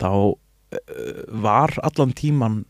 þá 0.00 0.10
uh, 0.12 0.38
var 1.42 1.76
allan 1.84 2.14
tíman 2.16 2.64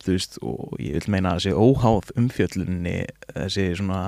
þú 0.00 0.16
veist 0.16 0.38
og 0.40 0.80
ég 0.80 0.96
vil 0.96 1.12
meina 1.12 1.36
þessi 1.36 1.52
óháð 1.52 2.14
umfjöllunni 2.16 2.96
þessi 3.34 3.66
svona 3.76 4.06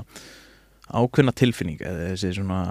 ákveðna 0.93 1.35
tilfinning 1.37 1.83
þessi 1.83 2.33
svona 2.39 2.63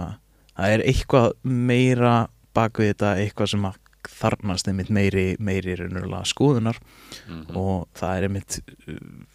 það 0.55 0.75
er 0.75 0.85
eitthvað 0.89 1.29
meira 1.45 2.15
bak 2.55 2.81
við 2.81 2.93
þetta 2.93 3.13
eitthvað 3.21 3.53
sem 3.53 3.69
að 3.69 3.79
þarnast 4.11 4.69
einmitt 4.69 4.89
meiri 4.89 5.25
meiri 5.37 5.75
skoðunar 6.25 6.77
mm 6.81 7.43
-hmm. 7.43 7.57
og 7.57 7.87
það 7.93 8.17
er 8.17 8.23
einmitt 8.23 8.59
að 8.89 9.30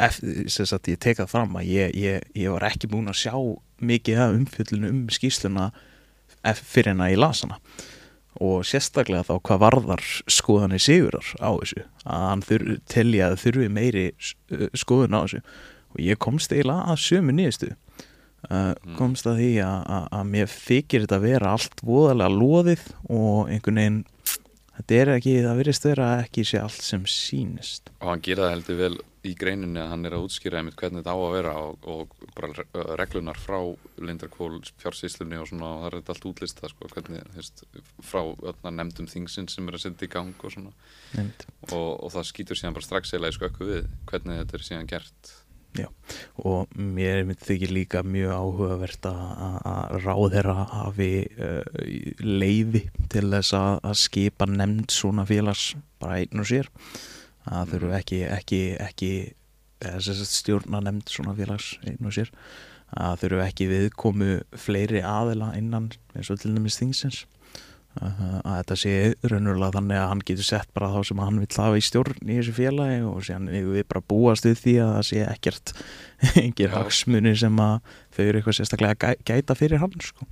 ég 0.00 0.98
teka 0.98 1.24
það 1.24 1.32
fram 1.32 1.56
að 1.60 1.70
ég, 1.70 1.96
ég, 1.98 2.28
ég 2.38 2.54
var 2.54 2.68
ekki 2.70 2.90
búin 2.90 3.10
að 3.10 3.20
sjá 3.24 3.34
mikið 3.82 4.22
af 4.22 4.36
umfjöldinu 4.36 4.92
um 4.92 5.02
skýsluna 5.12 5.70
fyrir 6.62 6.94
en 6.94 7.04
að 7.04 7.14
ég 7.14 7.22
las 7.22 7.42
hana. 7.44 7.58
Og 8.42 8.64
sérstaklega 8.64 9.26
þá 9.28 9.34
hvað 9.44 9.62
varðar 9.62 10.04
skoðanir 10.30 10.80
sigurar 10.80 11.34
á 11.38 11.50
þessu 11.52 11.84
að 12.08 12.26
hann 12.30 12.44
telja 12.88 13.28
að 13.28 13.40
þurfi 13.44 13.68
meiri 13.68 14.06
skoðun 14.78 15.18
á 15.18 15.20
þessu. 15.26 15.42
Og 15.92 16.00
ég 16.00 16.20
komst 16.22 16.54
eiginlega 16.54 16.88
að 16.88 17.02
sömu 17.04 17.34
nýjastu 17.36 17.74
uh, 18.50 18.72
mm. 18.72 18.96
komst 18.98 19.28
að 19.28 19.42
því 19.42 19.52
að, 19.66 19.78
að, 19.96 20.08
að 20.18 20.32
mér 20.32 20.50
þykir 20.52 21.04
þetta 21.04 21.18
að 21.18 21.26
vera 21.28 21.54
allt 21.56 21.84
voðalega 21.86 22.36
loðið 22.38 22.84
og 23.12 23.52
einhvern 23.52 23.80
veginn 23.82 24.00
þetta 24.72 24.98
er 24.98 25.14
ekki, 25.16 25.36
það 25.44 25.62
verist 25.62 25.88
vera 25.88 26.10
ekki 26.22 26.46
sé 26.48 26.60
allt 26.62 26.82
sem 26.82 27.06
sínist 27.10 27.92
og 28.00 28.12
hann 28.12 28.24
gera 28.24 28.46
það 28.48 28.54
heldur 28.56 28.80
vel 28.80 28.94
í 29.26 29.32
greinunni 29.38 29.78
að 29.78 29.90
hann 29.92 30.06
er 30.08 30.16
að 30.16 30.24
útskýra 30.26 30.58
einmitt 30.58 30.76
hvernig 30.80 31.02
þetta 31.02 31.14
á 31.14 31.18
að 31.22 31.34
vera 31.36 31.52
og, 31.62 31.84
og 31.86 32.14
bara 32.34 32.96
reglunar 32.98 33.38
frá 33.38 33.58
Lindarkvól 34.02 34.58
fjársýslunni 34.82 35.38
og 35.38 35.46
svona 35.50 35.68
og 35.68 35.84
það 35.84 35.88
er 35.88 35.96
þetta 35.98 36.16
allt 36.16 36.26
útlista 36.32 36.70
sko, 36.72 36.90
hvernig, 36.90 37.28
hefst, 37.36 37.62
frá 38.02 38.22
nefndum 38.70 39.10
þingsinn 39.10 39.50
sem 39.52 39.70
er 39.70 39.78
að 39.78 39.84
setja 39.84 40.08
í 40.08 40.12
gang 40.12 40.34
og 40.42 40.56
svona. 40.56 40.74
Og, 41.70 41.88
og 41.92 42.10
það 42.16 42.28
skýtur 42.32 42.58
síðan 42.58 42.76
bara 42.78 42.88
strax 42.88 43.14
eða 43.14 43.30
í 43.30 43.38
skökku 43.38 43.70
við 43.70 43.88
hvernig 44.10 44.42
þetta 44.42 44.58
er 44.58 44.68
síðan 44.70 44.90
gert. 44.90 45.32
Já, 45.72 45.86
og 46.44 46.68
mér 46.76 47.30
þykir 47.40 47.70
líka 47.72 48.02
mjög 48.04 48.34
áhugavert 48.36 49.06
að 49.08 50.02
ráðherra 50.04 50.66
hafi 50.68 51.12
uh, 51.38 51.62
leiði 52.20 52.82
til 53.12 53.30
þess 53.32 53.54
að 53.56 53.96
skipa 54.02 54.50
nefnd 54.50 54.92
svona 54.92 55.24
félags 55.28 55.70
bara 56.02 56.20
einn 56.20 56.42
og 56.42 56.50
sér 56.50 56.68
að 57.48 57.74
þurfu 57.74 57.90
mhm. 57.90 57.96
ekki, 57.98 58.20
ekki, 58.30 58.60
ekki 58.82 59.12
stjórna 60.30 60.82
nefnd 60.84 61.10
svona 61.10 61.34
félags 61.34 61.74
einn 61.82 62.06
og 62.06 62.14
sér 62.14 62.30
að 62.92 63.22
þurfu 63.24 63.44
ekki 63.46 63.68
viðkomu 63.70 64.32
fleiri 64.60 65.02
aðila 65.02 65.52
innan 65.58 65.90
eins 66.14 66.30
og 66.30 66.42
til 66.42 66.52
dæmis 66.54 66.78
þingsins 66.80 67.24
að 68.00 68.54
þetta 68.56 68.76
sé 68.80 68.92
raunverulega 69.28 69.76
þannig 69.76 69.98
að 70.00 70.08
hann 70.08 70.22
getur 70.30 70.46
sett 70.48 70.70
bara 70.72 70.88
þá 70.94 71.08
sem 71.10 71.20
hann 71.20 71.40
vil 71.42 71.48
hafa 71.58 71.80
í 71.80 71.84
stjórn 71.84 72.22
í 72.24 72.38
þessu 72.38 72.54
félagi 72.56 73.02
og 73.04 73.18
síðan 73.26 73.50
við 73.52 73.82
bara 73.90 74.04
búast 74.08 74.48
við 74.48 74.56
því 74.62 74.76
að 74.84 74.94
það 74.94 75.04
sé 75.10 75.20
ekkert 75.26 75.74
engir 76.44 76.72
Já. 76.72 76.76
hagsmunir 76.78 77.36
sem 77.42 77.62
að 77.66 77.92
þau 78.16 78.24
eru 78.24 78.40
eitthvað 78.40 78.58
sérstaklega 78.60 79.14
gæta 79.28 79.58
fyrir 79.58 79.84
hann 79.84 79.96
sko. 80.00 80.28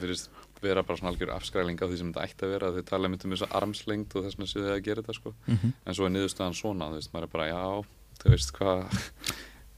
virðist 0.00 0.37
vera 0.62 0.82
bara 0.82 0.98
svona 0.98 1.12
algjör 1.12 1.32
afskræling 1.36 1.78
á 1.78 1.86
því 1.86 1.98
sem 2.00 2.12
þetta 2.12 2.24
ætti 2.26 2.46
að 2.46 2.52
vera 2.54 2.72
þau 2.74 2.82
tala 2.88 3.08
um 3.08 3.16
þess 3.18 3.46
að 3.46 3.56
armslengd 3.60 4.16
og 4.18 4.24
þess 4.26 4.52
séu 4.52 4.64
þau 4.64 4.72
að 4.74 4.82
gera 4.88 5.02
þetta 5.02 5.16
sko. 5.18 5.34
en 5.48 5.94
svo 5.94 6.06
er 6.08 6.14
niðurstaðan 6.16 6.58
svona 6.58 6.90
þú 6.90 6.98
veist, 6.98 7.12
maður 7.12 7.28
er 7.28 7.32
bara 7.36 7.48
já, 7.48 7.62
þú 8.22 8.32
veist 8.34 8.52
hvað 8.58 8.98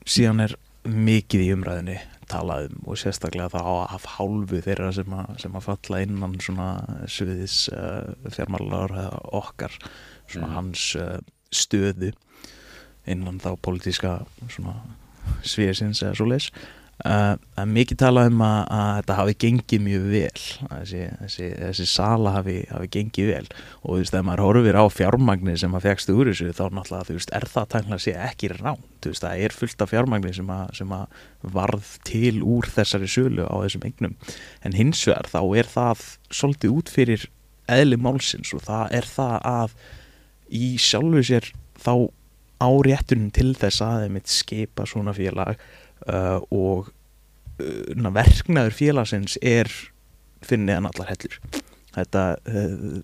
síðan 0.07 0.41
er 0.47 0.57
mikið 0.89 1.43
í 1.45 1.51
umræðinni 1.53 1.99
talað 2.31 2.71
um 2.71 2.87
og 2.89 2.97
sérstaklega 3.01 3.51
þá 3.53 3.93
af 3.97 4.07
hálfu 4.17 4.61
þeirra 4.65 4.93
sem 4.97 5.13
að, 5.13 5.33
sem 5.43 5.57
að 5.59 5.67
falla 5.67 6.01
innan 6.07 6.39
svona 6.41 6.69
sviðis 7.11 7.57
uh, 7.75 8.15
fjármálar 8.33 8.95
okkar 9.35 9.75
svona 10.31 10.47
Mhm. 10.47 10.55
hans 10.55 10.85
uh, 10.97 11.19
stöðu 11.51 12.13
innan 13.11 13.41
þá 13.43 13.57
pólitíska 13.61 14.21
svona 14.49 14.77
sviðisins 15.43 16.03
eða 16.05 16.17
svo 16.17 16.29
leis 16.31 16.51
uh, 17.07 17.65
mikið 17.69 17.99
talað 18.03 18.31
um 18.31 18.43
að, 18.45 18.59
að 18.77 18.91
þetta 18.99 19.17
hafi 19.19 19.35
gengið 19.45 19.83
mjög 19.85 20.05
vel 20.13 20.43
þessi, 20.43 21.01
þessi, 21.21 21.49
þessi 21.61 21.87
sala 21.91 22.35
hafi, 22.37 22.57
hafi 22.71 22.91
gengið 22.97 23.31
vel. 23.31 23.49
Og 23.83 23.89
þú 23.95 23.99
veist, 24.03 24.17
ef 24.19 24.27
maður 24.27 24.45
horfir 24.47 24.79
á 24.81 24.85
fjármagnir 24.93 25.61
sem 25.63 25.77
að 25.77 25.87
fegstu 25.89 26.17
úr 26.17 26.31
þessu 26.31 26.51
þá 26.53 26.63
náttúrulega, 26.77 27.09
þú 27.09 27.17
veist, 27.19 27.35
er 27.39 27.49
það 27.55 27.69
tæknilega 27.75 28.05
sé 28.07 28.15
ekki 28.29 28.53
rán, 28.55 28.87
þú 29.01 29.15
veist, 29.15 29.27
það 29.27 29.45
er 29.47 29.57
fullt 29.57 29.85
af 29.85 29.93
fjármagnir 29.95 30.39
sem 30.41 30.55
að, 30.55 30.63
sem 30.81 30.95
að 30.97 31.19
varð 31.59 31.91
til 32.11 32.37
úr 32.45 32.71
þessari 32.77 33.11
sölu 33.11 33.49
á 33.49 33.55
þessum 33.65 33.89
eignum. 33.89 34.17
En 34.67 34.77
hins 34.77 35.03
vegar 35.09 35.31
þá 35.33 35.43
er 35.63 35.71
það 35.71 36.07
svolítið 36.31 36.79
út 36.79 36.95
fyrir 36.95 37.29
eðli 37.71 37.99
málsins 38.01 38.55
og 38.57 38.65
það 38.67 38.97
er 38.99 39.07
það 39.09 39.37
að 39.51 39.77
í 40.51 40.73
sjálfu 40.83 41.23
sér 41.27 41.53
þá 41.81 41.93
á 42.61 42.69
réttunum 42.85 43.31
til 43.33 43.53
þess 43.57 43.81
að 43.85 44.05
þeim 44.05 44.19
skipa 44.29 44.87
svona 44.89 45.15
félag 45.17 45.61
uh, 46.09 46.41
og 46.55 46.91
uh, 47.61 47.95
na, 47.97 48.13
verknaður 48.15 48.77
félagsins 48.77 49.37
er 49.43 49.71
fyrir 50.45 50.65
neðan 50.65 50.91
allar 50.91 51.13
hellur. 51.13 51.39
Þetta 51.95 52.25
uh, 52.39 53.01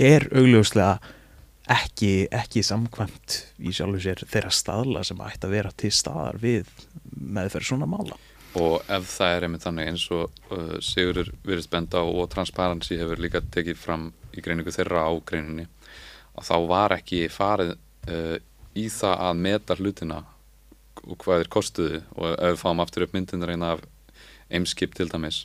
er 0.00 0.26
augljóslega 0.32 0.98
ekki, 1.70 2.26
ekki 2.34 2.64
samkvæmt 2.66 3.38
í 3.62 3.74
sjálfu 3.76 4.02
sér 4.02 4.24
þeirra 4.26 4.52
staðla 4.54 5.04
sem 5.06 5.20
ætti 5.22 5.46
að 5.46 5.56
vera 5.58 5.72
til 5.76 5.92
staðar 5.94 6.40
við 6.42 6.70
meðferð 7.20 7.70
svona 7.70 7.88
mála. 7.90 8.18
Og 8.58 8.80
ef 8.90 9.04
það 9.12 9.36
er 9.36 9.44
einmitt 9.46 9.62
þannig 9.62 9.90
eins 9.92 10.08
og 10.10 10.32
Sigurður 10.82 11.28
virðist 11.46 11.70
benda 11.70 12.00
á 12.02 12.06
og 12.08 12.26
Transparency 12.32 12.96
hefur 12.98 13.20
líka 13.22 13.44
tekið 13.54 13.78
fram 13.78 14.08
í 14.34 14.42
greiningu 14.42 14.74
þeirra 14.74 15.04
á 15.06 15.12
greininni 15.22 15.68
að 16.34 16.48
þá 16.48 16.56
var 16.72 16.96
ekki 16.96 17.20
farið 17.30 17.76
í 18.74 18.88
það 18.90 19.22
að 19.28 19.40
meta 19.44 19.76
hlutina 19.78 20.18
og 21.06 21.18
hvað 21.22 21.44
er 21.44 21.52
kostuði 21.52 22.02
og 22.16 22.34
ef 22.34 22.54
við 22.54 22.60
fáum 22.62 22.82
aftur 22.82 23.06
upp 23.06 23.14
myndin 23.16 23.46
reyna 23.46 23.74
af 23.76 23.84
Eimskip 24.50 24.96
til 24.98 25.08
dæmis 25.10 25.44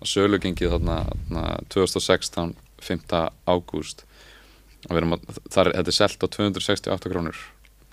og 0.00 0.10
sölugengið 0.10 0.74
þarna, 0.74 0.98
þarna 1.28 1.44
2016 1.72 2.54
5. 2.84 3.04
ágúst 3.48 4.04
það 4.84 5.60
er, 5.64 5.70
þetta 5.80 5.94
selt 5.96 6.24
á 6.24 6.28
268 6.28 7.12
krónur 7.12 7.38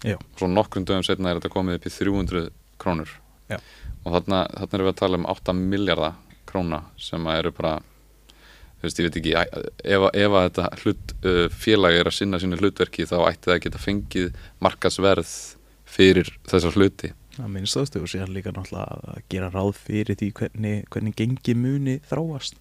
Já. 0.04 0.18
svo 0.36 0.50
nokkrum 0.50 0.86
dögum 0.88 1.06
setna 1.06 1.32
er 1.32 1.40
þetta 1.40 1.54
komið 1.54 1.80
upp 1.80 1.88
í 1.88 1.94
300 1.94 2.50
krónur 2.82 3.14
Já. 3.52 3.60
og 4.04 4.18
þarna, 4.18 4.44
þarna 4.50 4.78
erum 4.78 4.90
við 4.90 4.94
að 4.94 5.00
tala 5.04 5.22
um 5.22 5.30
8 5.32 5.56
miljardar 5.62 6.20
króna 6.50 6.84
sem 7.00 7.28
að 7.30 7.40
eru 7.44 7.54
bara 7.56 7.78
þú 8.82 8.88
veist, 8.88 9.00
ég 9.00 9.08
veit 9.08 9.20
ekki 9.22 9.34
ef, 9.38 10.06
ef 10.10 10.36
að 10.36 10.46
þetta 10.50 10.68
hlut, 10.82 11.16
uh, 11.22 11.48
félag 11.54 11.98
er 12.00 12.10
að 12.10 12.18
sinna 12.18 12.42
sínu 12.42 12.60
hlutverki 12.60 13.08
þá 13.08 13.18
ætti 13.30 13.48
það 13.48 13.56
að 13.56 13.64
geta 13.68 13.84
fengið 13.86 14.46
markasverð 14.66 15.34
fyrir 15.92 16.32
þessar 16.50 16.78
hluti. 16.78 17.12
Að 17.40 17.52
minnstastu 17.54 18.02
og 18.04 18.10
síðan 18.12 18.34
líka 18.36 18.52
náttúrulega 18.54 19.14
að 19.14 19.22
gera 19.32 19.52
ráð 19.54 19.76
fyrir 19.80 20.18
því 20.20 20.32
hvernig, 20.40 20.82
hvernig 20.92 21.16
gengi 21.20 21.56
muni 21.58 22.00
þráast 22.10 22.58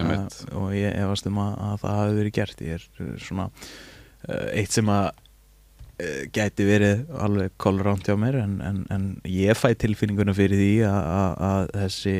uh, 0.00 0.24
og 0.56 0.70
ég 0.76 0.96
efast 1.02 1.28
um 1.30 1.42
að, 1.42 1.58
að 1.66 1.76
það 1.82 1.98
hafi 2.00 2.16
verið 2.20 2.36
gert. 2.38 2.64
Ég 2.64 2.78
er 2.78 2.86
uh, 3.04 3.10
svona 3.22 3.48
uh, 3.50 4.48
eitt 4.56 4.74
sem 4.74 4.92
að 4.92 5.10
uh, 5.10 6.22
gæti 6.34 6.68
verið 6.68 7.04
alveg 7.26 7.58
kolránt 7.60 8.08
hjá 8.08 8.16
mér 8.20 8.40
en, 8.40 8.56
en, 8.64 8.80
en 8.94 9.10
ég 9.28 9.58
fæ 9.58 9.74
tilfinninguna 9.84 10.36
fyrir 10.36 10.60
því 10.60 10.72
að, 10.88 11.02
að, 11.18 11.44
að 11.50 11.74
þessi 11.82 12.16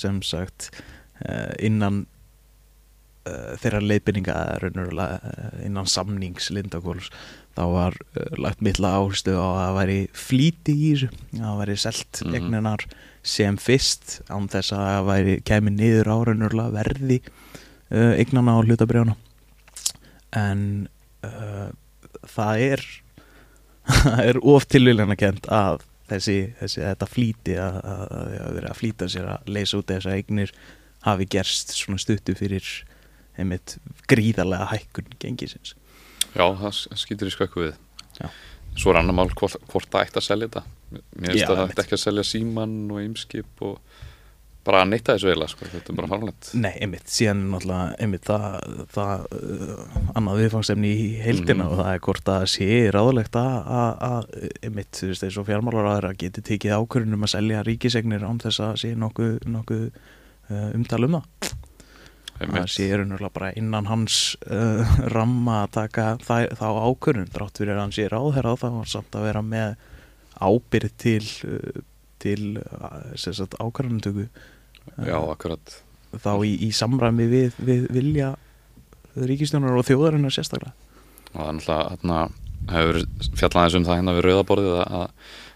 sem 0.00 0.24
sagt 0.26 0.72
innan 1.60 2.06
þeirra 3.60 3.82
uh, 5.20 5.64
innan 5.66 5.86
samnings 5.86 6.48
Lindakóls 6.56 7.10
þá 7.56 7.62
var 7.74 7.96
uh, 8.16 8.26
lagt 8.40 8.60
mittla 8.64 8.92
ástu 9.00 9.34
á 9.36 9.42
að 9.44 9.58
það 9.60 9.76
væri 9.80 9.98
flýti 10.14 10.74
í 10.76 10.90
þessu. 10.94 11.10
Að 11.36 11.44
það 11.46 11.60
væri 11.62 11.76
selt 11.84 12.22
Mhm. 12.24 12.34
eigninar 12.38 12.84
sem 13.22 13.56
fyrst 13.60 14.20
án 14.32 14.48
þess 14.48 14.72
að 14.72 14.84
það 14.86 15.08
væri 15.10 15.34
kemur 15.44 15.74
niður 15.76 16.08
áraunurlega 16.14 16.72
verði 16.78 17.18
uh, 17.90 18.14
eignana 18.16 18.54
á 18.56 18.64
hlutabrjána 18.64 19.16
en 20.40 20.88
uh, 21.26 21.68
það 22.30 22.62
er 22.70 22.84
það 24.04 24.22
er 24.30 24.38
of 24.54 24.66
tilvílana 24.70 25.16
kent 25.18 25.48
að 25.52 25.82
þessi, 26.10 26.36
þessi 26.60 26.82
þetta 26.84 27.08
flýti 27.10 27.56
að, 27.60 27.76
að, 27.86 28.04
að, 28.20 28.30
að 28.44 28.54
vera 28.58 28.70
að 28.72 28.78
flýta 28.80 29.08
sér 29.10 29.28
að 29.34 29.50
leysa 29.56 29.78
út 29.80 29.90
þessar 29.92 30.16
eignir 30.16 30.52
hafi 31.06 31.26
gerst 31.32 31.74
svona 31.76 32.00
stuttu 32.02 32.34
fyrir 32.38 32.66
einmitt 33.40 33.76
gríðarlega 34.10 34.66
hækkun 34.72 35.12
gengisins 35.22 35.74
Já, 36.34 36.44
það 36.60 36.70
s- 36.72 36.88
skýtur 37.04 37.30
í 37.30 37.34
skökku 37.34 37.64
við. 37.66 37.74
Já. 38.20 38.28
Svo 38.76 38.92
er 38.92 39.00
annar 39.00 39.14
mál 39.18 39.28
hvort, 39.34 39.56
hvort 39.72 39.90
það 39.90 40.06
ætti 40.06 40.20
að 40.20 40.28
selja 40.28 40.48
þetta. 40.48 40.62
Mér 41.18 41.32
finnst 41.34 41.50
að 41.50 41.56
það 41.58 41.68
ætti 41.72 41.82
ekki 41.84 41.96
að 41.98 42.04
selja 42.06 42.22
síman 42.26 42.76
og 42.90 43.00
ymskip 43.02 43.62
og 43.66 43.78
bara 44.64 44.82
að 44.84 44.90
neyta 44.90 45.14
þessu 45.16 45.30
eiginlega 45.30 45.48
sko. 45.54 45.64
þetta 45.72 45.88
er 45.90 45.96
bara 45.96 46.08
farlegt 46.10 46.48
Nei, 46.54 46.72
einmitt, 46.84 47.06
síðan 47.08 47.38
er 47.40 47.48
náttúrulega 47.54 47.94
einmitt 48.04 48.26
það, 48.28 48.84
það 48.92 49.22
uh, 49.32 50.00
annað 50.20 50.40
viðfangsefni 50.42 50.90
í 50.92 51.06
heildina 51.24 51.64
Mhm. 51.64 51.70
og 51.72 51.78
það 51.80 51.94
er 51.94 52.02
hvort 52.04 52.28
að 52.34 52.44
sé 52.52 52.68
ráðlegt 52.92 53.38
að, 53.40 54.28
einmitt, 54.62 54.92
þú 55.00 55.08
veist, 55.10 55.24
eins 55.24 55.38
og 55.40 55.46
fjármálar 55.48 56.04
að 56.10 56.18
geti 56.20 56.42
tekið 56.50 56.76
ákvörðunum 56.76 57.24
að 57.24 57.32
selja 57.34 57.62
ríkisegnir 57.64 58.22
án 58.28 58.38
þess 58.44 58.60
að 58.60 58.76
sé 58.84 58.92
nokkuð 58.94 59.40
nokku, 59.48 59.80
uh, 60.50 60.70
umtal 60.76 61.04
um 61.08 61.16
það 61.16 61.54
það 62.40 62.70
sé 62.72 62.88
raunverulega 62.94 63.34
bara 63.36 63.52
innan 63.60 63.88
hans 63.90 64.20
uh, 64.48 64.96
ramma 65.16 65.62
að 65.64 65.74
taka 65.76 66.06
það, 66.24 66.48
þá 66.60 66.66
ákvörðun, 66.88 67.32
þrátt 67.34 67.60
fyrir 67.62 67.76
að 67.76 67.82
hann 67.84 67.96
sé 67.96 68.08
ráðherra 68.10 68.56
þá 68.60 68.68
var 68.78 68.90
samt 68.90 69.18
að 69.18 69.26
vera 69.28 69.44
með 69.44 69.74
ábyrð 70.40 70.96
til 71.00 71.24
uh, 71.48 71.84
til 72.20 72.40
sem 73.16 73.32
sagt, 73.32 73.54
ákvörðunumtöku 73.56 74.26
Já, 74.98 75.16
akkurat. 75.30 75.76
Þá 76.10 76.32
í, 76.46 76.54
í 76.66 76.70
samræmi 76.74 77.26
við, 77.30 77.58
við 77.62 77.86
vilja 77.94 78.32
ríkistjónar 79.14 79.78
og 79.78 79.86
þjóðarinnar 79.86 80.34
sérstaklega. 80.34 80.74
Og 81.30 81.36
það 81.38 81.46
er 81.46 81.58
náttúrulega 81.58 81.84
hérna, 81.92 82.18
hefur 82.70 82.98
fjallaðis 83.38 83.78
um 83.78 83.86
það 83.86 84.00
hérna 84.00 84.16
við 84.16 84.26
rauðaborðið 84.26 84.80
að, 84.80 84.96
að 84.98 85.06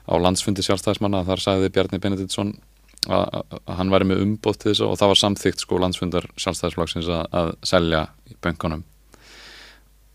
á 0.05 0.14
landsfundi 0.20 0.64
sjálfstæðismanna 0.66 1.25
þar 1.27 1.42
sagði 1.42 1.73
Bjarni 1.75 2.01
Benediktsson 2.03 2.55
að, 3.12 3.59
hann 3.79 3.93
væri 3.93 4.09
með 4.11 4.25
umbótt 4.25 4.62
til 4.62 4.73
þessu 4.73 4.88
og 4.88 4.99
það 5.01 5.12
var 5.12 5.21
samþygt 5.21 5.64
sko 5.64 5.79
landsfundar 5.83 6.29
sjálfstæðisflokksins 6.40 7.11
að, 7.12 7.25
að 7.40 7.55
selja 7.67 8.05
í 8.31 8.37
böngunum 8.45 8.85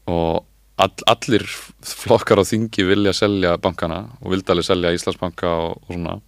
og 0.09 0.45
all, 0.79 0.95
allir 1.11 1.45
flokkar 1.85 2.41
á 2.41 2.43
þingi 2.47 2.85
vilja 2.87 3.13
selja 3.15 3.55
bankana 3.61 4.05
og 4.21 4.33
vildi 4.33 4.53
alveg 4.53 4.67
selja 4.67 4.93
Íslandsbanka 4.95 5.53
og, 5.65 5.79
og 5.85 5.95
svona. 5.95 6.19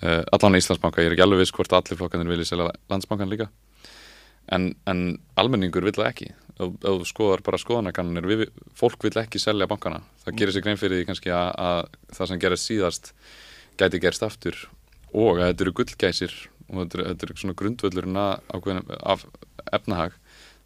Uh, 0.00 0.22
allan 0.36 0.56
Íslandsbanka, 0.58 1.02
ég 1.02 1.10
er 1.10 1.16
ekki 1.16 1.24
alveg 1.26 1.42
viss 1.42 1.54
hvort 1.54 1.74
allir 1.76 1.98
flokkanir 1.98 2.30
vilja 2.30 2.52
selja 2.52 2.70
landsbankan 2.92 3.30
líka. 3.30 3.50
En, 4.50 4.72
en 4.90 5.04
almenningur 5.38 5.84
vill 5.86 6.06
ekki. 6.06 6.30
Ef 6.60 6.74
þú 6.82 7.06
skoðar 7.08 7.44
bara 7.44 7.60
skoðanakannir 7.60 8.26
við, 8.28 8.44
fólk 8.76 9.06
vill 9.06 9.16
ekki 9.20 9.40
selja 9.42 9.68
bankana. 9.70 10.02
Það 10.24 10.40
gerir 10.40 10.56
sér 10.56 10.66
grein 10.66 10.80
fyrir 10.80 11.00
því 11.00 11.08
kannski 11.10 11.32
að, 11.34 11.50
að 11.66 11.80
það 12.16 12.30
sem 12.30 12.42
gerist 12.44 12.70
síðast 12.70 13.12
gæti 13.80 14.02
gerst 14.02 14.26
aftur 14.26 14.58
og 15.14 15.38
að 15.40 15.48
þetta 15.50 15.64
eru 15.66 15.72
gullgæsir 15.80 16.34
og 16.70 16.76
þetta 16.84 16.98
eru, 16.98 17.06
þetta 17.10 17.26
eru 17.26 17.36
svona 17.42 17.58
grundvöllurinn 17.60 18.20
af 18.20 19.24
efnahag 19.72 20.12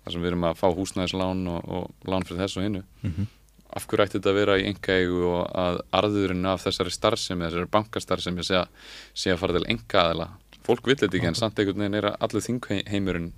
þar 0.05 0.13
sem 0.13 0.21
við 0.25 0.31
erum 0.33 0.45
að 0.51 0.59
fá 0.61 0.67
húsnæðislán 0.77 1.47
og, 1.49 1.65
og 1.65 2.11
lán 2.13 2.27
fyrir 2.29 2.43
þessu 2.45 2.61
og 2.61 2.67
hinnu 2.69 2.83
Mhm. 3.03 3.27
af 3.75 3.87
hverju 3.89 4.05
ætti 4.05 4.19
þetta 4.21 4.31
að 4.31 4.37
vera 4.39 4.57
í 4.61 4.67
engaegu 4.71 5.23
og 5.27 5.49
að 5.59 5.81
arðurinn 5.99 6.47
af 6.47 6.63
þessari 6.63 6.93
starfsemi 6.95 7.47
þessari 7.49 7.71
bankastarfsemi 7.73 8.45
sé, 8.47 8.55
að- 8.61 8.69
sé 9.15 9.33
að 9.33 9.39
fara 9.41 9.53
til 9.59 9.67
enga 9.73 10.03
aðila 10.05 10.29
fólk 10.65 10.87
vill 10.87 10.97
þetta 10.97 11.17
ekki 11.19 11.27
en 11.27 11.35
samt 11.35 11.59
einhvern 11.59 11.83
veginn 11.83 11.95
er 11.99 12.07
að 12.13 12.17
allur 12.21 12.45
þingheimurinn 12.45 13.33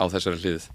á 0.00 0.04
þessari 0.12 0.38
hlið 0.44 0.68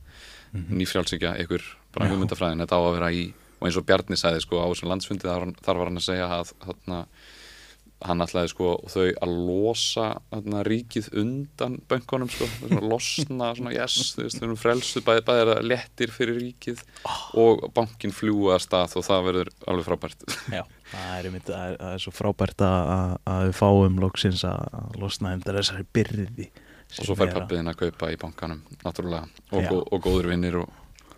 nýfrjálsíkja 0.51 1.37
ykkur 1.45 1.61
bara 1.95 2.09
hugmyndafræðin. 2.11 2.59
Þetta 2.65 2.75
á 2.75 2.81
að 2.83 2.93
vera 2.97 3.09
í 3.15 3.21
og 3.61 3.67
eins 3.69 3.77
og 3.77 3.85
Bjarni 3.87 4.17
sagði 4.19 4.41
sko 4.43 4.59
á 4.59 4.67
þessum 4.67 4.89
landsfundi 4.91 5.27
þar 5.63 5.77
var 5.79 5.87
hann 5.87 5.99
að 6.01 6.07
segja 6.09 6.27
að 6.27 6.51
þarna, 6.65 6.97
hann 8.07 8.23
ætlaði 8.25 8.49
sko 8.51 8.69
þau 8.89 9.03
að 9.21 9.31
losa 9.47 10.05
þarna, 10.31 10.61
ríkið 10.67 11.09
undan 11.21 11.75
bönkunum 11.91 12.29
sko, 12.33 12.47
svona, 12.57 12.81
losna 12.91 13.49
svona, 13.57 13.73
yes, 13.75 13.97
þau 14.17 14.25
erum 14.47 14.57
frelsuð 14.59 15.05
bæði, 15.07 15.23
bæði 15.27 15.43
er 15.45 15.51
það 15.53 15.67
lettir 15.71 16.13
fyrir 16.15 16.39
ríkið 16.41 16.81
og 17.43 17.63
bankin 17.77 18.13
fljúa 18.15 18.57
að 18.57 18.65
stað 18.65 18.97
og 19.01 19.05
það 19.07 19.27
verður 19.29 19.53
alveg 19.71 19.87
frábært. 19.91 20.25
Já, 20.51 20.63
það 20.91 21.13
er, 21.19 21.29
einmitt, 21.29 21.47
það 21.51 21.63
er, 21.69 21.77
það 21.85 21.95
er 21.99 22.03
svo 22.07 22.15
frábært 22.17 22.65
að, 22.67 22.91
að- 22.97 23.15
að 23.35 23.45
við 23.47 23.55
fáum 23.61 24.01
loksins 24.07 24.43
að 24.49 24.75
að 24.81 24.99
losna 25.05 25.33
undan 25.37 25.57
þessari 25.61 25.87
byrði 25.95 26.49
og 26.51 27.05
svo 27.07 27.15
fær 27.15 27.29
pappiðin 27.37 27.71
að 27.71 27.79
kaupa 27.85 28.09
í 28.11 28.17
bankanum 28.19 28.61
náttúrulega, 28.83 29.29
og, 29.55 29.63
gó, 29.71 29.77
og 29.95 30.01
góður 30.03 30.27
vinnir 30.33 30.57
og, 30.59 30.73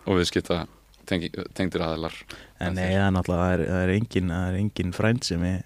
og 0.06 0.20
viðskipta 0.20 0.60
tengi, 1.08 1.28
tengdir 1.56 1.82
aðilar. 1.84 2.14
En 2.62 2.76
nei, 2.78 2.92
það 2.94 3.06
er 3.08 3.14
náttúrulega, 3.16 3.48
það 3.48 3.54
er, 3.56 3.64
er 3.82 3.94
engin, 3.98 4.30
engin 4.60 4.94
frænd 4.96 5.26
sem 5.26 5.42
er 5.48 5.64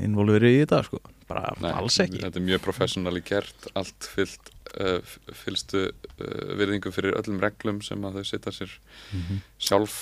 involverið 0.00 0.54
í 0.56 0.60
þetta 0.62 0.78
sko, 0.86 1.00
bara 1.28 1.50
Nei, 1.60 1.70
alls 1.76 1.98
ekki. 2.00 2.20
Þetta 2.22 2.40
er 2.40 2.46
mjög 2.46 2.62
professionally 2.64 3.20
gert 3.26 3.66
allt 3.76 4.06
fyllt 4.14 4.48
uh, 4.80 5.00
fylstu 5.42 5.82
uh, 5.90 6.54
virðingu 6.58 6.92
fyrir 6.94 7.18
öllum 7.20 7.40
reglum 7.42 7.82
sem 7.84 8.00
að 8.08 8.20
þau 8.20 8.24
setja 8.30 8.54
sér 8.56 8.72
Mhm. 9.12 9.42
sjálf. 9.60 9.98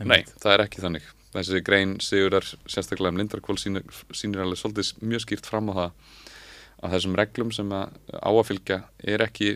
Nei, 0.00 0.22
það 0.40 0.52
er 0.54 0.64
ekki 0.66 0.82
þannig. 0.84 1.08
Þessi 1.30 1.60
grein 1.64 1.96
sigurar 2.02 2.42
sérstaklega 2.66 3.12
um 3.12 3.18
Lindarkvól 3.20 3.56
sýnir, 3.60 3.84
sýnir 4.12 4.40
alveg 4.42 4.58
svolítið 4.58 4.92
mjög 5.06 5.24
skýrt 5.26 5.46
fram 5.46 5.68
á 5.70 5.74
það 5.78 5.90
að 6.82 6.94
þessum 6.96 7.16
reglum 7.20 7.52
sem 7.54 7.68
að 7.76 7.92
á 8.10 8.30
að 8.32 8.46
fylgja 8.48 8.78
er 9.04 9.22
ekki 9.26 9.50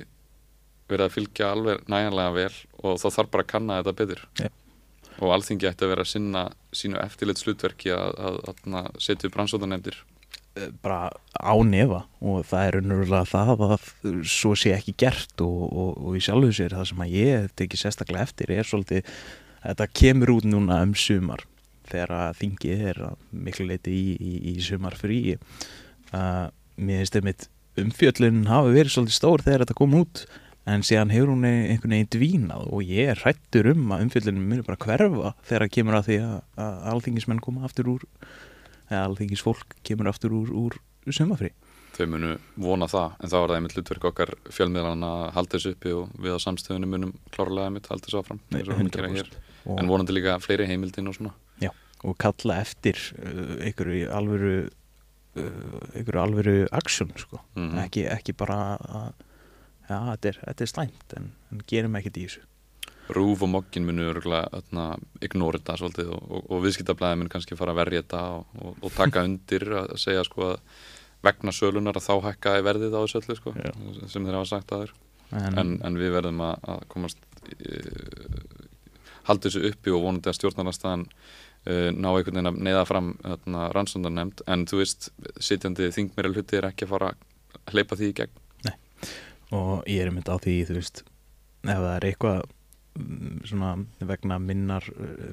verið 0.88 1.06
að 1.08 1.14
fylgja 1.16 1.48
alveg 1.50 1.80
næjanlega 1.88 2.34
vel 2.36 2.52
og 2.84 2.98
þá 3.00 3.06
þarf 3.16 3.30
bara 3.32 3.42
að 3.46 3.50
kanna 3.54 3.78
þetta 3.82 3.96
betur. 4.00 4.20
Já. 4.38 4.48
Og 5.20 5.34
alþingi 5.34 5.68
ætti 5.70 5.86
að 5.86 5.94
vera 5.94 6.04
að 6.06 6.10
sinna 6.10 6.48
sínu 6.74 6.98
eftirlit 7.02 7.40
slutverki 7.40 7.92
að, 7.94 8.16
að, 8.18 8.40
að, 8.50 8.64
að 8.80 8.90
setja 9.02 9.30
upp 9.30 9.38
rannsóðanemdir 9.38 10.00
Eh, 10.54 10.70
bara 10.82 11.10
á 11.34 11.54
nefa. 11.66 12.04
Og 12.22 12.44
það 12.46 12.66
er 12.66 12.76
unnurlega 12.78 13.26
það 13.26 13.62
að 13.66 13.88
svo 14.30 14.52
sé 14.58 14.74
ekki 14.76 14.94
gert 15.02 15.42
og, 15.42 15.64
og, 15.66 15.96
og 15.98 16.18
í 16.18 16.22
sjálfu 16.22 16.52
sér 16.54 16.76
það 16.76 16.90
sem 16.90 17.02
að 17.02 17.16
ég 17.18 17.48
teki 17.58 17.80
sérstaklega 17.80 18.26
eftir 18.28 18.52
er 18.54 18.68
svolítið 18.68 19.10
þetta 19.64 19.88
kemur 19.98 20.34
út 20.36 20.46
núna 20.46 20.78
um 20.86 20.94
sumar 20.94 21.42
þegar 21.88 22.14
að 22.20 22.38
þingið 22.42 22.84
er 22.92 23.02
að 23.08 23.26
miklu 23.48 23.66
leiti 23.66 23.96
í, 23.96 24.14
í, 24.14 24.34
í 24.52 24.54
sumar 24.62 24.94
frí 24.96 25.18
uh, 25.34 26.46
mér 26.78 27.02
finnst 27.02 27.18
einmitt 27.18 27.48
umfjöllun 27.80 28.44
hafi 28.46 28.76
verið 28.76 28.94
svolítið 28.94 29.18
stór 29.18 29.44
þegar 29.44 29.64
þetta 29.64 29.78
kom 29.80 29.98
út 29.98 30.24
en 30.70 30.84
síðan 30.86 31.12
hefur 31.12 31.34
hún 31.34 31.44
einhvern 31.48 31.96
veginn 31.96 32.12
dvínað 32.14 32.70
og 32.72 32.88
ég 32.88 33.12
er 33.12 33.20
hrættur 33.20 33.70
um 33.74 33.92
að 33.94 34.06
umfjöllunum 34.06 34.48
muni 34.50 34.64
bara 34.66 34.80
hverfa 34.80 35.34
þegar 35.44 35.66
það 35.66 35.74
kemur 35.76 35.98
að 35.98 36.08
því 36.08 36.18
að, 36.24 36.38
að 36.64 36.88
alþingismenn 36.94 37.44
koma 37.44 37.68
aftur 37.68 37.92
úr 37.96 38.08
eða 38.88 39.04
alþingis 39.04 39.44
fólk 39.44 39.76
kemur 39.84 40.10
aftur 40.12 40.34
úr, 40.36 40.50
úr 40.54 40.78
sumafrí 41.12 41.52
þau 41.94 42.06
munu 42.10 42.34
vona 42.58 42.88
það 42.90 43.18
en 43.20 43.30
þá 43.30 43.36
er 43.38 43.48
það 43.48 43.56
einmitt 43.58 43.76
hlutverk 43.78 44.06
okkar 44.10 44.34
fjölmiðlan 44.50 45.06
að 45.06 45.24
halda 45.36 45.56
þessu 45.56 45.74
uppi 45.76 45.94
og 45.94 46.14
við 46.24 46.36
á 46.36 46.38
samstöðunum 46.42 46.94
munum 46.96 47.16
klárlega 47.34 47.70
einmitt 47.70 47.90
halda 47.92 48.08
þessu 48.08 48.22
áfram 48.24 48.40
Nei, 48.48 48.60
eins 48.60 48.70
og 48.72 48.80
við 48.80 48.90
gera 48.96 49.12
hér. 49.14 49.30
100% 49.30 49.52
og, 49.64 49.78
en 49.78 49.90
vonandi 49.92 50.16
líka 50.16 50.40
fleiri 50.42 50.66
heimildin 50.68 51.12
og 51.12 51.18
svona 51.18 51.36
og 52.04 52.16
kalla 52.20 52.60
eftir 52.62 52.98
uh, 53.16 53.54
einhverju 53.64 54.08
alvöru 54.12 54.56
uh, 54.64 55.78
einhverju 55.94 56.20
alvöru 56.20 56.56
aksjón 56.68 57.14
sko. 57.16 57.40
Mhm. 57.56 57.78
ekki, 57.86 58.06
ekki 58.12 58.36
bara 58.36 58.58
að 58.76 59.22
já, 59.88 59.98
þetta 59.98 60.32
er, 60.32 60.40
þetta 60.48 60.66
er 60.66 60.72
slæmt 60.72 61.16
en, 61.18 61.30
en 61.52 61.62
gerum 61.70 61.96
ekkert 62.00 62.20
í 62.20 62.26
þessu. 62.26 62.44
Rúf 63.14 63.42
og 63.44 63.50
Mokkin 63.52 63.84
munu 63.84 64.06
örgulega 64.08 64.62
ignora 65.24 65.60
þetta 65.60 65.76
svolítið 65.76 66.12
og, 66.16 66.22
og, 66.24 66.44
og 66.48 66.62
viðskiptablaði 66.64 67.20
mun 67.20 67.30
kannski 67.32 67.58
fara 67.58 67.74
að 67.74 67.80
verja 67.82 68.04
þetta 68.04 68.22
og, 68.38 68.76
og, 68.80 68.90
taka 68.96 69.24
undir 69.28 69.66
að 69.82 69.96
segja 70.00 70.24
sko 70.24 70.54
að 70.54 70.60
vegna 71.24 71.52
sölunar 71.56 71.98
að 71.98 72.06
þá 72.06 72.14
hækkaði 72.28 72.64
verðið 72.64 72.96
á 72.96 73.00
þessu 73.04 73.20
öllu 73.20 73.38
sko 73.38 73.54
Já. 73.56 73.72
sem 74.12 74.24
þeir 74.24 74.38
hafa 74.38 74.50
sagt 74.50 74.72
að 74.76 74.84
þeir 74.84 74.94
en, 75.34 75.58
en, 75.60 75.72
en 75.88 75.98
við 76.00 76.12
verðum 76.16 76.42
að, 76.44 76.66
að 76.74 76.84
komast 76.92 77.20
uh, 77.44 78.68
halda 79.28 79.48
þessu 79.48 79.64
uppi 79.70 79.94
og 79.94 80.04
vonandi 80.04 80.30
að 80.30 80.38
stjórnarnarstaðan 80.38 81.06
uh, 81.08 81.90
ná 81.96 82.10
einhvern 82.10 82.40
veginn 82.40 82.52
að 82.52 82.60
neyða 82.68 82.86
fram 82.88 83.12
rannsóndarnemnd 83.76 84.44
en 84.52 84.66
þú 84.68 84.80
veist, 84.82 85.10
sitjandi 85.40 85.90
þingmeri 85.96 86.34
hluti 86.34 86.60
er 86.60 86.68
ekki 86.70 86.88
að 86.88 86.94
fara 86.96 87.12
að 87.14 87.72
hleypa 87.72 88.00
því 88.00 88.10
í 88.10 88.16
gegn 88.20 88.40
og 89.52 89.82
ég 89.90 90.04
er 90.04 90.12
mynd 90.14 90.28
á 90.30 90.36
því 90.40 90.58
þú 90.68 90.78
veist, 90.78 91.02
ef 91.64 91.80
það 91.80 91.90
er 91.94 92.06
eitthvað 92.08 92.40
mm, 93.00 93.34
svona 93.50 93.72
vegna 94.12 94.38
minnar 94.42 94.86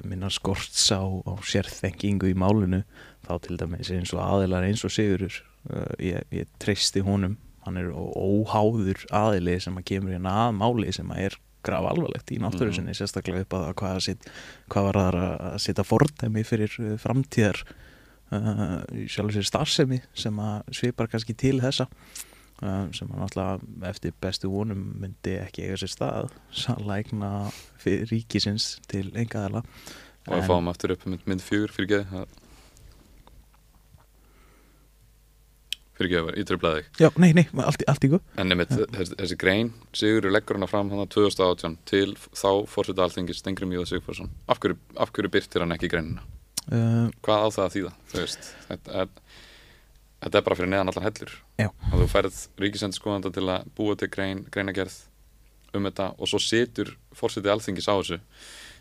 minnar 0.08 0.34
skorts 0.34 0.90
á, 0.92 1.00
á 1.00 1.32
sérþengingu 1.46 2.32
í 2.32 2.36
málinu 2.36 2.82
þá 3.26 3.32
til 3.46 3.58
dæmis 3.60 3.92
eins 3.94 4.12
og 4.16 4.22
aðilar 4.24 4.66
eins 4.66 4.84
og 4.86 4.92
Sigurur 4.92 5.38
uh, 5.70 5.94
ég, 6.02 6.26
ég 6.34 6.50
treysti 6.62 7.04
honum. 7.06 7.38
Hann 7.62 7.78
er 7.78 7.92
óháður 7.94 9.04
aðili 9.14 9.54
sem 9.62 9.76
að 9.78 9.86
kemur 9.92 10.16
hérna 10.16 10.34
að 10.48 10.56
máli 10.58 10.94
sem 10.94 11.10
að 11.14 11.28
er 11.28 11.38
graf 11.62 11.86
alvarlegt 11.86 12.32
í 12.34 12.40
náttúru 12.42 12.72
sinni 12.74 12.94
sérstaklega 12.98 13.44
upp 13.44 13.54
að 13.54 13.68
hvað, 13.78 13.92
að 13.94 14.04
sit, 14.08 14.24
hvað 14.72 14.88
var 14.88 14.98
það 14.98 15.18
að 15.22 15.60
setja 15.62 15.86
fordæmi 15.86 16.42
fyrir 16.46 16.74
uh, 16.82 16.96
framtíðar 16.98 17.62
uh, 18.34 18.80
sjálfur 19.06 19.38
sér 19.38 19.48
starfsemi 19.52 20.00
sem 20.18 20.42
að 20.42 20.74
svipar 20.80 21.10
kannski 21.12 21.38
til 21.38 21.60
þessa 21.62 21.86
sem 22.96 23.10
að 23.10 23.22
náttúrulega 23.22 23.90
eftir 23.90 24.14
bestu 24.22 24.50
vonum 24.52 24.84
myndi 25.02 25.36
ekki 25.42 25.66
eiga 25.66 25.80
sér 25.82 25.92
stað 25.92 26.30
sannleikna 26.64 27.32
ríkisins 27.84 28.76
til 28.90 29.08
engaðala 29.12 29.64
og 30.28 30.36
við 30.36 30.48
fáum 30.48 30.70
aftur 30.70 30.94
upp 30.94 31.08
um 31.08 31.18
mynd 31.26 31.42
fjögur 31.42 31.74
fyrir 31.74 31.92
geði 31.96 32.24
fyrir 36.02 36.10
geði, 36.12 36.34
ég 36.40 36.48
treflaði 36.48 36.82
þig. 36.82 37.00
Já, 37.02 37.08
nei, 37.20 37.30
nei, 37.36 37.44
allt, 37.62 37.82
allt 37.90 38.06
í 38.06 38.10
góð 38.12 38.40
en 38.40 38.50
nefnit, 38.50 38.74
þessi, 38.96 39.16
þessi 39.20 39.38
grein 39.40 39.72
Sigurður 39.96 40.34
leggur 40.36 40.58
hana 40.58 40.68
fram 40.70 40.92
hann 40.92 41.10
2018 41.12 41.78
til 41.88 42.14
þá 42.30 42.48
fórseta 42.70 43.04
alþingis 43.06 43.42
Stengri 43.42 43.68
Mjóða 43.68 43.90
Sigfússon. 43.92 44.30
Af 44.50 44.62
hverju, 44.62 44.78
hverju 44.96 45.32
byrtir 45.32 45.64
hann 45.64 45.74
ekki 45.76 45.90
greinina? 45.92 46.24
Uh, 46.70 47.08
hvað 47.26 47.46
á 47.46 47.48
það 47.56 47.64
að 47.64 47.72
þýða 47.76 47.92
þú 48.12 48.20
veist, 48.20 48.50
þetta 48.68 49.00
er, 49.02 49.14
þetta 50.22 50.38
er 50.38 50.46
bara 50.46 50.58
fyrir 50.58 50.72
neðan 50.72 50.92
allar 50.92 51.06
hellur 51.08 51.32
Já. 51.62 51.68
að 51.92 52.02
þú 52.02 52.08
færð 52.12 52.40
ríkisendurskoðanda 52.64 53.32
til 53.34 53.46
að 53.48 53.68
búa 53.78 53.96
til 54.00 54.08
grein, 54.12 54.44
greinagerð 54.50 54.98
um 55.74 55.86
þetta 55.88 56.10
og 56.18 56.28
svo 56.28 56.40
situr 56.42 56.90
fórsetið 57.16 57.52
alþingis 57.54 57.88
á 57.88 57.94
þessu 57.96 58.18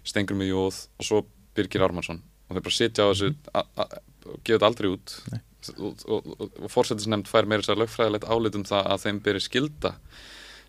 stengur 0.03 0.35
með 0.39 0.51
jóð 0.51 0.81
og 0.99 1.05
svo 1.07 1.21
Birgir 1.55 1.83
Ármannsson 1.85 2.21
og 2.49 2.57
þeir 2.57 2.65
bara 2.67 2.75
sitja 2.79 3.05
á 3.07 3.11
þessu 3.11 3.31
og 3.55 4.41
gefa 4.43 4.57
þetta 4.57 4.67
aldrei 4.67 4.89
út. 4.91 5.15
Nei. 5.31 5.39
og, 5.77 6.03
og, 6.09 6.29
og, 6.41 6.51
og 6.65 6.71
fórsetisnefnd 6.73 7.27
fær 7.29 7.45
meira 7.45 7.61
sér 7.63 7.77
lögfræðilegt 7.77 8.25
álit 8.33 8.55
um 8.57 8.63
það 8.65 8.87
að 8.95 9.03
þeim 9.05 9.19
beri 9.27 9.41
skilda 9.45 9.91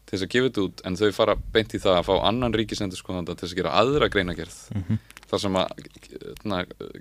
til 0.03 0.19
þess 0.19 0.27
að 0.27 0.33
gefa 0.35 0.49
þetta 0.51 0.65
út 0.67 0.83
en 0.91 0.99
þau 1.01 1.11
fara 1.17 1.37
beint 1.55 1.75
í 1.75 1.81
það 1.81 1.97
að 2.01 2.07
fá 2.11 2.15
annan 2.29 2.57
ríkisendurskoðanda 2.59 3.35
til 3.39 3.47
þess 3.47 3.55
að 3.57 3.61
gera 3.63 3.75
aðra 3.81 4.09
greinagerð 4.13 4.59
Mhm. 4.77 4.99
þar 5.33 5.41
sem 5.41 5.55
að 5.57 5.69
na, 6.45 6.57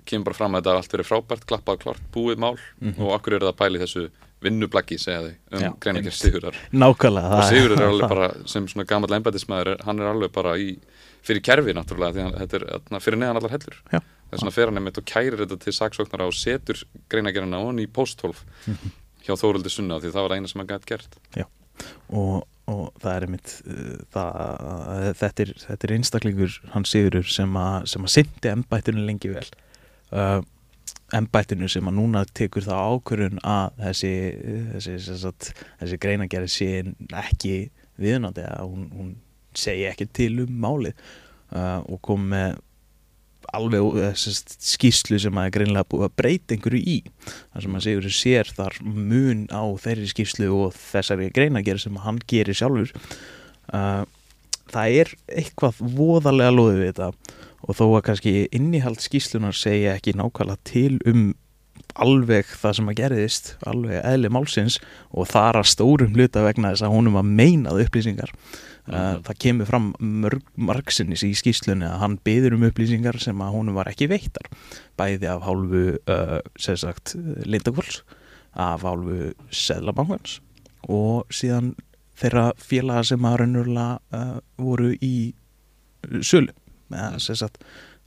kemur 0.08 0.24
bara 0.30 0.38
fram 0.38 0.54
að 0.56 0.62
þetta 0.62 0.70
er 0.72 0.78
allt 0.80 0.92
verið 0.96 1.08
frábært, 1.10 1.42
klappað, 1.50 1.78
klart, 1.84 2.02
búið 2.14 2.38
mál 2.40 2.56
Mhm. 2.80 2.96
og 3.02 3.10
okkur 3.20 3.34
eru 3.36 3.46
það 3.46 3.52
að 3.52 3.60
pæli 3.60 3.82
þessu 3.82 4.04
vinnublaggi, 4.42 4.98
segja 4.98 5.20
þau, 5.24 5.34
um 5.52 5.60
Já, 5.62 5.70
einmitt. 5.92 6.16
Sigurðar 6.18 6.58
Nákvæmlega 6.72 7.28
og 7.28 7.36
það- 7.38 7.52
Sigurður 7.52 7.80
er 7.82 7.88
alveg 7.92 8.06
það- 8.08 8.14
bara 8.16 8.48
sem 8.54 8.66
svona 8.72 8.86
gamall 8.92 9.16
embætismæður, 9.18 9.72
hann 9.86 10.00
er 10.02 10.10
alveg 10.12 10.32
bara 10.32 10.56
í 10.58 10.68
fyrir 11.22 11.42
kerfi 11.46 11.74
náttúrulega, 11.78 12.12
því 12.16 12.24
að 12.26 12.38
þetta 12.42 12.58
er 12.60 12.64
þarna, 12.72 13.00
fyrir 13.04 13.18
neðan 13.22 13.38
allar 13.40 13.52
hellur 13.54 13.76
Já. 13.92 14.00
þess 14.32 14.40
vegna 14.42 14.52
fer 14.56 14.66
hann 14.72 14.80
einmitt 14.80 14.98
og 14.98 15.04
kærir 15.06 15.36
þetta 15.38 15.58
til 15.62 15.72
saksóknara 15.76 16.26
og 16.26 16.34
setur 16.34 16.80
greinagerðina 17.12 17.60
on 17.62 17.78
í 17.78 17.86
posthólf 17.86 18.42
Mhm. 18.66 18.90
hjá 19.26 19.36
Þóruldi 19.38 19.70
Sunna 19.70 20.00
því 20.02 20.10
það 20.10 20.22
var 20.26 20.32
það 20.32 20.40
eina 20.40 20.48
sem 20.50 20.60
hann 20.64 20.72
gæti 20.72 20.90
gert 20.90 21.18
og, 22.12 22.42
og 22.68 22.82
það 23.02 23.12
er 23.16 23.24
einmitt 23.26 23.52
uh, 23.66 24.00
það, 24.12 25.12
þetta, 25.20 25.44
er, 25.46 25.52
þetta 25.66 25.86
er 25.88 25.94
einstaklingur 25.96 26.56
hann 26.74 26.84
Sigurur 26.90 27.30
sem 27.30 27.54
að, 27.58 27.86
syndi 28.10 28.50
embættinu 28.52 29.04
lengi 29.06 29.30
vel 29.32 29.46
uh, 30.12 30.42
embættinu 31.16 31.68
sem 31.70 31.88
að 31.88 31.98
núna 31.98 32.24
tekur 32.32 32.64
það 32.64 32.88
ákvörun 32.92 33.40
að 33.44 33.78
þessi 33.82 34.12
þessi, 34.72 34.96
þessi, 35.06 35.54
þessi 35.82 36.00
greinagerð 36.02 36.52
sé 36.52 36.70
ekki 37.22 37.56
viðnandi 38.00 38.44
að 38.48 38.68
hún, 38.70 38.86
hún 38.96 39.14
segi 39.56 39.86
ekki 39.90 40.08
til 40.16 40.34
um 40.46 40.60
málið. 40.62 41.08
Uh, 41.52 41.82
og 41.92 41.98
kom 42.00 42.30
með 42.32 42.56
alveg 43.52 44.16
sagt, 44.16 44.54
skýrslu 44.64 45.18
sem 45.20 45.36
að 45.36 45.48
er 45.48 45.54
greinlega 45.58 45.88
búið 45.90 46.06
að 46.06 46.16
breyta 46.22 46.56
einhverju 46.56 46.80
í. 46.80 46.96
Þar 47.52 47.66
sem 47.66 47.76
að 47.76 47.84
Sigurður 47.86 48.16
sér 48.16 48.52
þar 48.56 48.78
mun 48.86 49.44
á 49.52 49.62
þeirri 49.84 50.08
skýrslu 50.08 50.48
og 50.56 50.76
þessari 50.78 51.28
greinagerð 51.34 51.84
sem 51.84 52.00
hann 52.06 52.20
gerir 52.30 52.56
sjálfur. 52.56 52.94
Uh, 53.68 54.04
það 54.72 54.98
er 55.02 55.14
eitthvað 55.42 55.82
voðalega 55.98 56.54
loðið 56.54 56.80
við 56.80 56.92
þetta 56.92 57.40
og 57.62 57.78
þó 57.78 57.84
að 57.88 58.02
kannski 58.08 58.34
innihald 58.54 59.02
skýrslunar 59.02 59.56
segja 59.56 59.96
ekki 59.96 60.16
nákvæmlega 60.18 60.58
til 60.68 60.98
um 61.08 61.30
alveg 62.00 62.48
það 62.56 62.76
sem 62.78 62.90
að 62.90 62.98
gerðist 63.00 63.48
alveg 63.68 64.00
eðli 64.00 64.30
málsins 64.32 64.78
og 65.12 65.28
þar 65.28 65.60
að 65.60 65.70
stórum 65.72 66.14
hluta 66.16 66.44
vegna 66.46 66.72
þess 66.72 66.86
að 66.86 66.94
honum 66.94 67.18
að 67.20 67.32
meinað 67.40 67.82
upplýsingar 67.86 68.32
uh, 68.32 68.62
Mhm. 68.92 69.22
það 69.26 69.38
kemur 69.44 69.68
fram 69.68 69.84
mörg, 70.00 70.42
margsinnis 70.56 71.22
í 71.22 71.32
skýslunni 71.38 71.86
að 71.86 72.00
hann 72.02 72.18
byður 72.24 72.56
um 72.56 72.64
upplýsingar 72.70 73.20
sem 73.22 73.38
að 73.38 73.52
honum 73.54 73.76
var 73.78 73.90
ekki 73.92 74.08
veittar 74.10 74.48
bæði 74.98 75.28
af 75.30 75.44
hálfu 75.46 75.84
uh, 76.10 76.40
sem 76.58 76.76
sagt 76.76 77.14
Lindakvols 77.46 78.02
af 78.52 78.84
álfu 78.84 79.32
Seðlabankans 79.50 80.40
og 80.88 81.30
síðan 81.30 81.74
þeirra 82.18 82.50
félaga 82.58 83.04
sem 83.04 83.24
að 83.24 83.38
raunverulega 83.42 84.00
uh, 84.12 84.40
voru 84.58 84.96
í 84.98 85.34
sölu 86.20 86.50
með 86.92 87.18
þess 87.26 87.46
að 87.48 87.58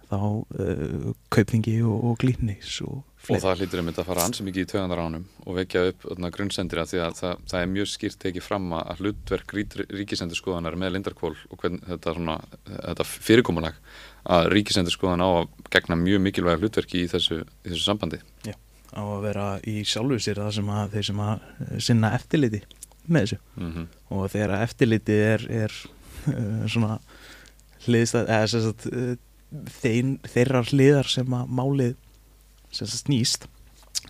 þá 0.05 0.17
uh, 0.21 1.11
kaupningi 1.33 1.79
og, 1.83 2.09
og 2.11 2.17
glínnis 2.21 2.79
og 2.85 3.03
Og 3.25 3.41
það 3.41 3.61
hlýtur 3.61 3.81
einmitt 3.81 3.99
að 3.99 4.05
fara 4.09 4.25
ansið 4.27 4.45
mikið 4.45 4.61
í 4.61 4.67
töðanar 4.69 4.99
ánum 5.01 5.23
og 5.45 5.55
vekja 5.57 5.81
upp 5.89 6.03
grunnsendira 6.35 6.83
því 6.85 6.99
að 7.01 7.15
það, 7.17 7.39
það 7.49 7.63
er 7.63 7.71
mjög 7.71 7.87
skýrt 7.89 8.19
tekið 8.21 8.45
fram 8.45 8.67
að 8.77 9.01
hlutverk 9.01 9.55
ríkisendurskoðanar 9.55 10.77
með 10.77 10.93
lindarkól 10.93 11.31
og 11.33 11.63
hvern, 11.63 11.79
þetta, 11.87 12.13
svona, 12.17 12.35
þetta 12.69 13.07
fyrirkomulag 13.09 13.79
að 14.35 14.49
ríkisendurskoðan 14.53 15.25
á 15.25 15.29
að 15.29 15.49
gegna 15.73 15.99
mjög 16.03 16.23
mikilvæg 16.27 16.61
hlutverki 16.61 17.01
í 17.01 17.09
þessu, 17.09 17.41
í 17.65 17.71
þessu 17.71 17.83
sambandi. 17.87 18.21
á 18.93 19.01
að 19.01 19.25
vera 19.25 19.47
í 19.65 19.81
sjálfu 19.87 20.21
sér 20.21 20.43
það 20.43 20.55
sem 20.59 20.73
að 20.77 20.95
þeir 20.95 21.09
sem 21.09 21.21
að 21.25 21.45
eh, 21.65 21.75
sinna 21.89 22.13
eftirliti 22.15 22.61
með 23.05 23.25
þessu. 23.25 23.39
Mm 23.57 23.87
og 24.15 24.29
þegar 24.31 24.61
eftirlitið 24.61 25.21
er, 25.33 25.45
er 25.65 25.73
uh, 26.29 26.65
svona 26.69 26.99
hliðstæð 27.87 28.31
eða 28.37 28.49
sem 28.51 28.65
sagt 28.65 28.87
uh, 28.91 29.13
þeir, 29.81 30.15
þeirra 30.31 30.63
hliðar 30.69 31.11
sem 31.11 31.37
að 31.37 31.53
málið 31.59 31.93
sem 32.75 32.89
sagt 32.89 33.05
snýst 33.05 33.47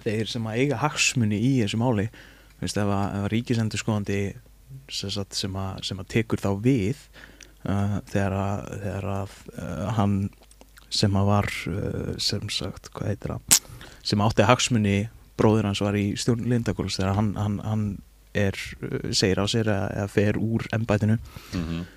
þeir 0.03 0.30
sem 0.30 0.47
að 0.49 0.61
eiga 0.61 0.82
hagsmuni 0.82 1.39
í 1.39 1.53
þessu 1.61 1.80
máli 1.82 2.07
veist, 2.61 2.78
ef 2.78 2.89
að, 2.89 3.05
að 3.19 3.30
ríkisendur 3.34 3.82
skoðandi 3.82 4.19
sem, 4.91 5.11
sem, 5.11 5.59
sem 5.86 6.01
að 6.01 6.11
tekur 6.11 6.41
þá 6.41 6.51
við 6.63 7.03
uh, 7.65 7.99
þegar 8.11 8.38
að, 8.39 8.65
þegar 8.84 9.09
að 9.15 9.38
uh, 9.55 9.86
hann 9.99 10.17
sem 10.95 11.17
að 11.19 11.30
var 11.30 11.51
uh, 11.71 12.15
sem 12.21 12.49
sagt, 12.53 12.91
hvað 12.95 13.11
heitir 13.11 13.36
það 13.36 13.61
sem 14.05 14.21
átti 14.21 14.47
hagsmuni 14.47 14.97
bróður 15.39 15.69
hans 15.69 15.82
var 15.84 15.97
í 15.99 16.11
stjórn 16.19 16.45
Lindakóls 16.49 16.99
þegar 16.99 17.17
hann, 17.17 17.34
hann, 17.39 17.57
hann 17.65 17.86
er, 18.36 18.59
uh, 18.83 19.09
segir 19.15 19.41
á 19.41 19.45
sér 19.51 19.71
að, 19.73 20.05
fer 20.13 20.39
úr 20.41 20.67
embætinu 20.75 21.19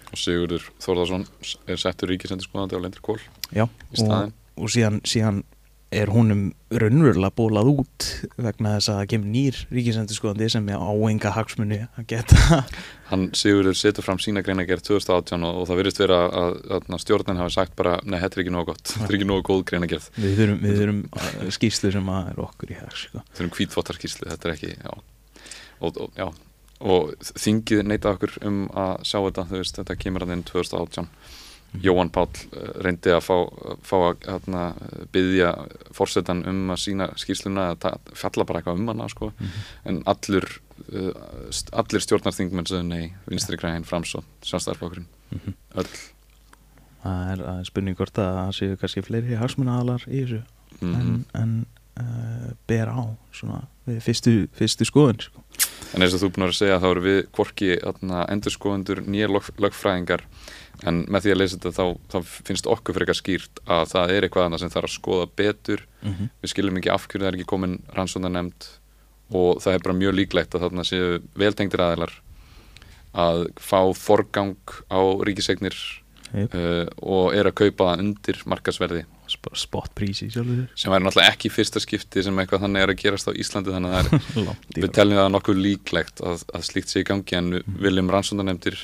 Og 0.09 0.17
Sigurður 0.17 0.65
Þórðarsson 0.81 1.27
er 1.69 1.81
settur 1.81 2.13
ríkisendurskoðandi 2.15 2.79
á 2.79 2.85
lindarkól 2.85 3.21
Já, 3.53 3.67
í 3.67 4.01
staðin. 4.01 4.33
og, 4.33 4.65
og 4.65 4.73
síðan, 4.73 5.01
síðan 5.05 5.43
er 5.95 6.11
honum 6.13 6.51
raunverulega 6.69 7.33
bólað 7.33 7.71
út 7.71 8.07
vegna 8.37 8.75
þess 8.77 8.91
að 8.93 9.03
kemur 9.13 9.31
nýr 9.33 9.61
ríkisendurskoðandi 9.73 10.49
sem 10.53 10.69
er 10.69 10.83
áenga 10.85 11.33
hagsmuni 11.33 11.79
að 11.87 12.09
geta 12.13 12.61
Hann 13.09 13.31
Sigurður 13.37 13.79
setur 13.81 14.05
fram 14.05 14.21
sína 14.21 14.43
greinagerð 14.45 14.85
2018 14.91 15.47
og, 15.49 15.61
og 15.63 15.69
það 15.71 15.81
virðist 15.81 16.01
vera 16.03 16.19
að, 16.29 16.59
að, 16.77 16.91
stjórnin 17.01 17.41
hafi 17.41 17.55
sagt 17.57 17.77
bara, 17.79 17.97
nei, 18.05 18.19
þetta 18.21 18.37
er 18.37 18.45
ekki 18.45 18.53
nógu 18.53 18.75
gott, 18.75 18.85
þetta 18.93 19.09
er 19.09 19.17
ekki 19.17 19.29
nógu 19.31 19.47
góð 19.49 19.63
greinagerð. 19.71 20.11
við 20.19 20.35
þurfum, 20.43 20.59
við 20.67 20.83
þurfum 20.83 21.01
uh, 21.09 21.47
skýslu 21.57 21.93
sem 21.97 22.11
að 22.19 22.33
er 22.35 22.43
okkur 22.45 22.75
í 22.75 22.77
hags 22.83 23.07
sko. 23.07 23.23
Þetta 23.31 23.41
er 23.41 23.49
um 23.49 23.55
hvítfóttarkíslu, 23.57 24.29
þetta 24.35 24.51
er 24.51 24.57
ekki, 24.59 24.75
já. 24.77 24.93
Og, 25.81 25.99
og, 26.03 26.11
já. 26.19 26.29
og 26.81 27.13
þingið 27.39 27.85
neita 27.87 28.15
okkur 28.17 28.39
um 28.49 28.65
að 28.75 28.95
sjá 29.07 29.19
þetta, 29.27 29.45
veist, 29.53 29.77
þetta 29.81 29.97
kemur 29.99 30.25
hann 30.27 30.37
inn 30.39 30.47
2018. 30.49 31.11
Jóhann 31.85 32.09
Páll 32.09 32.31
eh, 32.57 32.69
reyndi 32.81 33.11
að 33.13 33.27
fá, 33.27 33.35
fá 33.85 33.97
að 33.99 34.23
hérna, 34.25 34.63
byggja 35.13 35.51
fórsetan 35.93 36.41
um 36.49 36.71
að 36.73 36.81
sína 36.87 37.11
skýrsluna 37.21 37.67
að 37.75 37.99
fjalla 38.17 38.47
bara 38.49 38.63
eitthvað 38.63 38.81
um 38.81 38.89
hana 38.89 39.09
sko. 39.13 39.29
en 39.85 39.99
allur 40.09 40.47
st- 41.53 41.75
allir 41.77 42.01
stjórnarþingmenn 42.01 42.71
sögðu 42.71 42.87
nei, 42.89 43.11
vinstri 43.29 43.59
græn, 43.61 43.85
framsó, 43.85 44.23
sjálfstæðarflokkurinn 44.49 45.09
öll. 45.77 45.91
Það 47.03 47.33
er, 47.35 47.43
er 47.53 47.67
spurning 47.69 47.99
hvort 47.99 48.19
að 48.23 48.33
það 48.39 48.55
séu 48.57 48.79
kannski 48.81 49.05
fleiri 49.07 49.37
hagsmunaalar 49.39 50.09
í 50.09 50.23
þessu. 50.25 50.41
Mm 50.81 50.95
en, 50.95 51.13
en 51.35 51.53
uh, 51.99 52.53
ber 52.71 52.93
á 52.93 53.01
svona, 53.35 53.65
við 53.89 54.01
fyrstu, 54.07 54.37
fyrstu 54.57 54.89
skoðun 54.89 55.21
sko. 55.27 55.45
En 55.97 56.05
eins 56.05 56.15
og 56.15 56.23
þú 56.23 56.31
búin 56.35 56.47
að 56.49 56.57
segja 56.59 56.81
þá 56.83 56.89
eru 56.91 57.05
við 57.05 57.21
hvorki 57.35 57.69
endurskoðendur 57.81 59.03
nýja 59.09 59.31
lög, 59.31 59.49
lögfræðingar 59.59 60.25
en 60.87 61.01
með 61.11 61.25
því 61.25 61.33
að 61.33 61.41
lesa 61.41 61.59
þetta 61.59 61.73
þá, 61.75 61.85
þá 62.13 62.19
finnst 62.47 62.69
okkur 62.71 62.95
fyrir 62.95 63.09
eitthvað 63.09 63.21
skýrt 63.23 63.63
að 63.67 63.85
það 63.93 64.13
er 64.15 64.27
eitthvað 64.27 64.47
annað 64.47 64.63
sem 64.63 64.73
þarf 64.75 64.89
að 64.89 64.95
skoða 64.95 65.29
betur 65.41 65.85
mm 66.03 66.13
-hmm. 66.13 66.31
við 66.43 66.53
skiljum 66.53 66.79
ekki 66.79 66.93
af 66.95 67.07
hverju 67.09 67.25
það 67.25 67.31
er 67.31 67.39
ekki 67.39 67.51
komin 67.53 67.79
rannsóndanemnd 67.97 68.69
og 69.35 69.63
það 69.63 69.75
er 69.75 69.85
bara 69.85 69.99
mjög 69.99 70.15
líklegt 70.15 70.55
að 70.55 70.67
þarna 70.67 70.85
séu 70.87 71.21
veltengdir 71.35 71.83
aðeilar 71.83 72.15
að 73.19 73.47
fá 73.57 73.81
forgang 73.97 74.57
á 74.93 75.01
ríkisegnir 75.27 75.77
uh, 76.33 76.87
og 77.03 77.35
er 77.35 77.49
að 77.49 77.59
kaupa 77.65 77.97
undir 77.99 78.43
markasverði 78.47 79.05
spotprísi 79.55 80.29
sjálfur 80.31 80.69
sem 80.75 80.93
væri 80.93 81.05
náttúrulega 81.07 81.33
ekki 81.35 81.51
fyrsta 81.51 81.81
skipti 81.81 82.23
sem 82.23 82.39
eitthvað 82.39 82.65
þannig 82.67 82.83
er 82.83 82.93
að 82.95 83.01
gerast 83.03 83.29
á 83.29 83.33
Íslandi 83.33 83.75
þannig 83.75 83.93
að 83.95 84.01
er 84.01 84.09
Við 84.83 84.93
teljum 84.99 85.19
það 85.23 85.31
nokkuð 85.37 85.61
líklegt 85.65 86.21
að, 86.21 86.43
að 86.55 86.67
slíkt 86.69 86.89
sé 86.93 87.01
í 87.05 87.09
gangi 87.09 87.37
en 87.39 87.51
Mhm. 87.59 87.79
viljum 87.83 88.11
rannsóndanemdir 88.11 88.79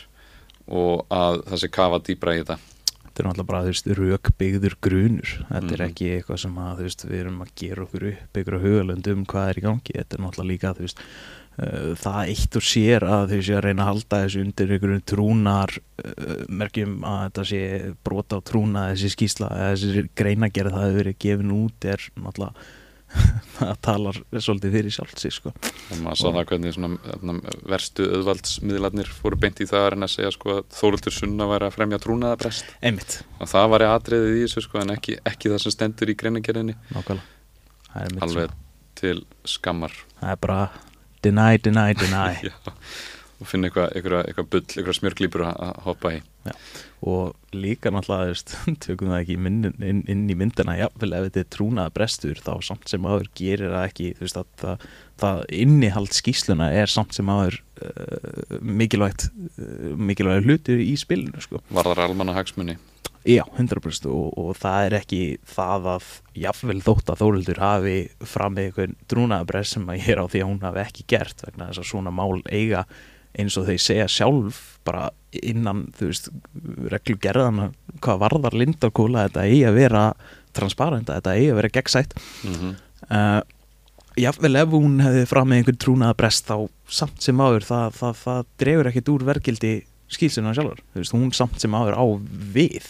og 0.68 1.04
að 1.12 1.42
það 1.50 1.60
sé 1.64 1.68
kafa 1.70 1.98
dýbra 2.06 2.34
í 2.34 2.40
þetta. 2.42 2.56
þetta 3.04 3.20
er 3.20 3.26
náttúrulega 3.28 3.46
bara 3.46 3.62
þú 3.62 3.70
veist, 3.74 3.86
rökbyggður 3.98 4.74
grunur 4.82 5.30
þetta 5.50 5.72
er 5.76 5.82
Mhm. 5.82 5.90
ekki 5.90 6.06
eitthvað 6.16 6.38
sem 6.40 6.54
að 6.56 6.78
þú 6.78 6.82
veist, 6.88 7.04
við 7.10 7.20
erum 7.20 7.40
að 7.44 7.50
gera 7.60 7.82
okkur 7.84 8.06
upp 8.12 8.40
ykkur 8.40 8.56
á 8.58 8.64
hugalund 8.64 9.06
um 9.12 9.24
hvað 9.26 9.48
er 9.50 9.58
í 9.60 9.64
gangi 9.68 9.92
þetta 9.98 10.14
er 10.18 10.22
náttúrulega 10.24 10.50
líka 10.50 10.74
þú 10.74 10.80
veist, 10.88 10.98
það 11.54 12.30
eitt 12.32 12.56
og 12.58 12.64
sér 12.66 13.04
að 13.06 13.34
þau 13.34 13.40
sé 13.46 13.56
að 13.56 13.64
reyna 13.68 13.84
að 13.84 13.90
halda 13.92 14.22
þessu 14.24 14.40
undir 14.42 14.72
ykkur 14.74 14.94
trúnar 15.06 15.74
uh, 15.78 16.38
merkjum 16.50 16.96
að 17.06 17.20
þetta 17.24 17.44
sé 17.50 17.60
brota 18.06 18.40
á 18.42 18.46
trúna 18.46 18.86
þessi 18.92 19.12
skýsla, 19.14 19.50
eða 19.54 19.74
þessi 19.76 20.06
greinagerð 20.18 20.74
það 20.74 20.88
hefur 20.88 20.98
verið 21.02 21.20
gefin 21.26 21.52
út 21.54 21.86
er 21.94 22.08
náttúrulega 22.18 22.80
það 23.58 23.76
talar 23.84 24.16
svolítið 24.32 24.72
fyrir 24.74 24.94
sjálft 24.94 25.20
sig 25.22 25.34
sko. 25.36 25.52
Og 25.54 26.00
maður 26.02 26.18
sá 26.18 26.24
það 26.26 26.48
hvernig 26.50 26.74
svona, 26.74 27.36
verstu 27.70 28.06
auðvaldsmiðlarnir 28.16 29.12
fóru 29.14 29.38
beint 29.38 29.62
í 29.62 29.68
það 29.70 29.84
að 29.84 29.90
reyna 29.94 30.08
að 30.08 30.14
segja 30.16 30.32
sko, 30.34 30.56
að 30.58 30.64
Þóruldur 30.74 31.14
Sunna 31.14 31.46
væri 31.52 31.68
að 31.68 31.76
fremja 31.76 32.00
trúnaðabrest 32.02 32.72
einmitt, 32.82 33.20
og 33.38 33.52
það 33.52 33.68
væri 33.76 33.88
atriðið 33.92 34.40
í 34.40 34.42
þessu 34.48 34.64
sko, 34.66 34.80
en 34.82 34.94
ekki, 34.96 35.14
ekki 35.30 35.52
það 35.52 35.62
sem 35.62 35.76
stendur 35.76 36.10
í 36.10 36.16
greinagerðinni 36.24 36.74
er, 36.74 37.22
alveg 38.26 38.58
til 38.98 39.20
skammar. 39.46 39.94
Það 40.18 40.34
er 40.34 40.42
bara 40.42 40.58
deny, 41.24 41.58
deny, 41.64 41.90
deny 41.98 42.38
Já, 42.48 42.54
og 43.40 43.50
finna 43.50 43.68
eitthvað, 43.68 43.92
eitthvað, 43.98 44.26
eitthvað 44.28 44.50
bull, 44.52 44.64
eitthvað 44.64 44.98
smjörglýpur 44.98 45.44
að 45.48 45.78
hoppa 45.84 46.12
í. 46.14 46.20
og 47.04 47.56
líka 47.56 47.92
náttúrulega 47.92 48.36
tökum 48.84 49.12
það 49.12 49.20
ekki 49.22 49.36
inn, 49.36 49.58
inn, 49.84 50.02
inn 50.10 50.22
í 50.30 50.36
myndina 50.38 50.76
jafnvel 50.78 51.16
ef 51.18 51.26
þetta 51.28 51.42
er 51.42 51.50
trúnaða 51.56 51.94
brestur 51.96 52.40
þá 52.40 52.52
samt 52.64 52.88
sem 52.90 53.08
áður 53.08 53.28
gerir 53.36 53.74
það 53.74 53.88
ekki 53.90 54.08
veist 54.20 54.40
að 54.40 54.48
það, 54.62 54.88
það 55.24 55.44
innihald 55.64 56.16
skýsluna 56.16 56.70
er 56.78 56.92
samt 56.94 57.16
sem 57.16 57.32
áður 57.32 57.60
uh, 57.84 58.58
mikilvægt 58.60 59.28
uh, 59.28 59.92
mikilvægt 59.98 60.48
hlutur 60.48 60.80
í 60.84 60.94
spilinu 61.00 61.44
sko. 61.44 61.62
Varðar 61.74 62.06
almanna 62.06 62.36
hagsmunni. 62.38 62.78
Já, 63.24 63.42
100% 63.56 64.10
og, 64.10 64.36
og 64.38 64.52
það 64.60 64.86
er 64.88 64.96
ekki 65.00 65.22
það 65.48 65.88
að 65.94 66.10
jafnvel 66.44 66.80
þótt 66.84 67.10
að 67.12 67.22
Þórildur 67.22 67.62
hafi 67.62 67.96
framið 68.20 68.68
einhvern 68.68 68.94
trúnaðabrest 69.10 69.76
sem 69.76 69.88
að 69.88 70.00
ég 70.00 70.12
er 70.12 70.22
á 70.22 70.26
því 70.28 70.44
að 70.44 70.50
hún 70.50 70.62
hafi 70.66 70.82
ekki 70.84 71.06
gert 71.14 71.44
vegna 71.46 71.70
þess 71.70 71.82
að 71.82 71.90
svona 71.90 72.14
mál 72.14 72.42
eiga 72.50 72.84
eins 73.34 73.56
og 73.58 73.66
þeir 73.66 73.82
segja 73.82 74.06
sjálf 74.10 74.60
bara 74.86 75.08
innan, 75.34 75.88
þú 75.96 76.10
veist, 76.10 76.28
reglugerðana 76.92 77.70
hvað 78.04 78.20
varðar 78.22 78.58
lindarkóla 78.60 79.26
þetta 79.26 79.46
eigi 79.48 79.64
að 79.66 79.78
vera 79.80 80.04
transparenta, 80.54 81.16
þetta 81.18 81.34
eigi 81.34 81.50
að 81.50 81.58
vera 81.58 81.72
gegnsætt. 81.74 82.14
Mm 82.44 82.54
-hmm. 82.60 82.76
uh, 83.08 83.40
jafnvel 84.20 84.56
ef 84.60 84.76
hún 84.76 85.00
hefði 85.02 85.24
fram 85.26 85.50
með 85.50 85.60
einhvern 85.62 85.80
trúnaða 85.82 86.18
brest 86.20 86.46
þá 86.46 86.68
samt 86.86 87.24
sem 87.24 87.40
áður 87.40 87.66
það, 87.66 87.98
það, 87.98 88.14
það 88.22 88.46
drefur 88.62 88.90
ekkert 88.90 89.12
úr 89.14 89.26
verkildi 89.32 89.74
skýlsina 90.14 90.54
sjálfur, 90.54 90.82
þú 90.92 91.02
veist, 91.02 91.16
hún 91.16 91.32
samt 91.34 91.60
sem 91.60 91.74
áður 91.74 91.98
á 91.98 92.04
við 92.54 92.86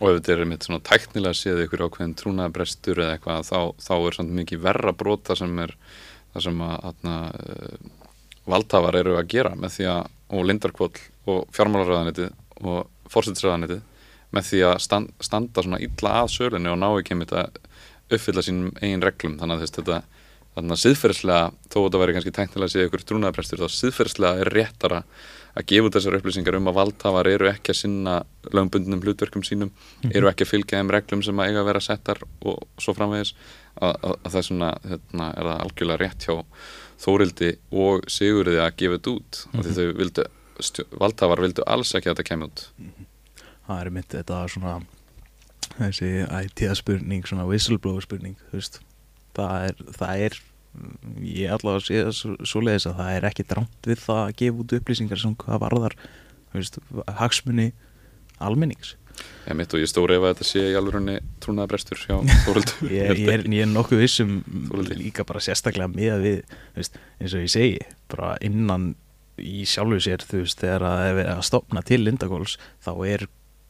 Og 0.00 0.08
ef 0.08 0.18
þetta 0.18 0.32
er 0.32 0.42
einmitt 0.44 0.66
svona 0.66 0.82
tæknilega 0.86 1.36
séð 1.36 1.64
ykkur 1.66 1.84
ákveðin 1.86 2.16
trúnaðabrestur 2.18 3.02
eða 3.02 3.16
eitthvað 3.16 3.48
þá, 3.48 3.58
þá 3.82 3.94
er 3.98 4.16
svona 4.16 4.38
mikið 4.40 4.62
verra 4.64 4.94
brota 4.96 5.36
sem 5.38 5.52
er 5.62 5.74
það 6.32 6.46
sem 6.46 6.62
að 6.64 6.86
atna, 6.90 7.16
uh, 7.36 7.90
valdhafar 8.48 8.98
eru 9.02 9.18
að 9.18 9.28
gera 9.34 9.52
með 9.58 9.76
því 9.76 9.88
að, 9.92 10.12
og 10.32 10.46
lindarkvöld 10.48 11.02
og 11.32 11.42
fjármálaröðanitið 11.54 12.30
og 12.62 13.10
fórsettisröðanitið 13.12 13.82
með 14.32 14.48
því 14.48 14.62
að 14.70 14.78
stand, 14.86 15.12
standa 15.20 15.64
svona 15.64 15.82
illa 15.84 16.14
að 16.22 16.32
sölunni 16.32 16.72
og 16.72 16.80
ná 16.80 16.88
ekki 16.88 17.14
einmitt 17.14 17.34
að 17.36 17.60
uppfylla 18.12 18.44
sínum 18.44 18.72
eigin 18.80 19.04
reglum. 19.04 19.36
Þannig 19.40 19.58
að 19.58 19.64
þess 19.66 19.76
þetta 19.78 19.98
þannig 20.52 20.74
að 20.74 20.82
siðferðislega, 20.82 21.44
þó 21.68 21.76
að 21.78 21.86
þetta 21.86 22.00
væri 22.02 22.16
kannski 22.16 22.34
tæknilega 22.36 22.72
séð 22.72 22.86
ykkur 22.88 23.04
trúnaðabrestur, 23.08 23.62
þá 23.62 23.76
siðferðislega 23.76 24.42
er 24.42 24.52
réttara 24.56 25.02
að 25.52 25.66
gefa 25.68 25.88
út 25.88 25.96
þessar 25.96 26.16
upplýsingar 26.18 26.56
um 26.58 26.70
að 26.70 26.78
valdhafar 26.78 27.28
eru 27.28 27.48
ekki 27.50 27.72
að 27.74 27.80
sinna 27.82 28.14
lögumbundnum 28.48 29.02
hlutverkum 29.04 29.44
sínum, 29.46 29.72
eru 30.12 30.30
ekki 30.30 30.46
að 30.46 30.52
fylgja 30.52 30.80
þeim 30.80 30.92
reglum 30.94 31.24
sem 31.24 31.42
að 31.42 31.50
eiga 31.50 31.62
að 31.62 31.68
vera 31.70 31.82
settar 31.84 32.22
og 32.40 32.62
svo 32.80 32.94
framvegis. 32.96 33.34
Að, 33.72 33.94
að, 34.04 34.14
að 34.14 34.32
það 34.34 34.46
svona, 34.48 34.70
hérna, 34.84 35.26
er 35.32 35.46
það 35.48 35.62
algjörlega 35.64 36.00
rétt 36.02 36.26
hjá 36.26 36.34
Þórildi 37.02 37.50
og 37.82 38.04
Sigurði 38.12 38.58
að 38.62 38.74
gefa 38.78 38.98
þetta 38.98 39.12
út 39.12 39.38
mm 39.38 39.52
-hmm. 39.52 39.62
því 39.64 39.72
þau 39.78 40.00
vildu, 40.00 40.26
valdhafar 41.00 41.42
vildu 41.42 41.64
alls 41.66 41.94
ekki 41.94 42.10
að 42.10 42.16
þetta 42.16 42.28
kemur 42.28 42.50
út. 42.52 42.66
Það 43.66 43.80
er 43.80 43.90
mitt 43.96 44.12
þetta 44.12 44.42
svona 44.52 44.74
þessi 45.78 46.10
IT-spurning, 46.44 47.26
svona 47.26 47.48
whistleblower 47.48 48.04
spurning 48.04 48.36
þú 48.50 48.60
veist, 48.60 48.80
það 49.36 49.68
er, 49.68 49.84
það 49.96 50.24
er 50.26 50.38
ég 51.20 51.52
allavega 51.52 51.84
sé 51.84 52.00
það 52.00 52.16
svo, 52.48 52.64
leiðis 52.64 52.88
að 52.88 52.98
það 53.02 53.14
er 53.16 53.28
ekki 53.28 53.46
drámt 53.50 53.88
við 53.90 54.02
það 54.06 54.20
að 54.22 54.34
gefa 54.40 54.62
út 54.62 54.74
upplýsingar 54.78 55.20
sem 55.20 55.36
hvað 55.42 55.62
varðar 55.66 55.96
veist, 56.54 56.78
hagsmunni 57.20 57.70
almennings 58.42 58.96
Ég 59.44 59.56
mitt 59.58 59.74
og 59.74 59.82
ég 59.82 59.90
stóri 59.90 60.16
ef 60.16 60.24
að 60.24 60.32
þetta 60.32 60.46
sé 60.48 60.62
í 60.70 60.76
alvörunni 60.78 61.18
trúnaðabrestur 61.42 62.00
hjá 62.00 62.14
Þóruldur 62.46 62.88
ég, 62.88 63.12
ég, 63.20 63.28
er, 63.34 63.44
ég 63.44 63.66
er 63.66 63.70
nokkuð 63.70 64.00
vissum 64.00 64.38
Þórhildi. 64.70 64.98
líka 65.02 65.26
bara 65.28 65.42
sérstaklega 65.44 65.90
með 65.92 66.24
við 66.24 66.56
veist, 66.78 66.98
eins 67.18 67.36
og 67.36 67.44
ég 67.44 67.52
segi 67.52 67.78
bara 68.12 68.32
innan 68.46 68.92
í 69.42 69.66
sjálfu 69.68 70.00
sér 70.06 70.24
þú 70.24 70.42
veist 70.44 70.62
þegar 70.62 70.86
að, 70.88 71.04
ef 71.10 71.18
við 71.18 71.30
að 71.34 71.44
stopna 71.50 71.84
til 71.86 72.00
Lindakóls 72.06 72.56
þá 72.84 72.92
er 73.10 73.26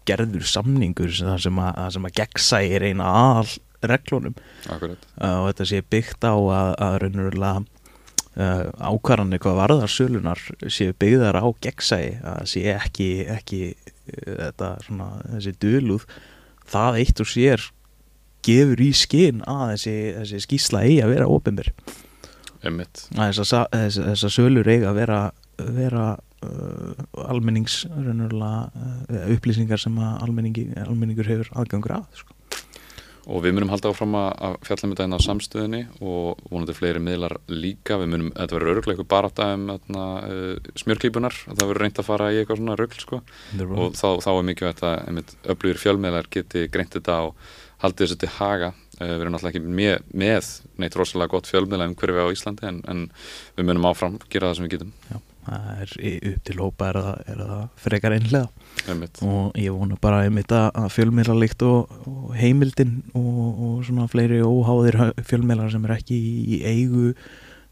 gerður 0.09 0.47
samningur 0.51 1.13
sem, 1.15 1.59
að, 1.63 1.75
að 1.75 1.93
sem 1.97 2.09
að 2.09 2.17
gegnsæir 2.21 2.89
eina 2.91 3.11
aðal 3.11 3.59
reglunum. 3.91 4.35
Akkurat, 4.70 5.07
og 5.18 5.47
þetta 5.51 5.68
sé 5.68 5.83
byggt 5.83 6.26
á 6.28 6.35
að, 6.35 6.74
að 6.87 6.99
raunverulega 7.03 7.62
uh, 8.37 8.70
ákvarðanir 8.93 9.43
hvað 9.43 9.59
varðar 9.61 9.93
sölunar 9.93 10.41
séu 10.72 10.95
byggðar 10.99 11.41
á 11.41 11.47
gegnsæi 11.64 12.18
að 12.20 12.49
sé 12.53 12.64
ekki, 12.74 13.11
ekki 13.33 13.61
uh, 13.72 14.35
þetta 14.47 14.72
svona, 14.87 15.11
þessi 15.35 15.55
dölúð 15.62 16.09
það 16.72 17.01
eitt 17.03 17.22
og 17.22 17.30
sér 17.30 17.68
gefur 18.43 18.83
í 18.83 18.91
skinn 18.97 19.45
að 19.47 19.74
þessi, 19.74 19.97
þessi 20.18 20.43
skýsla 20.47 20.83
eigi 20.87 20.99
að 21.05 21.14
vera 21.16 21.30
ofinbyr 21.30 21.72
þessar 22.62 23.66
þessa, 23.72 24.03
þessa 24.11 24.30
sölur 24.30 24.68
eiga 24.70 24.91
að 24.93 25.01
vera, 25.01 25.20
vera 25.59 26.05
uh, 26.47 27.24
almennings 27.26 27.83
uh, 27.91 29.33
upplýsingar 29.35 29.83
sem 29.83 29.99
almenningur 29.99 31.30
hefur 31.30 31.51
aðgangur 31.59 31.99
að 31.99 32.22
sko. 32.22 32.39
Og 33.31 33.45
við 33.45 33.55
munum 33.55 33.70
halda 33.70 33.93
áfram 33.93 34.16
að 34.18 34.57
fjalla 34.66 34.89
með 34.89 34.97
þetta 34.97 35.07
inn 35.07 35.14
á 35.14 35.27
samstöðinni 35.27 35.81
og 36.03 36.41
vonandi 36.51 36.75
fleiri 36.75 37.03
miðlar 37.03 37.37
líka. 37.53 37.99
Við 38.01 38.11
munum, 38.11 38.31
þetta 38.35 38.57
verður 38.57 38.73
öruglega 38.73 38.97
eitthvað 38.97 39.11
barátta 39.12 39.49
um 39.55 39.66
þarna, 39.70 40.07
uh, 40.27 40.70
smjörklípunar, 40.83 41.39
það 41.47 41.62
verður 41.62 41.83
reynd 41.85 42.03
að 42.03 42.09
fara 42.09 42.31
í 42.33 42.41
eitthvað 42.41 42.62
svona 42.62 42.79
rugl 42.81 43.03
sko. 43.05 43.20
og 43.62 43.99
þá, 43.99 44.09
þá 44.27 44.31
er 44.33 44.47
mikilvægt 44.51 44.87
að 44.89 45.20
öflugir 45.55 45.83
fjölmiðlar 45.85 46.31
geti 46.35 46.66
greint 46.73 46.97
þetta 46.99 47.20
og 47.29 47.51
haldið 47.85 48.07
þessu 48.09 48.20
til 48.25 48.33
haga. 48.41 48.73
Uh, 48.99 49.07
við 49.07 49.20
erum 49.20 49.37
náttúrulega 49.37 49.55
ekki 49.55 49.77
með, 49.81 50.09
með 50.25 50.55
neitt 50.83 50.99
rosalega 50.99 51.37
gott 51.37 51.51
fjölmiðla 51.51 51.93
um 51.93 51.99
hverfi 52.03 52.27
á 52.27 52.35
Íslandi 52.35 52.73
en, 52.73 52.83
en 52.91 53.07
við 53.55 53.70
munum 53.70 53.93
áfram 53.93 54.18
gera 54.27 54.51
það 54.51 54.59
sem 54.59 54.66
við 54.66 54.75
getum. 54.77 54.97
Já, 55.12 55.23
það 55.47 55.84
er 55.84 55.95
upp 56.32 56.43
til 56.49 56.59
hópa 56.61 56.88
er 56.90 56.99
það, 57.03 57.22
er 57.32 57.40
það 57.43 57.62
frekar 57.84 58.16
einlega 58.16 58.97
og 59.26 59.59
ég 59.59 59.74
vona 59.74 59.99
bara 60.03 60.24
einmitt 60.26 60.53
að 60.55 60.68
að 60.78 60.90
fjölmiðlarlikt 60.97 61.64
og, 61.66 61.97
og 62.09 62.34
heimildin 62.38 62.99
og, 63.18 63.40
og 63.66 63.80
svona 63.88 64.09
fleiri 64.11 64.43
óháðir 64.45 65.01
fjölmiðlar 65.26 65.72
sem 65.74 65.88
er 65.88 65.97
ekki 65.97 66.18
í, 66.18 66.36
í 66.57 66.61
eigu 66.62 67.14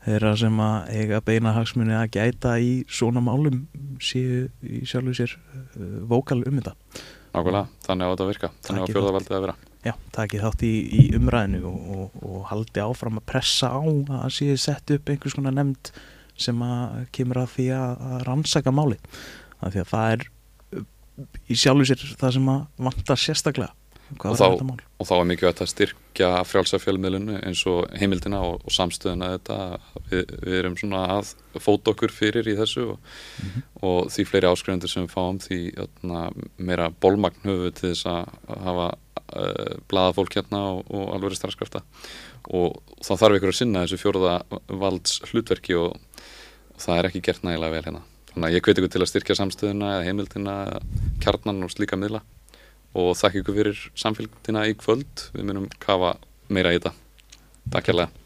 þeirra 0.04 0.34
sem 0.40 0.60
að 0.64 0.92
eiga 0.96 1.22
beina 1.24 1.54
hagsmunni 1.54 1.96
að 1.96 2.12
gæta 2.16 2.56
í 2.60 2.70
svona 2.88 3.22
málum 3.24 3.64
séu 4.02 4.46
í 4.64 4.82
sjálfu 4.88 5.16
sér 5.16 5.34
uh, 5.36 5.98
vókal 6.08 6.40
um 6.40 6.60
þetta. 6.60 6.76
Nákvæmlega, 7.30 7.66
þannig 7.84 8.08
á 8.08 8.10
þetta 8.10 8.24
að 8.24 8.30
virka. 8.32 8.50
Þannig 8.66 8.80
á 8.82 8.86
fjölðavaldið 8.90 9.36
að 9.36 9.44
vera. 9.44 9.56
Já, 9.80 9.92
takið 10.12 10.42
þátt 10.44 10.64
í, 10.66 10.72
í 10.92 11.02
umræðinu 11.16 11.60
og, 11.68 11.90
og, 11.94 12.24
og 12.26 12.40
haldi 12.50 12.82
áfram 12.84 13.20
að 13.20 13.28
pressa 13.30 13.70
á 13.72 13.80
að 13.80 14.32
séu 14.36 14.56
sett 14.60 14.92
upp 14.96 15.12
einhvers 15.12 15.36
konar 15.36 15.54
nefnd 15.56 15.92
sem 16.40 16.62
að 16.66 17.02
kemur 17.16 17.42
að 17.44 17.52
því 17.56 17.66
að, 17.76 18.06
að 18.10 18.24
rannsaka 18.28 18.72
máli. 18.74 18.96
Af 19.60 19.74
því 19.74 19.82
að 19.84 19.90
það 19.92 20.14
er 20.14 20.24
í 21.52 21.56
sjálfu 21.58 21.84
sér 21.90 22.02
það 22.20 22.34
sem 22.38 22.48
að 22.54 22.62
vantar 22.88 23.20
sérstaklega. 23.20 23.74
Og 24.10 24.32
þá- 24.34 24.40
þetta 24.42 24.64
mál? 24.66 24.80
og 24.98 25.06
þá 25.06 25.12
er 25.20 25.26
mikilvægt 25.30 25.60
að 25.62 25.68
styrkja 25.70 26.28
frjálsa 26.44 26.78
fjölmiðlunu 26.82 27.36
eins 27.46 27.60
og 27.70 27.84
heimildina 27.94 28.40
og, 28.42 28.56
og 28.66 28.72
samstöðuna 28.74 29.28
þetta 29.36 29.58
við, 30.10 30.32
við 30.48 30.56
erum 30.58 30.74
svona 30.80 31.02
að 31.14 31.30
fóta 31.62 31.92
okkur 31.92 32.10
fyrir 32.10 32.48
í 32.50 32.56
þessu 32.58 32.88
og, 32.96 32.98
Mhm. 33.38 33.62
og 33.86 34.10
því 34.10 34.24
fleiri 34.26 34.50
áskrifundur 34.50 34.90
sem 34.90 35.06
við 35.06 35.14
fáum 35.14 35.38
því 35.38 35.60
öðna, 35.84 36.24
meira 36.58 36.90
bólmagn 36.90 37.38
höfu 37.46 37.70
til 37.78 37.92
þess 37.94 38.04
að 38.10 38.34
hafa 38.66 38.88
uh, 39.30 39.78
blaða 39.86 40.14
fólk 40.18 40.34
hérna 40.40 40.58
og, 40.74 40.82
og 40.90 41.14
alveg 41.14 41.38
starfskrafta 41.38 41.84
og 42.50 42.80
þá 43.06 43.12
þarf 43.14 43.36
ykkur 43.38 43.52
að 43.54 43.58
sinna 43.60 43.84
þessu 43.86 44.00
fjóruða 44.02 44.34
valds 44.74 45.20
hlutverki 45.30 45.78
og 45.78 45.94
það 46.80 46.98
er 46.98 47.08
ekki 47.10 47.24
gert 47.28 47.46
nægilega 47.46 47.76
vel 47.76 47.86
hérna. 47.88 48.02
Þannig 48.30 48.48
að 48.48 48.54
ég 48.56 48.66
hveti 48.66 48.82
ykkur 48.82 48.94
til 48.94 49.02
að 49.02 49.10
styrkja 49.10 49.38
samstöðuna 49.40 49.90
eða 49.96 50.06
heimildina 50.06 50.56
kjarnan 51.22 51.66
og 51.66 51.74
slíka 51.74 51.98
miðla. 51.98 52.22
Og 53.00 53.12
þakka 53.18 53.42
ykkur 53.42 53.58
fyrir 53.58 53.84
samfélgdina 53.98 54.64
í 54.70 54.78
kvöld. 54.78 55.28
Við 55.34 55.46
munum 55.50 55.68
kafa 55.82 56.16
meira 56.50 56.74
í 56.74 56.78
þetta. 56.78 56.94
Takk 57.70 57.92
hérlega 57.92 58.19